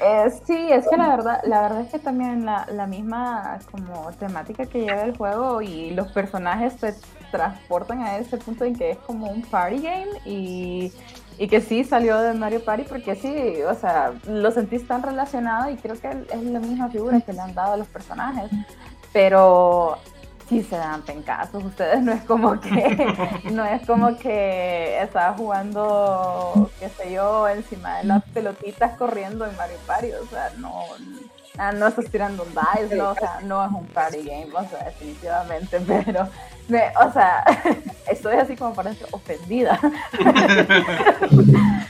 [0.00, 4.10] Eh, sí, es que la verdad, la verdad es que también la, la, misma como
[4.12, 6.94] temática que lleva el juego y los personajes te
[7.30, 10.92] transportan a ese punto en que es como un party game y,
[11.38, 15.70] y que sí salió de Mario Party porque sí, o sea, lo sentís tan relacionado
[15.70, 18.50] y creo que es la misma figura que le han dado a los personajes,
[19.12, 19.98] pero
[20.48, 21.64] sí se dan pencazos.
[21.64, 27.98] Ustedes no es como que, no es como que estaba jugando, qué sé yo, encima
[27.98, 30.12] de las pelotitas corriendo en Mario Party.
[30.12, 30.84] O sea, no,
[31.72, 34.84] no estás tirando un dice, no, o sea, no es un party game, o sea,
[34.84, 36.28] definitivamente, pero,
[37.00, 37.44] o sea,
[38.10, 39.78] estoy así como para ser ofendida.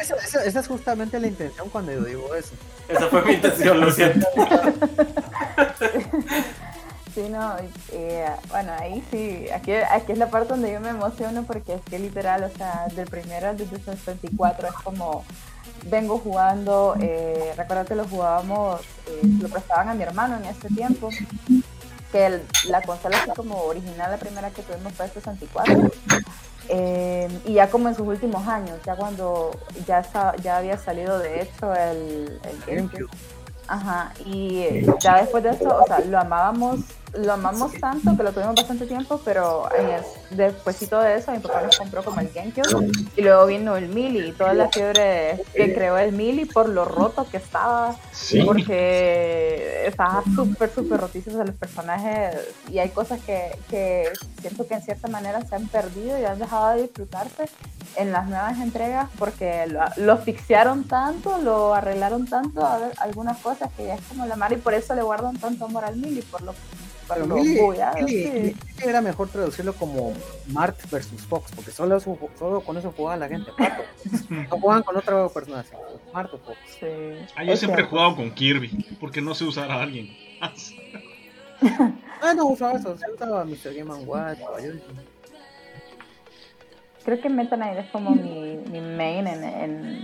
[0.00, 2.54] esa, esa, es justamente la intención cuando yo digo eso.
[2.88, 4.26] Esa fue mi intención, lo siento.
[7.16, 7.56] Sí, no,
[7.92, 11.80] eh, bueno, ahí sí, aquí, aquí es la parte donde yo me emociono porque es
[11.80, 15.24] que literal, o sea, del primero al 64 es como
[15.86, 20.68] vengo jugando, eh, recuerdo que lo jugábamos, eh, lo prestaban a mi hermano en ese
[20.68, 21.08] tiempo,
[22.12, 25.90] que la consola fue como original, la primera que tuvimos fue el 64.
[26.68, 29.52] Eh, y ya como en sus últimos años, ya cuando
[29.86, 30.04] ya,
[30.42, 33.08] ya había salido de hecho el, el GameCube.
[33.68, 36.80] Ajá, y ya después de eso, o sea, lo amábamos
[37.14, 39.68] lo amamos tanto que lo tuvimos bastante tiempo, pero
[40.30, 44.28] después de eso mi papá nos compró como el GameCube y luego vino el Mili
[44.28, 47.96] y toda la fiebre que creó el Mili por lo roto que estaba,
[48.44, 52.36] porque estaba súper, súper rotísimo de los personajes
[52.70, 56.38] y hay cosas que, que siento que en cierta manera se han perdido y han
[56.38, 57.48] dejado de disfrutarse
[57.96, 63.38] en las nuevas entregas porque lo, lo asfixiaron tanto, lo arreglaron tanto a ver algunas
[63.38, 65.96] cosas que ya es como la mar y por eso le guardan tanto amor al
[65.96, 66.54] Mili, por lo
[67.08, 67.26] pero
[68.84, 70.12] era mejor traducirlo como
[70.48, 73.50] Mart versus Fox, porque solo, solo con eso jugaban la gente.
[74.28, 75.64] no jugaban con otra persona,
[76.12, 76.58] Mart o Fox.
[77.36, 80.08] Ah, yo siempre he jugado con Kirby, porque no sé usar a alguien.
[82.20, 83.74] ah, no usaba eso, se usaba Mr.
[83.74, 84.38] Game Watch,
[87.06, 90.02] creo que Meta Knight es como mi, mi main en, en,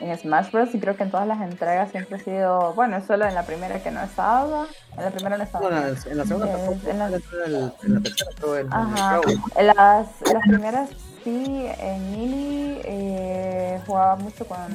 [0.00, 0.74] en, Smash Bros.
[0.74, 3.80] Y creo que en todas las entregas siempre ha sido, bueno, solo en la primera
[3.82, 4.66] que no estaba.
[4.96, 5.68] En la primera no estaba.
[5.68, 6.90] Bueno, en la segunda tampoco.
[6.90, 9.20] En la, en la tercera, en, Ajá.
[9.56, 10.88] En las, las primeras
[11.22, 14.66] sí, en Mili eh, jugaba mucho con,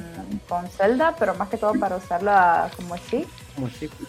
[0.48, 3.26] con Zelda, pero más que todo para usarla como chip.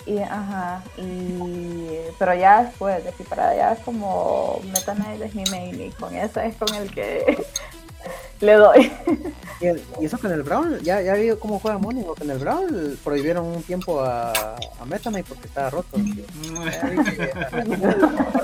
[0.05, 1.79] Y, ajá, y,
[2.17, 5.91] pero ya después, de aquí para allá es como Meta Knight es mi main y
[5.91, 7.37] con eso es con el que
[8.41, 8.91] le doy.
[9.61, 9.67] Y,
[10.03, 13.45] eso que en el Brown, ya, ya vi cómo juega porque en el Brown prohibieron
[13.45, 15.97] un tiempo a, a Meta Knight porque estaba roto.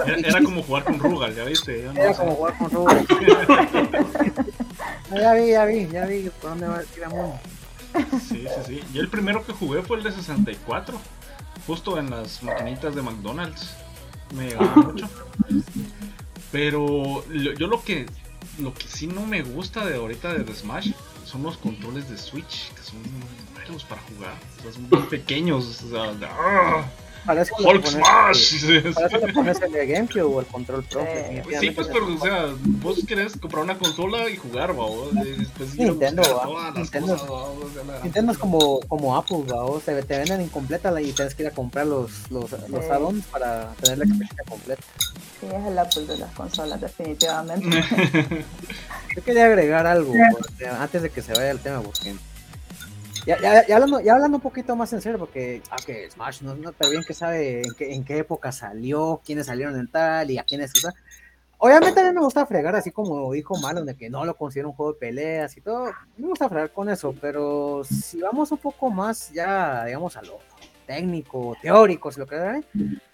[0.07, 1.83] Era, como jugar con Rugal, ya viste.
[1.83, 3.05] Era como jugar con Rugal.
[5.11, 7.33] ya vi, ya vi, ya vi por dónde va a ir a Money.
[8.27, 8.83] Sí, sí, sí.
[8.93, 10.99] Yo el primero que jugué fue el de 64,
[11.67, 13.71] justo en las maquinitas de McDonald's.
[14.35, 15.09] Me llegaba mucho.
[16.51, 18.05] Pero yo lo que
[18.59, 20.91] lo que sí no me gusta de ahorita de Smash
[21.25, 22.99] son los controles de Switch, que son
[23.55, 24.33] malos para jugar.
[24.73, 25.83] son muy pequeños.
[25.83, 26.85] O sea, ¡ah!
[27.27, 28.93] Hulk Smash.
[28.93, 31.01] Para eso le pones el de GameCube o el control Pro.
[31.01, 34.85] Eh, sí, pues, pero, o sea, vos querés comprar una consola y jugar, va.
[35.77, 36.23] Nintendo,
[36.75, 37.55] Nintendo,
[38.03, 39.79] Nintendo es como, como Apple, va.
[39.79, 43.71] Te, te venden incompleta y tienes que ir a comprar los, los, los add-ons para
[43.81, 44.83] tener la experiencia completa.
[45.39, 47.83] Sí, es el Apple de las consolas, definitivamente.
[49.15, 50.13] Yo quería agregar algo
[50.79, 52.15] antes de que se vaya el tema, porque
[53.25, 56.41] ya, ya, ya, hablando, ya hablando un poquito más en serio, porque aunque ah, Smash
[56.41, 59.87] no, no, pero bien que sabe en qué, en qué época salió, quiénes salieron en
[59.87, 60.93] tal y a quiénes usa.
[61.63, 64.69] Obviamente a mí me gusta fregar, así como dijo Malon, de que no lo considero
[64.69, 65.91] un juego de peleas y todo.
[66.17, 70.39] Me gusta fregar con eso, pero si vamos un poco más ya, digamos, a lo
[70.87, 72.63] técnico, teórico, si lo que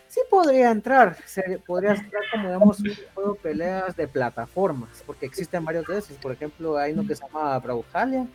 [0.07, 1.17] sí podría entrar.
[1.65, 6.15] podría entrar como, digamos, un juego de peleas de plataformas, porque existen varios de esos.
[6.15, 8.27] Por ejemplo, hay uno que se llama Brawlhalla,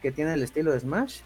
[0.00, 1.20] que tiene el estilo de Smash.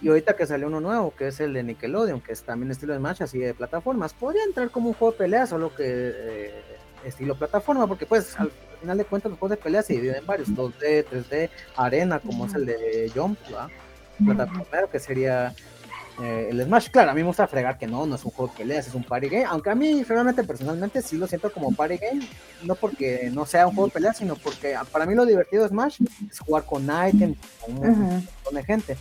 [0.00, 2.92] Y ahorita que salió uno nuevo, que es el de Nickelodeon, que es también estilo
[2.92, 4.12] de Smash, así de plataformas.
[4.12, 6.62] Podría entrar como un juego de peleas, solo que eh,
[7.04, 8.50] estilo plataforma, porque pues al
[8.80, 12.46] final de cuentas los juegos de peleas se dividen en varios, 2D, 3D, arena, como
[12.46, 13.38] es el de Jump,
[14.24, 15.54] Plataforma, que sería
[16.22, 18.52] Eh, el Smash, claro, a mí me gusta fregar que no, no es un juego
[18.52, 21.74] de peleas, es un party game, aunque a mí realmente personalmente sí lo siento como
[21.74, 22.28] party game,
[22.62, 25.70] no porque no sea un juego de peleas, sino porque para mí lo divertido de
[25.70, 25.98] Smash
[26.30, 28.96] es jugar con items, con un montón de gente.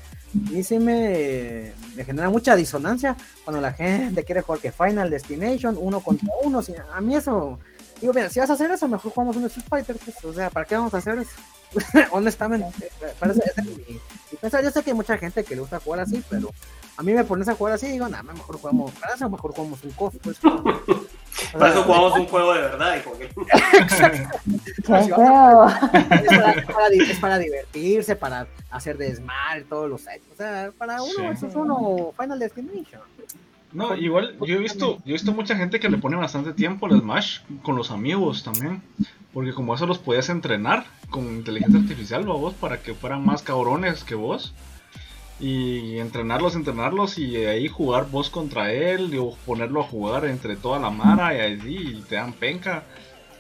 [0.52, 5.78] Y sí me, me, genera mucha disonancia cuando la gente quiere jugar que Final Destination,
[5.80, 6.62] uno contra uno,
[6.92, 7.60] a mí eso,
[8.02, 10.50] digo, mira, si vas a hacer eso, mejor jugamos un Street Fighter, pues, o sea,
[10.50, 11.32] ¿para qué vamos a hacer eso?
[12.12, 13.42] Honestamente, parece,
[14.64, 16.50] yo sé que hay mucha gente que le gusta jugar así, pero
[16.96, 19.54] a mí me pones a jugar así y digo, nada, mejor jugamos, para eso mejor
[19.54, 20.38] jugamos un cof, pues.
[21.54, 23.18] para eso jugamos un juego de verdad, hijo.
[27.10, 30.26] es, para, divertirse, para hacer desmadre, todos los años.
[30.34, 33.02] O sea, para uno, eso es uno Final Destination.
[33.72, 36.86] No, igual yo he visto, yo he visto mucha gente que le pone bastante tiempo
[36.86, 38.84] al Smash con los amigos también.
[39.34, 44.04] Porque como eso los podías entrenar con inteligencia artificial, vos, para que fueran más cabrones
[44.04, 44.54] que vos
[45.44, 50.80] y entrenarlos, entrenarlos y ahí jugar vos contra él o ponerlo a jugar entre toda
[50.80, 52.84] la mara y así y te dan penca.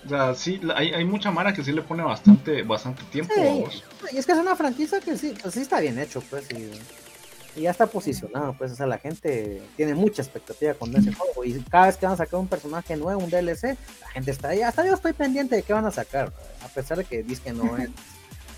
[0.05, 3.53] O sea, sí, hay, hay mucha mara que sí le pone bastante bastante tiempo a
[3.53, 3.85] vos.
[4.11, 7.61] Y es que es una franquicia que sí, pues sí está bien hecho, pues, y,
[7.61, 11.53] ya está posicionado, pues, o sea, la gente tiene mucha expectativa con ese juego y
[11.69, 14.61] cada vez que van a sacar un personaje nuevo, un DLC, la gente está ahí,
[14.61, 16.33] hasta yo estoy pendiente de qué van a sacar,
[16.65, 17.91] a pesar de que dice que no es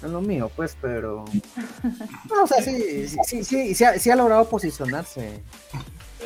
[0.05, 1.25] es lo mío, pues, pero.
[2.29, 5.41] No, o sea, sí, sí, sí, sí, ha, logrado posicionarse.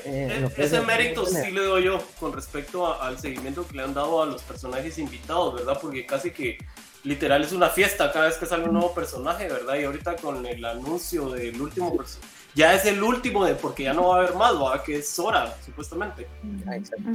[0.06, 4.22] Eh, ese mérito sí le doy yo con respecto al seguimiento que le han dado
[4.24, 5.78] a los personajes invitados, ¿verdad?
[5.82, 6.58] Porque casi que
[7.04, 9.76] literal es una fiesta cada vez que sale un nuevo personaje, ¿verdad?
[9.76, 13.94] Y ahorita con el anuncio del último personaje, ya es el último de porque ya
[13.94, 14.84] no va a haber más, ¿verdad?
[14.84, 16.28] Que es Sora, supuestamente.
[16.68, 17.10] Ah, exacto.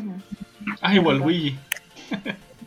[0.80, 1.58] Ah, igual Luigi.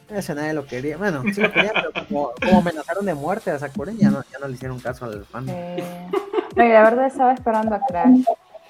[0.09, 0.97] Ese nadie lo quería.
[0.97, 4.47] Bueno, sí lo quería, pero como, amenazaron de muerte a Sakuren, ya no, ya no
[4.47, 5.47] le hicieron caso al fan.
[5.49, 6.09] Eh,
[6.55, 8.23] la verdad estaba esperando a Crash.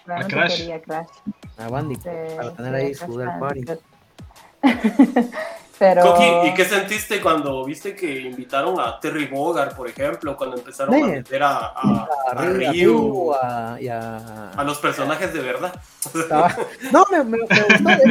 [0.07, 0.57] a Crash.
[0.57, 1.07] Quería Crash.
[1.57, 3.65] A Bandy, para tener ahí su del party.
[5.79, 6.45] Pero...
[6.45, 11.07] ¿y qué sentiste cuando viste que invitaron a Terry Bogard, por ejemplo, cuando empezaron a
[11.07, 15.79] meter a, a, a, Ryu, a, los personajes de verdad?
[16.91, 17.55] No, me, me, gustó.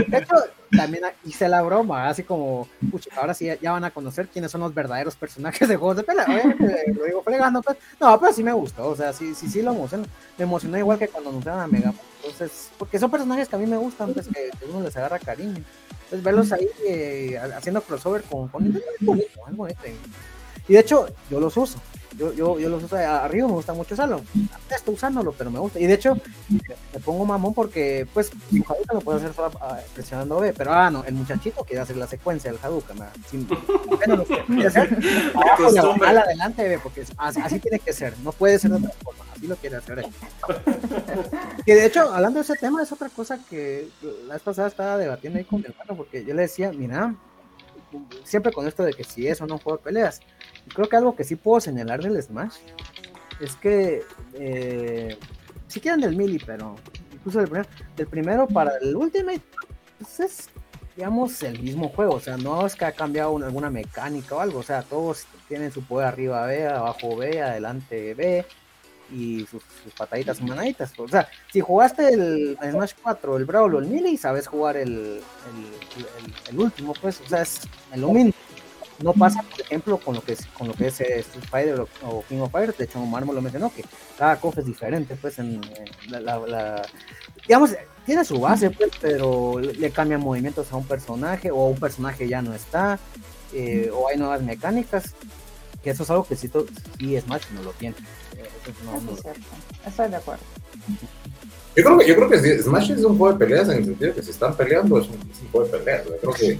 [0.09, 0.34] De hecho,
[0.70, 4.60] también hice la broma, así como, pucha, ahora sí ya van a conocer quiénes son
[4.60, 6.26] los verdaderos personajes de juegos de pelea.
[6.94, 7.76] lo digo fregando, pues.
[8.01, 10.05] No, pero sí me gustó, o sea, sí, sí, sí lo emocionó.
[10.38, 11.93] Me emocionó igual que cuando anunciaron a Mega.
[12.22, 15.62] Entonces, porque son personajes que a mí me gustan, pues que uno les agarra cariño.
[16.07, 19.81] Entonces verlos ahí eh, haciendo crossover con, con es bonito, es bonito.
[20.69, 21.81] Y de hecho, yo los uso.
[22.18, 24.22] Yo, yo, yo los uso arriba, me gusta mucho usarlo.
[24.74, 25.78] Estoy usándolo, pero me gusta.
[25.78, 26.16] Y de hecho,
[26.48, 30.55] me pongo mamón porque, pues, su Hadouken lo puedo hacer solo ah, presionando B.
[30.56, 32.97] Pero, ah, no, el muchachito quiere hacer la secuencia del Hadouken.
[33.30, 34.98] Sin, bueno, lo quiere hacer.
[36.06, 38.18] Al adelante B, porque así, tiene que ser.
[38.20, 39.24] No puede ser de otra forma.
[39.34, 40.06] Así lo quiere hacer él.
[41.66, 43.88] que de hecho, hablando de ese tema, es otra cosa que
[44.26, 47.14] la vez pasada estaba debatiendo ahí con mi hermano, porque yo le decía, mira,
[48.24, 50.20] siempre con esto de que si es o no un juego de peleas.
[50.74, 52.56] Creo que algo que sí puedo señalar del Smash
[53.40, 54.02] es que
[54.34, 55.18] eh,
[55.68, 56.76] si quieren del Mili, pero
[57.12, 59.43] incluso del primero, del primero para el Ultimate,
[59.98, 60.48] pues es
[60.97, 64.60] digamos el mismo juego, o sea, no es que ha cambiado alguna mecánica o algo,
[64.60, 68.47] o sea, todos tienen su poder arriba B, abajo B, adelante B,
[69.12, 69.62] y sus,
[69.97, 70.93] pataditas humanaditas.
[70.98, 75.20] O sea, si jugaste el, Smash 4, el Brawl o el Melee, sabes jugar el,
[76.51, 77.60] el, último, pues, o sea, es
[77.94, 78.32] lo mismo.
[79.02, 81.86] No pasa, por ejemplo, con lo que es, con lo que es eh, Street Fighter
[82.02, 83.85] o, King of Fighters, de hecho Omar me lo mencionó, que
[84.18, 85.60] cada cofre es diferente, pues, en,
[86.09, 86.82] la,
[87.47, 87.70] digamos,
[88.06, 92.40] tiene su base, pues, pero le cambian movimientos a un personaje, o un personaje ya
[92.40, 92.98] no está,
[93.52, 95.14] eh, o hay nuevas mecánicas,
[95.82, 96.51] que eso es algo que sí,
[96.98, 97.97] sí Smash no lo tiene.
[99.86, 100.43] Estoy de acuerdo.
[101.77, 104.15] Yo creo, que, yo creo que Smash es un juego de peleas en el sentido
[104.15, 106.07] que si están peleando es un, juego de peleas.
[106.07, 106.59] Yo creo que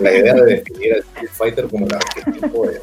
[0.00, 2.78] la idea de definir a Street Fighter como el arquetipo de,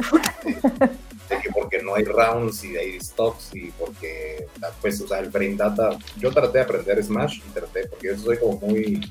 [1.41, 4.45] que porque no hay rounds y hay stocks y porque,
[4.81, 5.97] pues, o sea, el frame data.
[6.17, 9.09] Yo traté de aprender Smash y traté, porque yo soy como muy.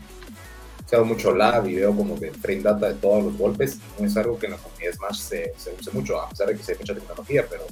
[0.87, 3.79] He dado mucho lab y veo como que frame data de todos los golpes.
[3.99, 6.57] No es algo que en la comunidad Smash se, se use mucho, a pesar de
[6.57, 7.65] que se hay mucha tecnología, pero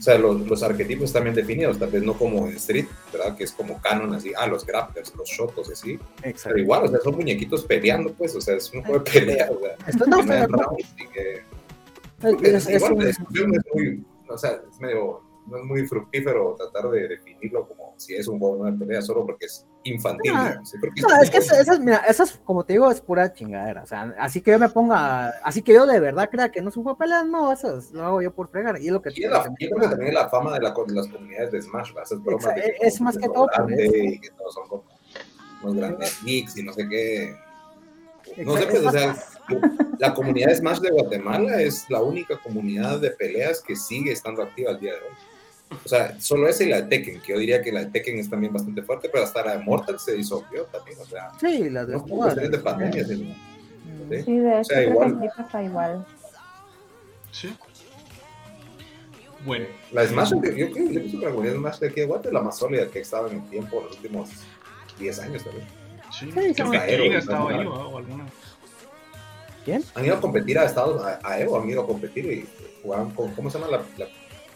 [0.00, 3.36] o sea, los, los, arquetipos están bien definidos, tal vez no como en Street, ¿verdad?
[3.36, 5.98] Que es como canon, así, ah, los grapplers, los shotos, así.
[6.22, 6.40] Exacto.
[6.44, 9.50] Pero igual, o sea, son muñequitos peleando, pues, o sea, es un juego de pelea,
[9.50, 9.76] o sea.
[9.86, 10.76] Esto no, no,
[12.32, 13.18] es, es, igual, es,
[13.74, 18.26] muy, o sea, es medio, no es muy fructífero tratar de definirlo como si es
[18.26, 20.32] un juego de pelea, solo porque es infantil.
[20.32, 23.82] No es que eso, mira, eso es, como te digo, es pura chingadera.
[23.82, 26.68] O sea, así que yo me ponga, así que yo de verdad crea que no
[26.68, 28.80] es un de peleas, no, eso es, lo hago yo por fregar.
[28.80, 30.74] Y es lo que y la, yo creo que también es la fama de, la,
[30.86, 32.12] de las comunidades de Smash, ¿verdad?
[32.12, 33.48] Es, bromas de que es más que todo.
[33.68, 34.84] y que todos son como
[35.62, 37.36] unos grandes geeks y no sé qué.
[38.44, 39.16] No sé, pues, o sea,
[39.98, 44.42] la comunidad de Smash de Guatemala es la única comunidad de peleas que sigue estando
[44.42, 45.29] activa al día de hoy.
[45.84, 48.18] O sea, solo esa y la de Tekken, que yo diría que la de Tekken
[48.18, 51.30] es también bastante fuerte, pero hasta la de Mortal se disolvió también, o sea.
[51.38, 53.16] Sí, la de no, de pandemia, sí.
[53.16, 54.22] ¿sí?
[54.24, 55.32] Sí, de hecho, o sea, creo igual.
[55.38, 56.06] está igual.
[57.30, 57.56] Sí.
[59.44, 59.66] Bueno.
[59.92, 62.28] La Smash, yo creo que yo pienso que la comunidad Smash de aquí de Guate
[62.28, 64.30] es la más sólida que ha estado en el tiempo, los últimos
[64.98, 65.66] 10 años también.
[66.12, 68.26] Sí, sí creo que Aero, ha estado ahí o alguna.
[69.64, 69.84] ¿Quién?
[69.94, 72.48] Han ido a competir a Estados a, a Evo, han ido a competir y
[72.82, 74.10] jugaban con, ¿cómo se llama la, la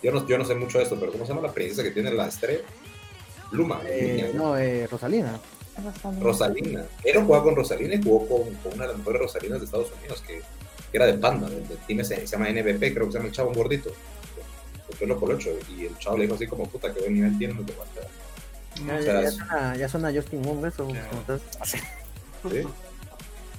[0.04, 1.90] yo no, yo no sé mucho de esto, pero ¿cómo se llama la princesa que
[1.90, 2.60] tiene la estrella?
[3.52, 3.80] Luma.
[3.86, 5.40] Eh, no, eh, Rosalina.
[6.20, 6.84] Rosalina.
[7.02, 9.90] Era jugaba con Rosalina y jugó con, con, una de las mejores Rosalinas de Estados
[9.98, 10.42] Unidos, que,
[10.90, 13.32] que era de Panda, del, team se, se, llama NBP, creo que se llama el
[13.32, 13.90] chavo un gordito.
[14.90, 15.50] El pelo colocho.
[15.74, 17.72] Y el chavo le dijo así como, puta, que buen nivel tiene, no te
[18.86, 20.86] Ya, o sea, ya, suena, ya suena Justin Wong eso.
[22.50, 22.60] ¿Sí?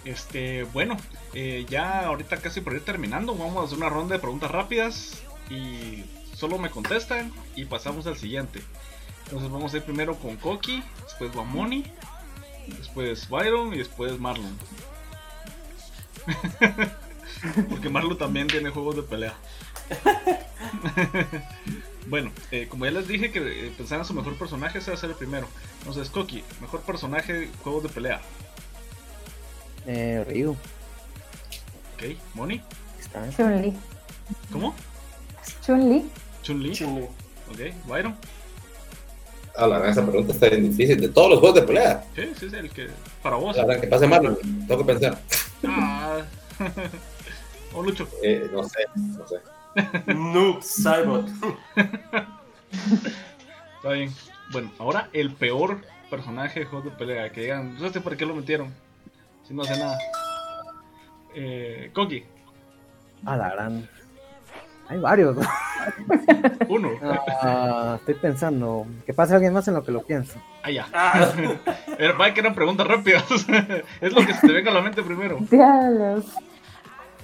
[0.05, 0.95] Este, bueno,
[1.33, 5.13] eh, ya ahorita casi por ir terminando, vamos a hacer una ronda de preguntas rápidas
[5.49, 6.03] y
[6.35, 8.61] solo me contestan y pasamos al siguiente.
[9.25, 11.83] Entonces vamos a ir primero con Koki, después Moni,
[12.77, 14.57] después Byron y después Marlon.
[17.69, 19.33] Porque Marlon también tiene juegos de pelea.
[22.07, 24.97] bueno, eh, como ya les dije que eh, pensar en su mejor personaje, ese va
[24.97, 25.47] a ser el primero.
[25.79, 28.21] Entonces, Koki, mejor personaje, juegos de pelea.
[29.87, 30.51] Eh, Ryu.
[30.51, 32.61] Ok, Moni.
[33.35, 33.73] Chun-Li.
[34.51, 34.75] ¿Cómo?
[35.65, 36.09] Chun-Li.
[36.45, 36.71] Chun-Li.
[36.73, 37.03] Chun-Li.
[37.49, 38.15] Ok, Byron.
[39.57, 41.01] Ah, la verdad, esa pregunta está bien difícil.
[41.01, 42.05] De todos los juegos de pelea.
[42.15, 42.87] Sí, sí, es el que.
[43.23, 43.57] Para vos.
[43.57, 45.17] La verdad, que pase mal, tengo que pensar.
[45.67, 46.21] Ah.
[47.73, 48.07] o Lucho.
[48.21, 49.41] Eh, no sé, no sé.
[50.13, 51.27] Noob Cybot.
[53.77, 54.13] Está bien.
[54.51, 55.81] Bueno, ahora el peor
[56.11, 57.31] personaje de juegos de pelea.
[57.31, 58.71] Que digan, no sé por qué lo metieron.
[59.47, 59.97] Si no hace nada.
[61.33, 62.23] Eh, Koki.
[63.25, 63.89] A la gran.
[64.89, 65.37] Hay varios.
[66.69, 66.89] Uno.
[66.89, 68.85] Uh, estoy pensando.
[69.05, 70.39] Que pase alguien más en lo que lo pienso.
[70.63, 70.87] Ah, ya.
[70.93, 71.31] Ah.
[72.19, 73.23] Va que eran preguntas rápidas.
[74.01, 75.37] es lo que se te venga a la mente primero.
[75.39, 76.25] Diablos.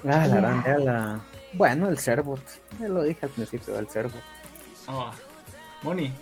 [0.06, 1.20] Ah, la grande, la.
[1.54, 2.42] Bueno, el Cerbot.
[2.80, 4.22] Ya lo dije al principio, el Cerbot.
[4.88, 5.12] Ah,
[5.84, 6.14] Moni.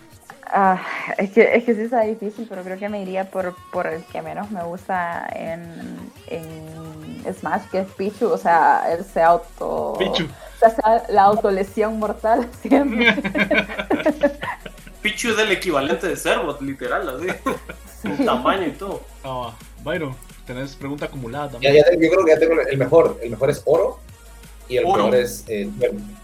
[0.52, 0.82] Ah,
[1.16, 4.02] es, que, es que sí está difícil, pero creo que me iría por, por el
[4.04, 5.62] que menos me gusta en,
[6.26, 8.26] en Smash, que es Pichu.
[8.26, 9.94] O sea, él se auto.
[9.98, 10.26] Pichu.
[11.08, 13.14] La autolesión mortal siempre.
[15.02, 17.28] Pichu es el equivalente de Cerbot, literal, así.
[18.04, 19.00] En tamaño y todo.
[19.24, 20.14] Ah, Byron,
[20.46, 21.74] tenés pregunta acumulada también.
[21.74, 23.18] Ya, ya, yo creo que ya tengo el mejor.
[23.22, 23.98] El mejor es Oro.
[24.68, 25.68] Y el peor es eh,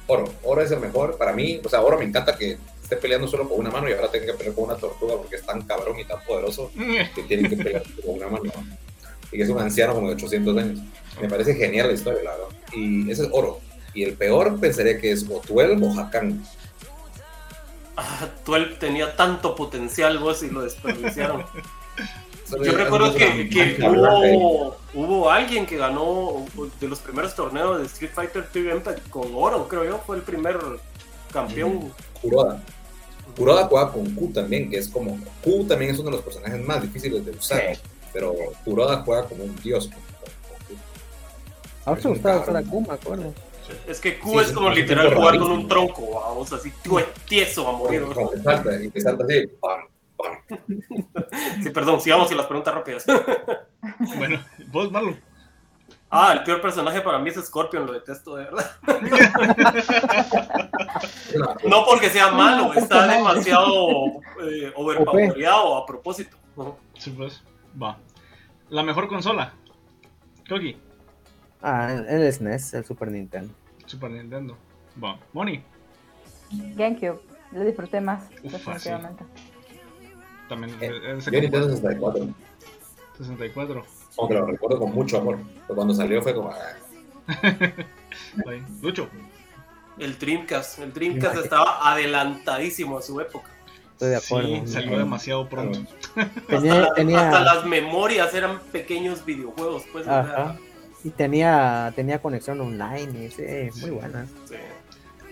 [0.07, 0.25] Oro.
[0.45, 1.61] Oro es el mejor para mí.
[1.65, 4.27] O sea, Oro me encanta que esté peleando solo con una mano y ahora tenga
[4.27, 6.71] que pelear con una tortuga porque es tan cabrón y tan poderoso
[7.15, 8.53] que tiene que pelear con una mano.
[9.33, 10.81] Y que es un anciano como de 800 años.
[11.21, 12.49] Me parece genial la historia, la verdad.
[12.73, 13.61] Y ese es oro.
[13.97, 16.45] Y el peor pensaría que es o Tuel o Hakan.
[17.97, 21.45] Ah, Tuel tenía tanto potencial, vos, y lo desperdiciaron.
[22.63, 26.45] Yo recuerdo que, que hubo, hubo, alguien que ganó
[26.79, 30.23] de los primeros torneos de Street Fighter 3 Impact con oro, creo yo, fue el
[30.23, 30.57] primer
[31.33, 31.93] campeón.
[32.23, 32.63] Kuroda.
[33.37, 35.19] Kuroda juega con Q también, que es como.
[35.43, 37.83] Q también es uno de los personajes más difíciles de usar, sí.
[38.13, 38.33] pero
[38.65, 39.91] Kuroda juega como un dios.
[41.85, 43.35] A mí me gustaba usar a Q, me acuerdo.
[43.87, 46.73] Es que Q sí, es como literal jugar con un tronco, vamos, así
[47.27, 48.03] tieso a morir.
[48.03, 49.81] Como que salta, y que salta así, pam,
[50.17, 50.37] pam.
[51.63, 53.05] Sí, perdón, sigamos y las preguntas rápidas.
[54.17, 55.21] bueno, vos, Marlon.
[56.09, 58.71] Ah, el peor personaje para mí es Scorpion, lo detesto de verdad.
[61.69, 66.37] no porque sea malo, está demasiado eh, overpowereado a propósito.
[66.97, 67.43] Sí, pues,
[67.81, 67.99] va.
[68.69, 69.53] La mejor consola.
[70.49, 70.77] Kogi.
[71.69, 73.53] Ah, el SNES, el Super Nintendo.
[73.87, 74.57] Super Nintendo.
[75.03, 75.19] Va.
[75.33, 75.61] Moni.
[76.77, 77.19] GameCube.
[77.51, 79.25] Lo disfruté más, Uf, definitivamente.
[80.49, 80.77] También.
[80.81, 82.29] Eh, yo Nintendo 64.
[83.19, 83.85] 64.
[84.17, 85.41] Aunque lo recuerdo con mucho amor.
[85.67, 86.55] Pero cuando salió fue como.
[88.81, 89.09] Lucho.
[89.99, 90.79] El Dreamcast.
[90.79, 93.51] El Dreamcast estaba adelantadísimo a su época.
[93.95, 94.49] Estoy de acuerdo.
[94.49, 95.81] Sí, salió demasiado pronto.
[96.47, 97.29] Tenía, hasta, tenía...
[97.29, 100.07] hasta, las memorias eran pequeños videojuegos, pues.
[100.07, 100.57] Ajá.
[101.07, 103.45] Y tenía, tenía conexión online, y sí,
[103.81, 104.27] muy buena.
[104.49, 104.57] Sí.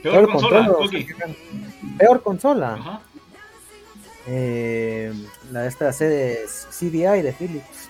[0.04, 0.76] Peor, peor consola,
[1.98, 2.74] Peor consola.
[2.74, 3.00] Ajá.
[4.28, 5.12] Eh,
[5.50, 7.88] la esta sede CDI de Philips.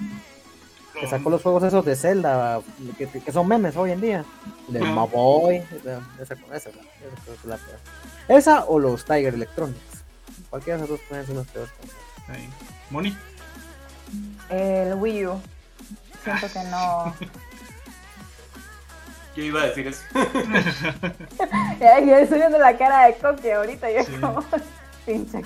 [0.99, 2.63] Que sacó los juegos esos de Zelda,
[2.97, 4.25] que, son memes hoy en día.
[4.69, 5.57] De Maboy.
[6.19, 7.59] Esa, esa, esa,
[8.29, 10.05] esa, o los Tiger Electronics.
[10.49, 11.71] Cualquiera de esos dos pueden ser los peores.
[12.89, 13.15] Moni.
[14.49, 15.39] El Wii U.
[16.23, 17.15] Siento que no.
[19.37, 20.03] Yo iba a decir eso.
[21.81, 24.45] yo estoy viendo la cara de Coqui ahorita y es como.
[25.07, 25.43] Pinche.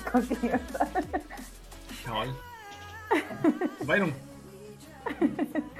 [2.05, 2.35] Chaval.
[3.81, 4.13] Byron.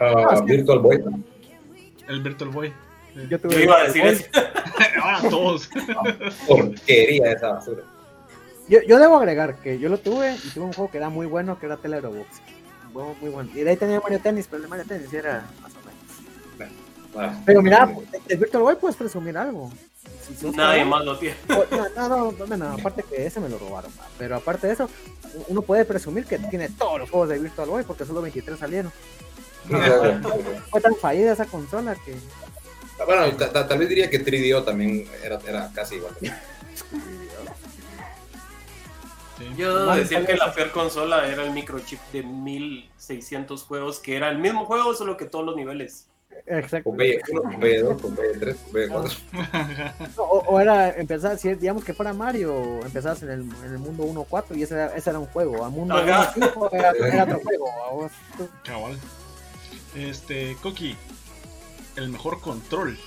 [0.02, 1.04] Uh, Virtual Boy.
[2.08, 2.74] El Virtual Boy.
[3.30, 4.26] Yo, yo iba a decir eso.
[5.02, 5.70] Ahora todos.
[6.48, 7.84] Porquería esa basura.
[8.68, 11.26] Yo, yo, debo agregar que yo lo tuve y tuve un juego que era muy
[11.26, 12.42] bueno, que era Telerobox.
[12.94, 13.50] Muy bueno.
[13.54, 15.79] Y de ahí tenía Mario Tennis, pero el de Mario Tennis era más o
[17.16, 17.94] Ah, pero mira,
[18.28, 19.72] el Virtual Boy puedes presumir algo.
[20.38, 21.36] Si Nadie más lo tiene.
[21.96, 23.92] No, no, no, no, aparte que ese me lo robaron.
[24.18, 24.90] Pero aparte de eso,
[25.48, 28.92] uno puede presumir que tiene todos los juegos de Virtual Boy porque solo 23 salieron.
[30.70, 32.16] Fue tan fallida esa consola que.
[33.06, 36.14] Bueno, tal vez diría que 3DO también era, era casi igual.
[39.58, 44.38] Yo decía que la peor consola era el microchip de 1600 juegos, que era el
[44.38, 46.08] mismo juego, solo que todos los niveles.
[46.46, 46.90] Exacto.
[46.90, 48.56] Con B1, con B2, con B3,
[48.90, 50.14] con B4.
[50.18, 54.56] O, era empezar, si digamos que fuera Mario, empezabas en el, en el mundo 1-4
[54.56, 55.64] y ese era, ese era un juego.
[55.64, 58.10] A mundo 1-5 era, era, otro juego.
[58.64, 58.98] Cabal.
[59.96, 60.96] Este, Coqui,
[61.96, 62.98] el mejor control.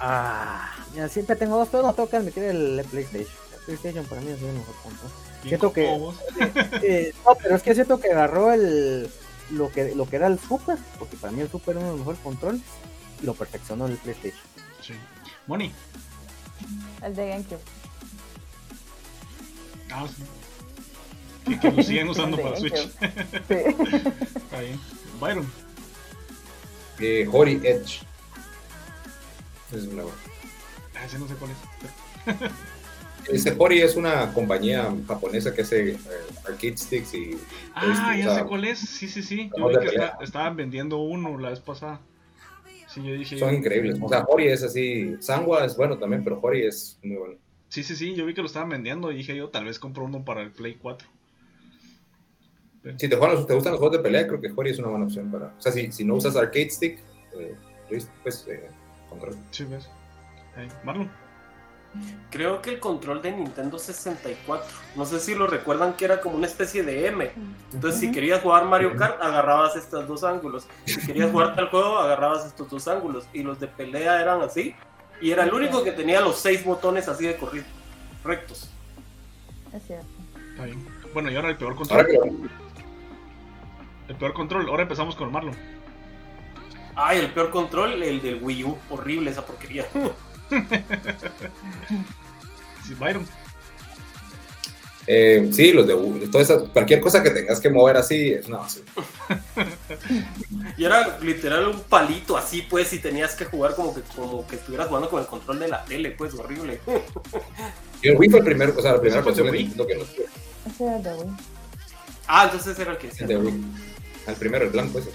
[0.00, 3.44] Ah, mira, siempre tengo dos, pero no tengo que admitir el PlayStation.
[3.64, 5.10] PlayStation para mí es el mejor control.
[5.42, 5.84] Siento que.
[6.82, 9.08] Eh, no, pero es que siento que agarró el
[9.50, 11.92] lo que, lo que era el Super, porque para mí el Super era uno de
[11.92, 12.62] los mejores controles,
[13.22, 14.40] y lo perfeccionó el PlayStation.
[14.80, 14.94] Sí.
[15.46, 15.72] Moni.
[17.02, 17.60] El de GameCube.
[19.90, 20.22] Ah, sí.
[21.44, 22.74] Que, que lo siguen usando para Switch.
[22.76, 22.88] sí.
[24.36, 24.80] Está bien.
[25.20, 25.52] Byron.
[27.00, 28.02] Eh, Hori Edge.
[29.72, 30.04] Es una
[30.94, 31.56] Ah, ese no sé cuál es.
[33.30, 35.98] Este Hori es una compañía japonesa que hace eh,
[36.46, 37.36] arcade sticks y.
[37.74, 38.78] Ah, ya sé cuál es.
[38.78, 39.50] Sí, sí, sí.
[39.56, 42.00] Yo vi que estaban vendiendo uno la vez pasada.
[42.88, 43.38] Sí, yo dije.
[43.38, 43.98] Son increíbles.
[44.00, 45.16] O sea, Hori es así.
[45.20, 47.34] Sangwa es bueno también, pero Hori es muy bueno.
[47.68, 48.14] Sí, sí, sí.
[48.14, 50.50] Yo vi que lo estaban vendiendo y dije yo, tal vez compro uno para el
[50.50, 51.08] Play 4.
[52.98, 55.06] Si te, juegan, te gustan los juegos de pelea, creo que Hori es una buena
[55.06, 55.46] opción para.
[55.58, 56.98] O sea, si, si no usas arcade stick,
[57.38, 57.54] eh,
[58.22, 58.68] pues eh,
[59.08, 59.36] control.
[59.50, 59.88] Sí, ves.
[60.54, 61.23] Hey, Marlon.
[62.30, 64.66] Creo que el control de Nintendo 64.
[64.96, 67.30] No sé si lo recuerdan que era como una especie de M.
[67.72, 70.66] Entonces, si querías jugar Mario Kart, agarrabas estos dos ángulos.
[70.84, 73.26] Si querías jugar tal juego, agarrabas estos dos ángulos.
[73.32, 74.74] Y los de pelea eran así.
[75.20, 77.64] Y era el único que tenía los seis botones así de corrido,
[78.24, 78.68] rectos.
[79.72, 80.06] Es cierto.
[81.12, 82.06] Bueno, y ahora el peor control.
[84.08, 84.68] El peor control.
[84.68, 85.56] Ahora empezamos con Marlon.
[86.96, 88.78] Ay, el peor control, el del Wii U.
[88.90, 89.86] Horrible esa porquería.
[92.86, 93.26] sí, Byron.
[95.06, 95.94] Eh, sí, los de
[96.28, 98.86] toda esa, cualquier cosa que tengas que mover así es una basura.
[100.78, 104.56] y era literal un palito así, pues, y tenías que jugar como que, como que
[104.56, 106.80] estuvieras jugando con el control de la tele, pues, horrible.
[108.02, 110.06] y el Wii fue el primer, o sea, la primera consola que no tuve.
[110.66, 111.36] Ese era el de Wii.
[112.26, 113.64] Ah, entonces era el que El de Wii.
[114.26, 115.10] El primero, el blanco ese.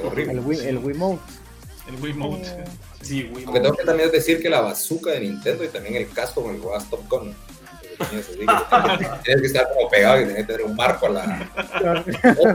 [0.00, 0.34] Horrible.
[0.34, 1.18] El Wii, el Wii Mode.
[1.88, 2.42] El Wii Mode.
[2.46, 2.64] Eh,
[3.02, 6.08] Sí, Wii Aunque tengo que también decir que la bazooka de Nintendo y también el
[6.10, 7.34] casco con el que Top Gun.
[9.22, 11.50] Tienes que estar como pegado y tienes que tener un marco a la.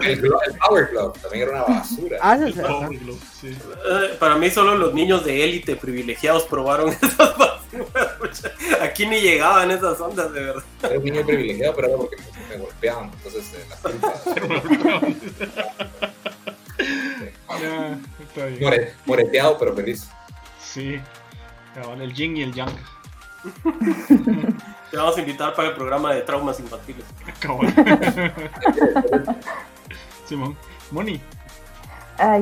[0.06, 0.20] el,
[0.60, 2.18] Power Glove también era una basura.
[2.22, 3.48] Ah, el Power Glove, sí.
[3.50, 8.44] Eh, para mí, solo los niños de élite privilegiados probaron esas basuras.
[8.82, 10.64] Aquí ni llegaban esas ondas, de verdad.
[10.84, 12.18] Era un niño privilegiado, pero era porque
[12.50, 13.12] me, golpeaban.
[13.14, 14.14] Entonces, eh, la culpa.
[18.60, 20.10] More, moreteado, pero feliz.
[20.60, 21.00] Sí,
[22.00, 22.72] el yin y el yang.
[24.92, 27.06] Te vamos a invitar para el programa de traumas infantiles.
[30.26, 30.58] Simón,
[30.92, 31.22] Moni.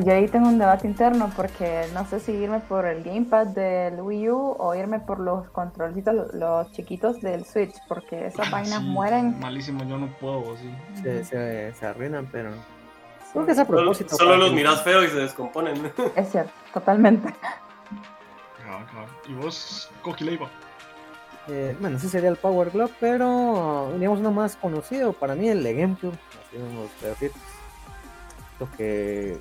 [0.03, 4.01] yo ahí tengo un debate interno porque no sé si irme por el gamepad del
[4.01, 9.39] Wii U o irme por los controlcitos, los, chiquitos del Switch, porque esas vainas mueren.
[9.39, 10.73] Malísimo, yo no puedo, sí.
[11.01, 12.51] Se, se, arruinan, pero.
[13.35, 14.15] Creo que es a propósito.
[14.15, 15.91] Solo, los miras feo y se descomponen.
[16.15, 17.33] Es cierto, totalmente.
[19.27, 20.49] ¿Y vos, Coqui Leiva?
[21.49, 25.63] Eh, bueno, ese sería el Power Glove, pero digamos uno más conocido para mí, el
[25.63, 26.17] de GameCube.
[28.57, 29.37] Lo que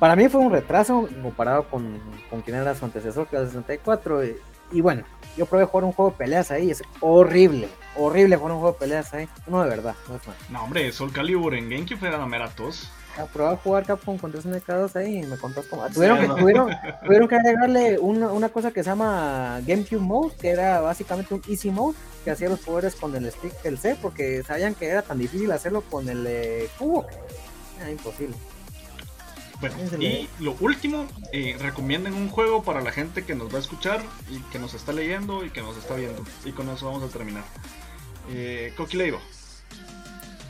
[0.00, 2.00] para mí fue un retraso comparado con,
[2.30, 4.24] con quien era su antecesor, que era el 64.
[4.72, 5.04] Y, bueno,
[5.36, 8.78] yo probé jugar un juego de peleas ahí, es horrible, horrible jugar un juego de
[8.80, 9.28] peleas ahí.
[9.46, 12.90] No, de verdad, no es No, hombre, Soul Calibur en GameCube era la mera tos.
[13.18, 15.88] A probar jugar Capcom contra SNK2 ahí y me contás cómo.
[15.90, 16.70] Tuvieron, que, tuvieron,
[17.04, 21.42] tuvieron que agregarle una, una, cosa que se llama GameCube Mode, que era básicamente un
[21.48, 25.02] Easy Mode, que hacía los poderes con el stick del C, porque sabían que era
[25.02, 27.06] tan difícil hacerlo con el eh, cubo.
[27.80, 28.36] Era imposible.
[29.60, 33.60] Bueno, y lo último, eh, recomienden un juego para la gente que nos va a
[33.60, 34.00] escuchar
[34.30, 36.24] y que nos está leyendo y que nos está viendo.
[36.46, 37.44] Y con eso vamos a terminar.
[38.30, 39.18] Eh, Coqui Leiva.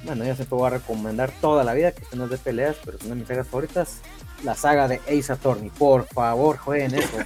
[0.03, 2.97] Bueno, yo siempre voy a recomendar toda la vida que no es de peleas, pero
[2.97, 4.01] es una de mis sagas favoritas.
[4.45, 5.69] La saga de Ace Attorney.
[5.71, 7.19] Por favor, jueguen eso.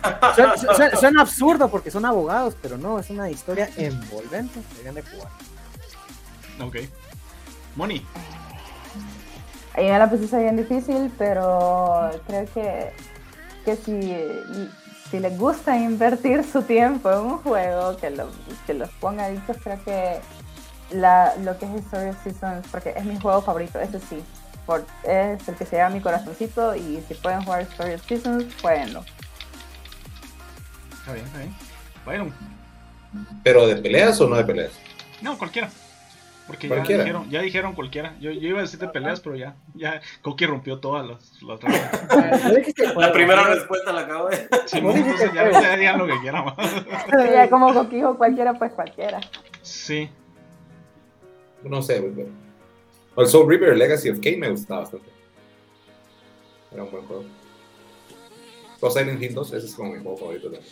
[0.98, 4.60] suena, absurdo porque son abogados, pero no, es una historia envolvente.
[4.72, 5.28] Deberían de jugar.
[6.60, 6.76] Ok.
[7.76, 8.05] Moni.
[9.74, 12.92] Ahí me la pusiste bien difícil, pero creo que,
[13.64, 14.16] que si,
[15.10, 18.28] si les gusta invertir su tiempo en un juego, que, lo,
[18.66, 20.20] que los ponga adictos, creo que
[20.90, 24.23] la, lo que es Story of Seasons, porque es mi juego favorito, ese sí.
[24.66, 28.47] Por, es el que se llama mi corazoncito y si pueden jugar Story of Seasons,
[28.61, 29.05] jueguenlo.
[30.93, 31.55] Está bien, está bien.
[32.05, 32.32] Bueno.
[33.43, 34.73] ¿Pero de peleas o no de peleas?
[35.20, 35.69] No, cualquiera.
[36.47, 38.15] Porque ya dijeron, ya dijeron cualquiera.
[38.20, 41.61] Yo, yo, iba a decir de peleas, pero ya, ya Koki rompió todas las, las
[42.97, 44.48] La primera respuesta la acabo de.
[44.66, 44.82] Sí,
[45.35, 46.44] ya, ya digan lo que quieran.
[47.32, 49.20] ya como Koki dijo cualquiera, pues cualquiera.
[49.62, 50.11] Sí.
[51.64, 52.28] No sé, pero...
[53.16, 55.08] El Soul River Legacy of K me gustaba bastante.
[56.72, 57.24] Era un buen juego.
[58.82, 60.64] Los Silent Hill 2, ese es como mi juego favorito también.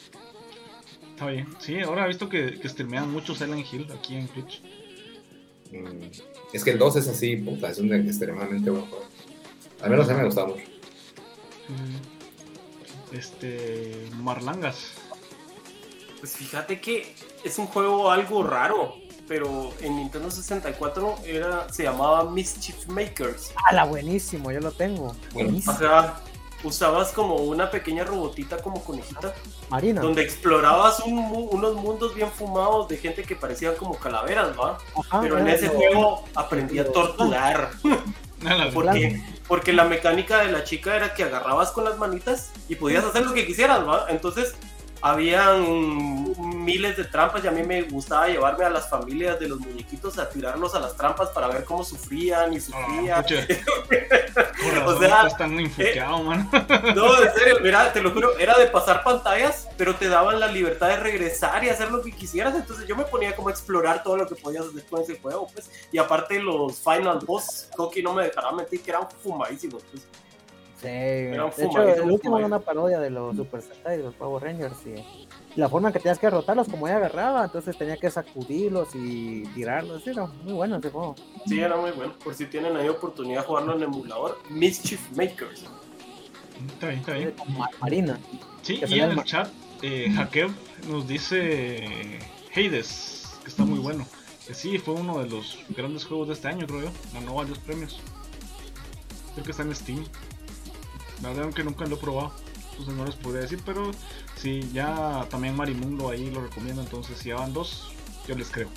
[1.10, 1.46] Está bien.
[1.60, 4.62] Sí, ahora he visto que, que streamean mucho Silent Hill aquí en Twitch.
[5.70, 6.10] Mm,
[6.52, 9.04] es que el 2 es así, puta, es un extremadamente buen juego.
[9.80, 10.64] Al menos a mí me gustaba mucho.
[11.68, 14.08] Mm, este.
[14.16, 14.94] Marlangas.
[16.20, 17.14] Pues fíjate que
[17.44, 18.94] es un juego algo raro,
[19.28, 23.52] pero en Nintendo 64 era, se llamaba Mischief Makers.
[23.70, 25.14] Ah, buenísimo, yo lo tengo.
[25.32, 25.74] Buenísimo
[26.64, 29.34] usabas como una pequeña robotita como conejita.
[29.68, 30.00] Marina.
[30.00, 34.78] Donde explorabas unos mundos bien fumados de gente que parecían como calaveras, ¿va?
[35.20, 37.70] Pero en ese juego aprendí a torturar.
[38.74, 43.04] porque, porque la mecánica de la chica era que agarrabas con las manitas y podías
[43.04, 44.06] hacer lo que quisieras, ¿va?
[44.08, 44.54] Entonces
[45.02, 49.58] habían miles de trampas y a mí me gustaba llevarme a las familias de los
[49.58, 53.24] muñequitos a tirarlos a las trampas para ver cómo sufrían y sufrían.
[54.84, 56.48] o sea, están eh, man.
[56.94, 60.46] no, en serio, mira, te lo juro, era de pasar pantallas, pero te daban la
[60.46, 62.54] libertad de regresar y hacer lo que quisieras.
[62.54, 65.48] Entonces yo me ponía como a explorar todo lo que podías hacer con ese juego,
[65.52, 65.68] pues.
[65.90, 70.06] Y aparte los final boss, Coqui no me dejará mentir que eran fumadísimos, pues.
[70.82, 74.42] Sí, de hecho, el último era una parodia de los Super Sentai, de los Power
[74.42, 78.10] Rangers, y la forma en que tenías que derrotarlos, como ella agarraba, entonces tenía que
[78.10, 81.14] sacudirlos y tirarlos, era muy bueno ese juego.
[81.46, 85.64] Sí, era muy bueno, por si tienen ahí oportunidad de jugarlo en emulador, Mischief Makers.
[86.68, 87.34] Está bien, está bien.
[87.80, 88.18] Marina.
[88.62, 89.48] Sí, y en el chat,
[89.82, 90.12] eh,
[90.88, 92.18] nos dice
[92.54, 94.06] Hades, que está muy bueno.
[94.46, 96.90] Que sí, fue uno de los grandes juegos de este año, creo yo.
[97.14, 98.00] Ganó varios premios.
[99.34, 100.04] Creo que está en Steam.
[101.22, 102.32] La verdad que nunca lo he probado.
[102.70, 103.90] Entonces no les podría decir, pero
[104.36, 107.92] si ya también Marimundo ahí lo recomiendo, entonces si ya dos,
[108.26, 108.68] yo les creo.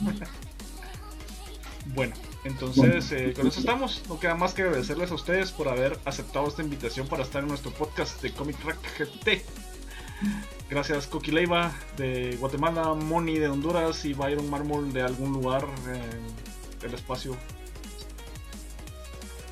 [1.94, 2.14] bueno,
[2.44, 4.02] entonces eh, con eso estamos.
[4.08, 7.48] No queda más que agradecerles a ustedes por haber aceptado esta invitación para estar en
[7.48, 9.44] nuestro podcast de Comic Track GT.
[10.70, 16.88] Gracias Coqui Leiva de Guatemala, Moni de Honduras y Byron Marmol de algún lugar en
[16.88, 17.36] el espacio.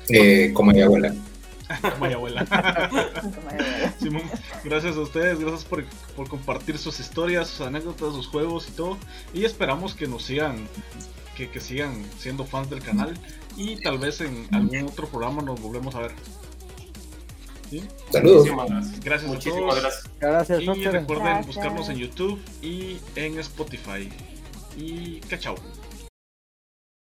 [0.09, 1.13] Eh, como mi abuela.
[1.81, 2.45] Como abuela.
[4.63, 5.83] gracias a ustedes, gracias por,
[6.27, 8.97] compartir sus historias, sus anécdotas, sus juegos y todo.
[9.33, 10.67] Y esperamos que nos sigan,
[11.35, 13.13] que, que sigan siendo fans del canal.
[13.55, 16.11] Y tal vez en algún otro programa nos volvemos a ver.
[18.11, 18.47] Saludos.
[19.03, 20.03] Gracias a todos.
[20.19, 20.61] Gracias.
[20.61, 24.09] y recuerden buscarnos en YouTube y en Spotify.
[24.77, 25.55] Y que chao.